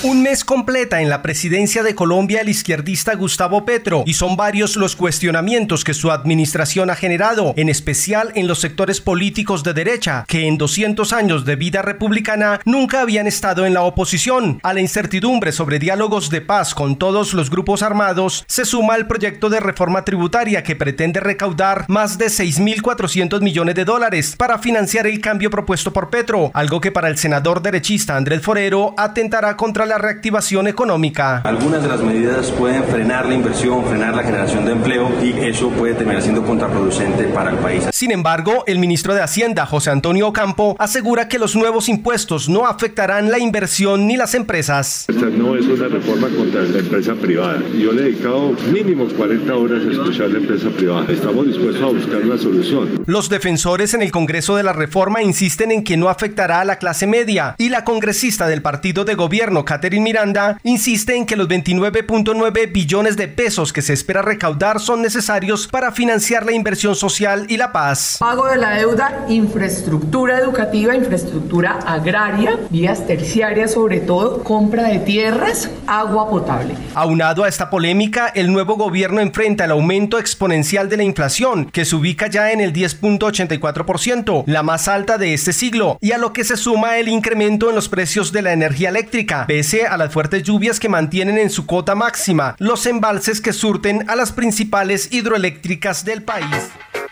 Un 0.04 0.22
mes 0.22 0.44
completa 0.44 1.00
en 1.00 1.08
la 1.10 1.22
presidencia 1.22 1.82
de 1.82 1.96
Colombia 1.96 2.40
el 2.40 2.48
izquierdista 2.48 3.16
Gustavo 3.16 3.64
Petro 3.64 4.04
y 4.06 4.14
son 4.14 4.36
varios 4.36 4.76
los 4.76 4.94
cuestionamientos 4.94 5.82
que 5.82 5.92
su 5.92 6.12
administración 6.12 6.88
ha 6.88 6.94
generado, 6.94 7.52
en 7.56 7.68
especial 7.68 8.30
en 8.36 8.46
los 8.46 8.60
sectores 8.60 9.00
políticos 9.00 9.64
de 9.64 9.74
derecha, 9.74 10.24
que 10.28 10.46
en 10.46 10.56
200 10.56 11.12
años 11.12 11.44
de 11.44 11.56
vida 11.56 11.82
republicana 11.82 12.60
nunca 12.64 13.00
habían 13.00 13.26
estado 13.26 13.66
en 13.66 13.74
la 13.74 13.82
oposición. 13.82 14.60
A 14.62 14.72
la 14.72 14.80
incertidumbre 14.80 15.50
sobre 15.50 15.80
diálogos 15.80 16.30
de 16.30 16.42
paz 16.42 16.76
con 16.76 16.96
todos 16.96 17.34
los 17.34 17.50
grupos 17.50 17.82
armados 17.82 18.44
se 18.46 18.64
suma 18.64 18.94
el 18.94 19.08
proyecto 19.08 19.50
de 19.50 19.58
reforma 19.58 20.04
tributaria 20.04 20.62
que 20.62 20.76
pretende 20.76 21.18
recaudar 21.18 21.86
más 21.88 22.18
de 22.18 22.26
6.400 22.26 23.40
millones 23.40 23.74
de 23.74 23.84
dólares 23.84 24.36
para 24.36 24.60
financiar 24.60 25.08
el 25.08 25.20
cambio 25.20 25.50
propuesto 25.50 25.92
por 25.92 26.08
Petro, 26.08 26.52
algo 26.54 26.80
que 26.80 26.92
para 26.92 27.08
el 27.08 27.18
senador 27.18 27.62
derechista 27.62 28.16
Andrés 28.16 28.42
Forero 28.42 28.94
atentará 28.96 29.56
contra 29.56 29.87
la 29.88 29.98
reactivación 29.98 30.68
económica. 30.68 31.40
Algunas 31.44 31.82
de 31.82 31.88
las 31.88 32.00
medidas 32.00 32.50
pueden 32.52 32.84
frenar 32.84 33.26
la 33.26 33.34
inversión, 33.34 33.84
frenar 33.86 34.14
la 34.14 34.22
generación 34.22 34.64
de 34.64 34.72
empleo 34.72 35.10
y 35.22 35.30
eso 35.30 35.70
puede 35.70 35.94
terminar 35.94 36.22
siendo 36.22 36.44
contraproducente 36.44 37.24
para 37.24 37.50
el 37.50 37.56
país. 37.56 37.84
Sin 37.92 38.12
embargo, 38.12 38.64
el 38.66 38.78
ministro 38.78 39.14
de 39.14 39.22
Hacienda, 39.22 39.66
José 39.66 39.90
Antonio 39.90 40.32
Campo, 40.32 40.76
asegura 40.78 41.28
que 41.28 41.38
los 41.38 41.56
nuevos 41.56 41.88
impuestos 41.88 42.48
no 42.48 42.66
afectarán 42.66 43.30
la 43.30 43.38
inversión 43.38 44.06
ni 44.06 44.16
las 44.16 44.34
empresas. 44.34 45.06
Esta 45.08 45.26
no 45.26 45.56
es 45.56 45.66
una 45.66 45.88
reforma 45.88 46.28
contra 46.28 46.62
la 46.62 46.78
empresa 46.78 47.14
privada. 47.14 47.60
Yo 47.76 47.92
le 47.92 48.02
he 48.02 48.04
dedicado 48.06 48.52
mínimo 48.72 49.06
40 49.08 49.54
horas 49.54 49.82
a 49.86 49.90
escuchar 49.90 50.30
la 50.30 50.38
empresa 50.38 50.68
privada. 50.70 51.06
Estamos 51.08 51.46
dispuestos 51.46 51.82
a 51.82 51.86
buscar 51.86 52.22
una 52.22 52.38
solución. 52.38 53.02
Los 53.06 53.28
defensores 53.28 53.94
en 53.94 54.02
el 54.02 54.12
Congreso 54.12 54.56
de 54.56 54.62
la 54.62 54.72
Reforma 54.72 55.22
insisten 55.22 55.72
en 55.72 55.82
que 55.82 55.96
no 55.96 56.08
afectará 56.08 56.60
a 56.60 56.64
la 56.64 56.76
clase 56.76 57.06
media 57.06 57.54
y 57.58 57.70
la 57.70 57.84
congresista 57.84 58.46
del 58.46 58.62
partido 58.62 59.04
de 59.04 59.14
gobierno, 59.14 59.64
Catherine 59.78 60.02
Miranda, 60.02 60.58
insiste 60.64 61.14
en 61.14 61.24
que 61.24 61.36
los 61.36 61.46
29.9 61.46 62.72
billones 62.72 63.16
de 63.16 63.28
pesos 63.28 63.72
que 63.72 63.80
se 63.80 63.92
espera 63.92 64.22
recaudar 64.22 64.80
son 64.80 65.02
necesarios 65.02 65.68
para 65.68 65.92
financiar 65.92 66.44
la 66.44 66.50
inversión 66.50 66.96
social 66.96 67.46
y 67.48 67.56
la 67.56 67.70
paz. 67.70 68.16
Pago 68.18 68.48
de 68.48 68.56
la 68.56 68.70
deuda, 68.70 69.24
infraestructura 69.28 70.40
educativa, 70.40 70.96
infraestructura 70.96 71.78
agraria, 71.86 72.58
vías 72.70 73.06
terciarias 73.06 73.74
sobre 73.74 74.00
todo, 74.00 74.42
compra 74.42 74.88
de 74.88 74.98
tierras, 74.98 75.70
agua 75.86 76.28
potable. 76.28 76.74
Aunado 76.94 77.44
a 77.44 77.48
esta 77.48 77.70
polémica, 77.70 78.26
el 78.34 78.52
nuevo 78.52 78.74
gobierno 78.74 79.20
enfrenta 79.20 79.66
el 79.66 79.70
aumento 79.70 80.18
exponencial 80.18 80.88
de 80.88 80.96
la 80.96 81.04
inflación, 81.04 81.66
que 81.66 81.84
se 81.84 81.94
ubica 81.94 82.26
ya 82.26 82.50
en 82.50 82.60
el 82.60 82.72
10.84%, 82.72 84.42
la 84.46 84.64
más 84.64 84.88
alta 84.88 85.18
de 85.18 85.34
este 85.34 85.52
siglo, 85.52 85.98
y 86.00 86.10
a 86.10 86.18
lo 86.18 86.32
que 86.32 86.42
se 86.42 86.56
suma 86.56 86.96
el 86.98 87.06
incremento 87.06 87.68
en 87.68 87.76
los 87.76 87.88
precios 87.88 88.32
de 88.32 88.42
la 88.42 88.52
energía 88.52 88.88
eléctrica, 88.88 89.44
pese 89.68 89.86
a 89.86 89.98
las 89.98 90.14
fuertes 90.14 90.42
lluvias 90.44 90.80
que 90.80 90.88
mantienen 90.88 91.36
en 91.36 91.50
su 91.50 91.66
cota 91.66 91.94
máxima 91.94 92.56
los 92.58 92.86
embalses 92.86 93.42
que 93.42 93.52
surten 93.52 94.08
a 94.08 94.16
las 94.16 94.32
principales 94.32 95.12
hidroeléctricas 95.12 96.06
del 96.06 96.22
país. 96.22 96.70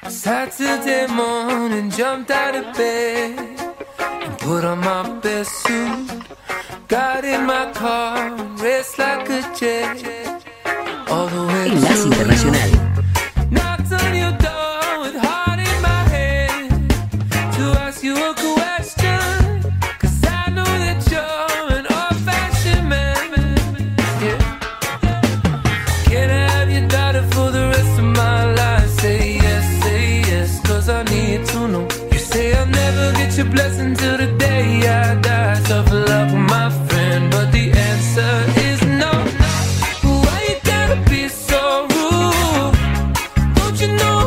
Saturday 0.08 1.06
morning, 1.08 1.90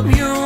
Don't 0.02 0.16
you 0.16 0.39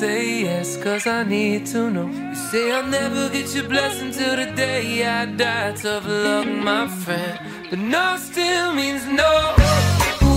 Say 0.00 0.42
yes, 0.42 0.76
cause 0.76 1.06
I 1.06 1.22
need 1.22 1.66
to 1.66 1.88
know. 1.88 2.08
You 2.08 2.34
say 2.34 2.72
I'll 2.72 2.84
never 2.84 3.28
get 3.28 3.54
your 3.54 3.68
blessing 3.68 4.10
till 4.10 4.34
the 4.34 4.46
day 4.56 5.06
I 5.06 5.26
die. 5.26 5.72
Tough 5.72 6.04
luck, 6.08 6.48
my 6.48 6.88
friend. 6.88 7.38
But 7.70 7.78
no 7.78 8.16
still 8.16 8.74
means 8.74 9.06
no. 9.06 9.32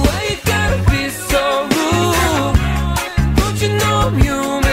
Why 0.04 0.20
you 0.30 0.38
gotta 0.46 0.78
be 0.92 1.10
so 1.10 1.64
rude? 1.74 2.56
Don't 3.38 3.60
you 3.60 3.70
know 3.80 3.96
I'm 4.06 4.22
human 4.22 4.67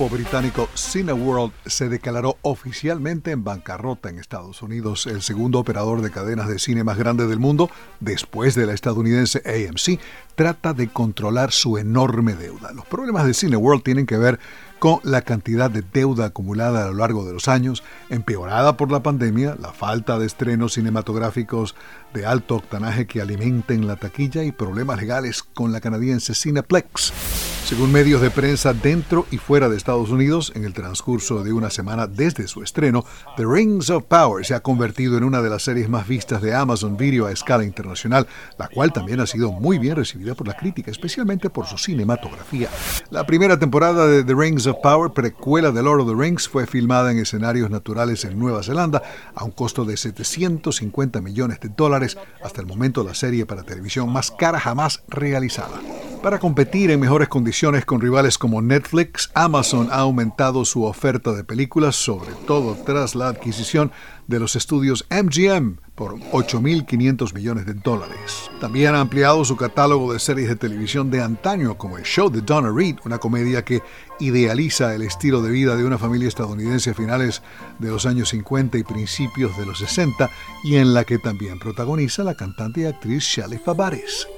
grupo 0.00 0.16
británico 0.16 0.68
Cineworld 0.74 1.52
se 1.66 1.90
declaró 1.90 2.38
oficialmente 2.40 3.32
en 3.32 3.44
bancarrota 3.44 4.08
en 4.08 4.18
Estados 4.18 4.62
Unidos, 4.62 5.06
el 5.06 5.20
segundo 5.20 5.58
operador 5.58 6.00
de 6.00 6.10
cadenas 6.10 6.48
de 6.48 6.58
cine 6.58 6.84
más 6.84 6.96
grande 6.96 7.26
del 7.26 7.38
mundo, 7.38 7.68
después 7.98 8.54
de 8.54 8.64
la 8.64 8.72
estadounidense 8.72 9.42
AMC, 9.44 10.00
trata 10.36 10.72
de 10.72 10.88
controlar 10.88 11.52
su 11.52 11.76
enorme 11.76 12.34
deuda. 12.34 12.72
Los 12.72 12.86
problemas 12.86 13.26
de 13.26 13.34
Cineworld 13.34 13.82
tienen 13.82 14.06
que 14.06 14.16
ver 14.16 14.40
con 14.78 15.00
la 15.02 15.20
cantidad 15.20 15.70
de 15.70 15.82
deuda 15.82 16.26
acumulada 16.26 16.84
a 16.84 16.88
lo 16.88 16.94
largo 16.94 17.26
de 17.26 17.34
los 17.34 17.48
años, 17.48 17.82
empeorada 18.08 18.78
por 18.78 18.90
la 18.90 19.02
pandemia, 19.02 19.54
la 19.60 19.74
falta 19.74 20.18
de 20.18 20.24
estrenos 20.24 20.74
cinematográficos 20.74 21.74
de 22.14 22.24
alto 22.24 22.56
octanaje 22.56 23.06
que 23.06 23.20
alimenten 23.20 23.86
la 23.86 23.96
taquilla 23.96 24.44
y 24.44 24.52
problemas 24.52 24.98
legales 24.98 25.42
con 25.42 25.72
la 25.72 25.82
canadiense 25.82 26.34
Cineplex. 26.34 27.59
Según 27.64 27.92
medios 27.92 28.20
de 28.20 28.30
prensa 28.32 28.72
dentro 28.72 29.26
y 29.30 29.38
fuera 29.38 29.68
de 29.68 29.76
Estados 29.76 30.10
Unidos, 30.10 30.52
en 30.56 30.64
el 30.64 30.72
transcurso 30.72 31.44
de 31.44 31.52
una 31.52 31.70
semana 31.70 32.08
desde 32.08 32.48
su 32.48 32.64
estreno, 32.64 33.04
The 33.36 33.44
Rings 33.46 33.90
of 33.90 34.04
Power 34.04 34.44
se 34.44 34.54
ha 34.54 34.60
convertido 34.60 35.16
en 35.16 35.22
una 35.22 35.40
de 35.40 35.50
las 35.50 35.62
series 35.62 35.88
más 35.88 36.08
vistas 36.08 36.42
de 36.42 36.52
Amazon 36.52 36.96
Video 36.96 37.26
a 37.26 37.32
escala 37.32 37.62
internacional, 37.62 38.26
la 38.58 38.66
cual 38.66 38.92
también 38.92 39.20
ha 39.20 39.26
sido 39.26 39.52
muy 39.52 39.78
bien 39.78 39.94
recibida 39.94 40.34
por 40.34 40.48
la 40.48 40.56
crítica, 40.56 40.90
especialmente 40.90 41.48
por 41.48 41.66
su 41.66 41.78
cinematografía. 41.78 42.68
La 43.10 43.24
primera 43.24 43.56
temporada 43.56 44.08
de 44.08 44.24
The 44.24 44.34
Rings 44.34 44.66
of 44.66 44.78
Power, 44.82 45.12
precuela 45.12 45.70
de 45.70 45.82
Lord 45.82 46.00
of 46.00 46.08
the 46.08 46.20
Rings, 46.20 46.48
fue 46.48 46.66
filmada 46.66 47.12
en 47.12 47.18
escenarios 47.20 47.70
naturales 47.70 48.24
en 48.24 48.36
Nueva 48.36 48.64
Zelanda 48.64 49.00
a 49.32 49.44
un 49.44 49.52
costo 49.52 49.84
de 49.84 49.96
750 49.96 51.20
millones 51.20 51.60
de 51.60 51.68
dólares, 51.68 52.18
hasta 52.42 52.60
el 52.60 52.66
momento 52.66 53.04
la 53.04 53.14
serie 53.14 53.46
para 53.46 53.62
televisión 53.62 54.12
más 54.12 54.32
cara 54.32 54.58
jamás 54.58 55.04
realizada. 55.06 55.78
Para 56.20 56.38
competir 56.38 56.90
en 56.90 57.00
mejores 57.00 57.28
condiciones 57.28 57.49
con 57.84 58.00
rivales 58.00 58.38
como 58.38 58.62
Netflix, 58.62 59.30
Amazon 59.34 59.88
ha 59.90 59.98
aumentado 59.98 60.64
su 60.64 60.84
oferta 60.84 61.32
de 61.32 61.42
películas, 61.42 61.96
sobre 61.96 62.30
todo 62.46 62.76
tras 62.86 63.16
la 63.16 63.26
adquisición 63.26 63.90
de 64.28 64.38
los 64.38 64.54
estudios 64.54 65.04
MGM 65.10 65.78
por 65.96 66.14
8.500 66.14 67.34
millones 67.34 67.66
de 67.66 67.74
dólares. 67.74 68.48
También 68.60 68.94
ha 68.94 69.00
ampliado 69.00 69.44
su 69.44 69.56
catálogo 69.56 70.12
de 70.12 70.20
series 70.20 70.48
de 70.48 70.54
televisión 70.54 71.10
de 71.10 71.22
antaño, 71.22 71.76
como 71.76 71.98
el 71.98 72.04
show 72.04 72.30
de 72.30 72.40
Donna 72.40 72.70
Reed, 72.72 72.98
una 73.04 73.18
comedia 73.18 73.64
que 73.64 73.82
idealiza 74.20 74.94
el 74.94 75.02
estilo 75.02 75.42
de 75.42 75.50
vida 75.50 75.74
de 75.74 75.84
una 75.84 75.98
familia 75.98 76.28
estadounidense 76.28 76.90
a 76.90 76.94
finales 76.94 77.42
de 77.80 77.88
los 77.88 78.06
años 78.06 78.28
50 78.28 78.78
y 78.78 78.84
principios 78.84 79.58
de 79.58 79.66
los 79.66 79.80
60, 79.80 80.30
y 80.62 80.76
en 80.76 80.94
la 80.94 81.04
que 81.04 81.18
también 81.18 81.58
protagoniza 81.58 82.22
la 82.22 82.36
cantante 82.36 82.82
y 82.82 82.84
actriz 82.84 83.24
Shelley 83.24 83.58
Fabares. 83.58 84.28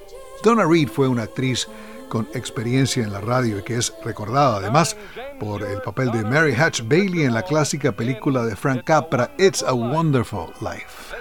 Donna 0.42 0.64
Reed 0.64 0.88
fue 0.88 1.06
una 1.06 1.22
actriz 1.22 1.68
con 2.12 2.28
experiencia 2.34 3.02
en 3.02 3.10
la 3.10 3.22
radio 3.22 3.58
y 3.58 3.62
que 3.62 3.76
es 3.76 3.90
recordada 4.04 4.56
además 4.56 4.98
por 5.40 5.62
el 5.62 5.80
papel 5.80 6.12
de 6.12 6.22
Mary 6.22 6.52
Hatch 6.52 6.82
Bailey 6.82 7.22
en 7.22 7.32
la 7.32 7.40
clásica 7.40 7.90
película 7.90 8.44
de 8.44 8.54
Frank 8.54 8.84
Capra 8.84 9.30
It's 9.38 9.62
a 9.62 9.72
Wonderful 9.72 10.52
Life. 10.60 11.16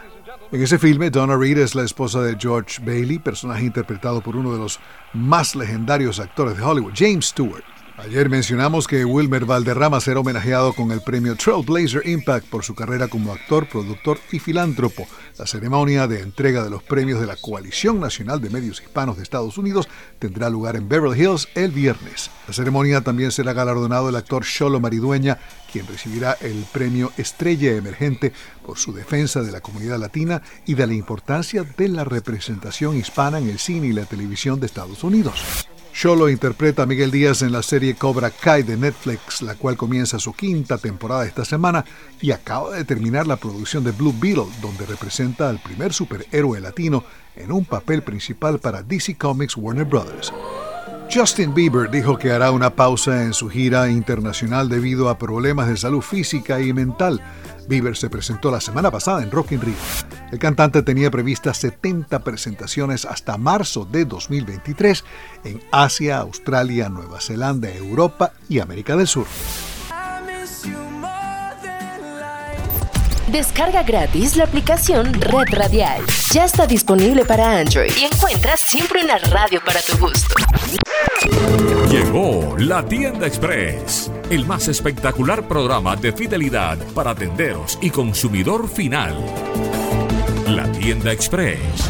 En 0.51 0.61
ese 0.61 0.77
filme, 0.77 1.09
Donna 1.09 1.37
Reed 1.37 1.59
es 1.59 1.75
la 1.75 1.83
esposa 1.83 2.21
de 2.21 2.35
George 2.37 2.81
Bailey, 2.83 3.19
personaje 3.19 3.63
interpretado 3.63 4.19
por 4.19 4.35
uno 4.35 4.51
de 4.51 4.57
los 4.57 4.81
más 5.13 5.55
legendarios 5.55 6.19
actores 6.19 6.57
de 6.57 6.63
Hollywood, 6.63 6.91
James 6.93 7.27
Stewart. 7.27 7.63
Ayer 8.03 8.29
mencionamos 8.29 8.87
que 8.87 9.05
Wilmer 9.05 9.45
Valderrama 9.45 10.01
será 10.01 10.21
homenajeado 10.21 10.73
con 10.73 10.91
el 10.91 11.01
premio 11.01 11.35
Trailblazer 11.35 12.07
Impact 12.07 12.47
por 12.47 12.63
su 12.63 12.73
carrera 12.73 13.07
como 13.07 13.31
actor, 13.31 13.69
productor 13.69 14.17
y 14.31 14.39
filántropo. 14.39 15.07
La 15.37 15.45
ceremonia 15.45 16.07
de 16.07 16.21
entrega 16.21 16.63
de 16.63 16.71
los 16.71 16.81
premios 16.81 17.19
de 17.21 17.27
la 17.27 17.35
Coalición 17.35 17.99
Nacional 17.99 18.41
de 18.41 18.49
Medios 18.49 18.81
Hispanos 18.81 19.17
de 19.17 19.23
Estados 19.23 19.55
Unidos 19.59 19.87
tendrá 20.17 20.49
lugar 20.49 20.77
en 20.77 20.89
Beverly 20.89 21.21
Hills 21.21 21.47
el 21.53 21.69
viernes. 21.69 22.31
La 22.47 22.55
ceremonia 22.55 23.01
también 23.01 23.31
será 23.31 23.53
galardonado 23.53 24.09
el 24.09 24.15
actor 24.15 24.43
Cholo 24.43 24.79
Maridueña, 24.79 25.37
quien 25.71 25.85
recibirá 25.85 26.35
el 26.41 26.65
premio 26.73 27.11
Estrella 27.17 27.71
Emergente 27.73 28.33
por 28.65 28.79
su 28.79 28.93
defensa 28.93 29.43
de 29.43 29.51
la 29.51 29.61
comunidad 29.61 29.99
latina 29.99 30.41
y 30.65 30.73
de 30.73 30.87
la 30.87 30.95
importancia 30.95 31.63
de 31.77 31.87
la 31.87 32.03
representación 32.03 32.97
hispana 32.97 33.37
en 33.37 33.47
el 33.47 33.59
cine 33.59 33.87
y 33.87 33.93
la 33.93 34.05
televisión 34.05 34.59
de 34.59 34.65
Estados 34.65 35.03
Unidos. 35.03 35.67
Sholo 35.93 36.29
interpreta 36.29 36.83
a 36.83 36.85
Miguel 36.85 37.11
Díaz 37.11 37.41
en 37.41 37.51
la 37.51 37.61
serie 37.61 37.95
Cobra 37.95 38.29
Kai 38.29 38.63
de 38.63 38.77
Netflix, 38.77 39.41
la 39.41 39.55
cual 39.55 39.77
comienza 39.77 40.19
su 40.19 40.33
quinta 40.33 40.77
temporada 40.77 41.25
esta 41.25 41.43
semana 41.43 41.83
y 42.21 42.31
acaba 42.31 42.71
de 42.71 42.85
terminar 42.85 43.27
la 43.27 43.35
producción 43.35 43.83
de 43.83 43.91
Blue 43.91 44.15
Beetle, 44.17 44.45
donde 44.61 44.85
representa 44.85 45.49
al 45.49 45.59
primer 45.59 45.93
superhéroe 45.93 46.59
latino 46.61 47.03
en 47.35 47.51
un 47.51 47.65
papel 47.65 48.03
principal 48.03 48.59
para 48.59 48.83
DC 48.83 49.17
Comics 49.17 49.57
Warner 49.57 49.85
Bros. 49.85 50.33
Justin 51.13 51.53
Bieber 51.53 51.91
dijo 51.91 52.17
que 52.17 52.31
hará 52.31 52.51
una 52.51 52.69
pausa 52.69 53.23
en 53.23 53.33
su 53.33 53.49
gira 53.49 53.89
internacional 53.89 54.69
debido 54.69 55.09
a 55.09 55.17
problemas 55.17 55.67
de 55.67 55.75
salud 55.75 56.01
física 56.01 56.61
y 56.61 56.71
mental. 56.71 57.21
Bieber 57.67 57.95
se 57.95 58.09
presentó 58.09 58.51
la 58.51 58.61
semana 58.61 58.91
pasada 58.91 59.23
en 59.23 59.31
Rock 59.31 59.53
in 59.53 59.61
Rio. 59.61 59.75
El 60.31 60.39
cantante 60.39 60.81
tenía 60.81 61.11
previstas 61.11 61.57
70 61.57 62.19
presentaciones 62.19 63.05
hasta 63.05 63.37
marzo 63.37 63.85
de 63.85 64.05
2023 64.05 65.03
en 65.43 65.61
Asia, 65.71 66.19
Australia, 66.19 66.89
Nueva 66.89 67.21
Zelanda, 67.21 67.69
Europa 67.69 68.33
y 68.49 68.59
América 68.59 68.95
del 68.95 69.07
Sur. 69.07 69.25
Descarga 73.31 73.81
gratis 73.83 74.35
la 74.35 74.43
aplicación 74.43 75.13
Red 75.13 75.55
Radial. 75.57 76.01
Ya 76.33 76.43
está 76.43 76.67
disponible 76.67 77.23
para 77.23 77.59
Android 77.59 77.91
y 77.97 78.03
encuentras 78.03 78.59
siempre 78.59 79.05
una 79.05 79.17
radio 79.19 79.61
para 79.65 79.79
tu 79.79 79.97
gusto. 79.97 80.35
Llegó 81.89 82.57
la 82.57 82.83
tienda 82.83 83.27
express, 83.27 84.11
el 84.29 84.45
más 84.45 84.67
espectacular 84.67 85.47
programa 85.47 85.95
de 85.95 86.11
fidelidad 86.11 86.77
para 86.93 87.15
tenderos 87.15 87.79
y 87.81 87.89
consumidor 87.89 88.67
final. 88.67 89.15
La 90.47 90.69
tienda 90.73 91.13
express, 91.13 91.89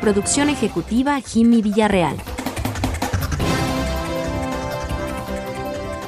Producción 0.00 0.48
ejecutiva 0.48 1.20
Jimmy 1.20 1.60
Villarreal. 1.62 2.16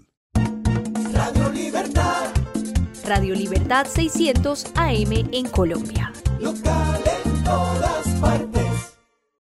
Radio 3.06 3.34
Libertad 3.36 3.86
600 3.86 4.66
AM 4.74 5.28
en 5.32 5.48
Colombia. 5.48 6.12